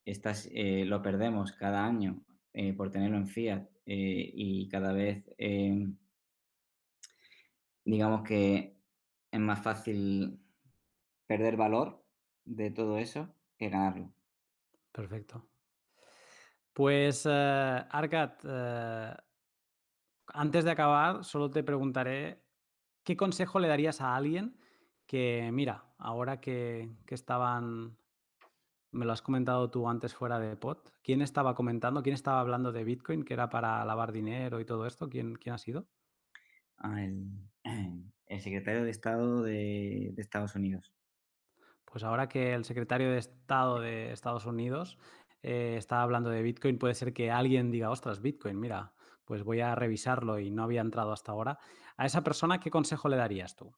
[0.04, 5.96] eh, lo perdemos cada año eh, por tenerlo en fiat y cada vez em,
[7.84, 8.76] digamos que
[9.32, 10.40] es más fácil
[11.26, 12.04] perder valor
[12.44, 14.14] de todo eso que ganarlo.
[14.92, 15.48] Perfecto.
[16.72, 18.44] Pues, Arcat,
[20.32, 22.42] antes de acabar, solo te preguntaré,
[23.04, 24.59] ¿qué consejo le darías a alguien
[25.06, 27.96] que, mira, ahora que, que estaban
[28.92, 30.92] me lo has comentado tú antes fuera de pot.
[31.02, 32.02] ¿Quién estaba comentando?
[32.02, 35.09] ¿Quién estaba hablando de Bitcoin, que era para lavar dinero y todo esto?
[35.09, 35.88] ¿Quién, quién ha sido?
[36.76, 37.20] Ah, el,
[38.40, 40.92] secretario de Estado de, Estados Unidos.
[41.86, 44.98] Pues ahora que el secretario de Estado de Estados Unidos
[45.42, 48.92] eh, está hablando de Bitcoin, puede ser que alguien diga, ostras, Bitcoin, mira,
[49.24, 51.59] pues voy a revisarlo y no había entrado hasta ahora.
[51.97, 53.73] A esa persona, ¿qué consejo le darías tú?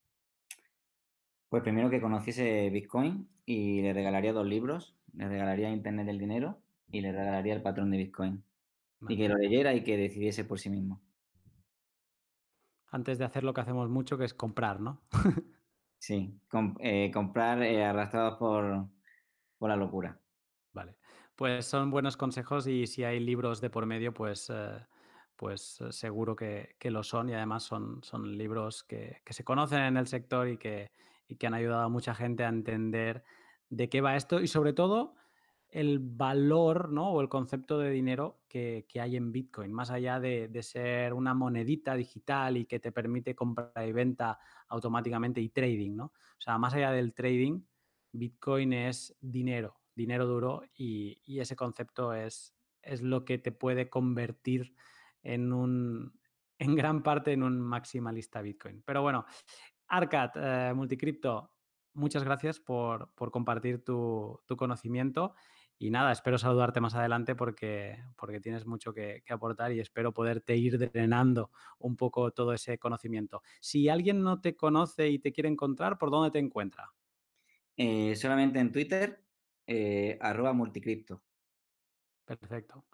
[1.49, 6.59] Pues primero que conociese Bitcoin y le regalaría dos libros le regalaría Internet del dinero
[6.89, 8.45] y le regalaría el patrón de Bitcoin.
[9.09, 11.03] Y que lo leyera y que decidiese por sí mismo.
[12.91, 15.03] Antes de hacer lo que hacemos mucho, que es comprar, ¿no?
[15.99, 16.41] sí,
[16.81, 18.89] eh, comprar eh, arrastrados por,
[19.69, 20.19] la locura.
[20.73, 20.97] Vale,
[21.37, 24.87] pues son buenos consejos y si hay libros de por medio, pues, eh,
[25.37, 30.07] pues seguro que, lo son y además son, son libros que, se conocen en el
[30.07, 30.93] sector y que,
[31.29, 33.25] y que han ayudado a mucha gente a entender
[33.69, 35.15] de qué va esto y sobre todo
[35.75, 37.11] el valor ¿no?
[37.11, 41.97] o el concepto de dinero que, hay en Bitcoin, más allá de, ser una monedita
[41.97, 44.39] digital y que te permite compra y venta
[44.69, 46.05] automáticamente y trading, ¿no?
[46.07, 47.63] O sea, más allá del trading,
[48.13, 54.77] Bitcoin es dinero, dinero duro y, ese concepto es, es lo que te puede convertir
[55.25, 56.19] en un,
[56.59, 58.83] en gran parte en un maximalista Bitcoin.
[58.87, 59.27] Pero bueno,
[59.89, 61.51] Arcad, eh, Multicrypto,
[61.95, 65.35] muchas gracias por, compartir tu, conocimiento
[65.79, 70.57] Y nada, espero saludarte más adelante porque, porque tienes mucho que, aportar y espero poderte
[70.57, 73.43] ir drenando un poco todo ese conocimiento.
[73.61, 76.93] Si alguien no te conoce y te quiere encontrar, ¿por dónde te encuentra?
[77.77, 79.25] Eh, solamente en Twitter,
[79.67, 81.23] eh, arroba multicripto.
[82.25, 82.85] Perfecto.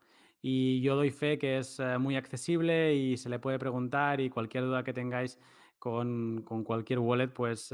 [0.42, 4.30] Y yo doy fe que es eh, muy accesible y se le puede preguntar y
[4.30, 5.38] cualquier duda que tengáis
[5.78, 7.72] con, cualquier wallet, pues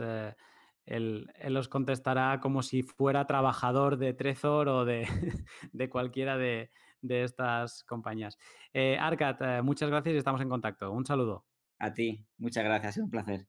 [0.87, 5.07] él, os contestará como si fuera trabajador de Trezor o de,
[5.91, 6.71] cualquiera de,
[7.03, 8.39] estas compañías.
[8.73, 10.91] Eh, Arcat, eh, muchas gracias y estamos en contacto.
[10.91, 11.45] Un saludo.
[11.79, 13.47] A ti, muchas gracias, es un placer.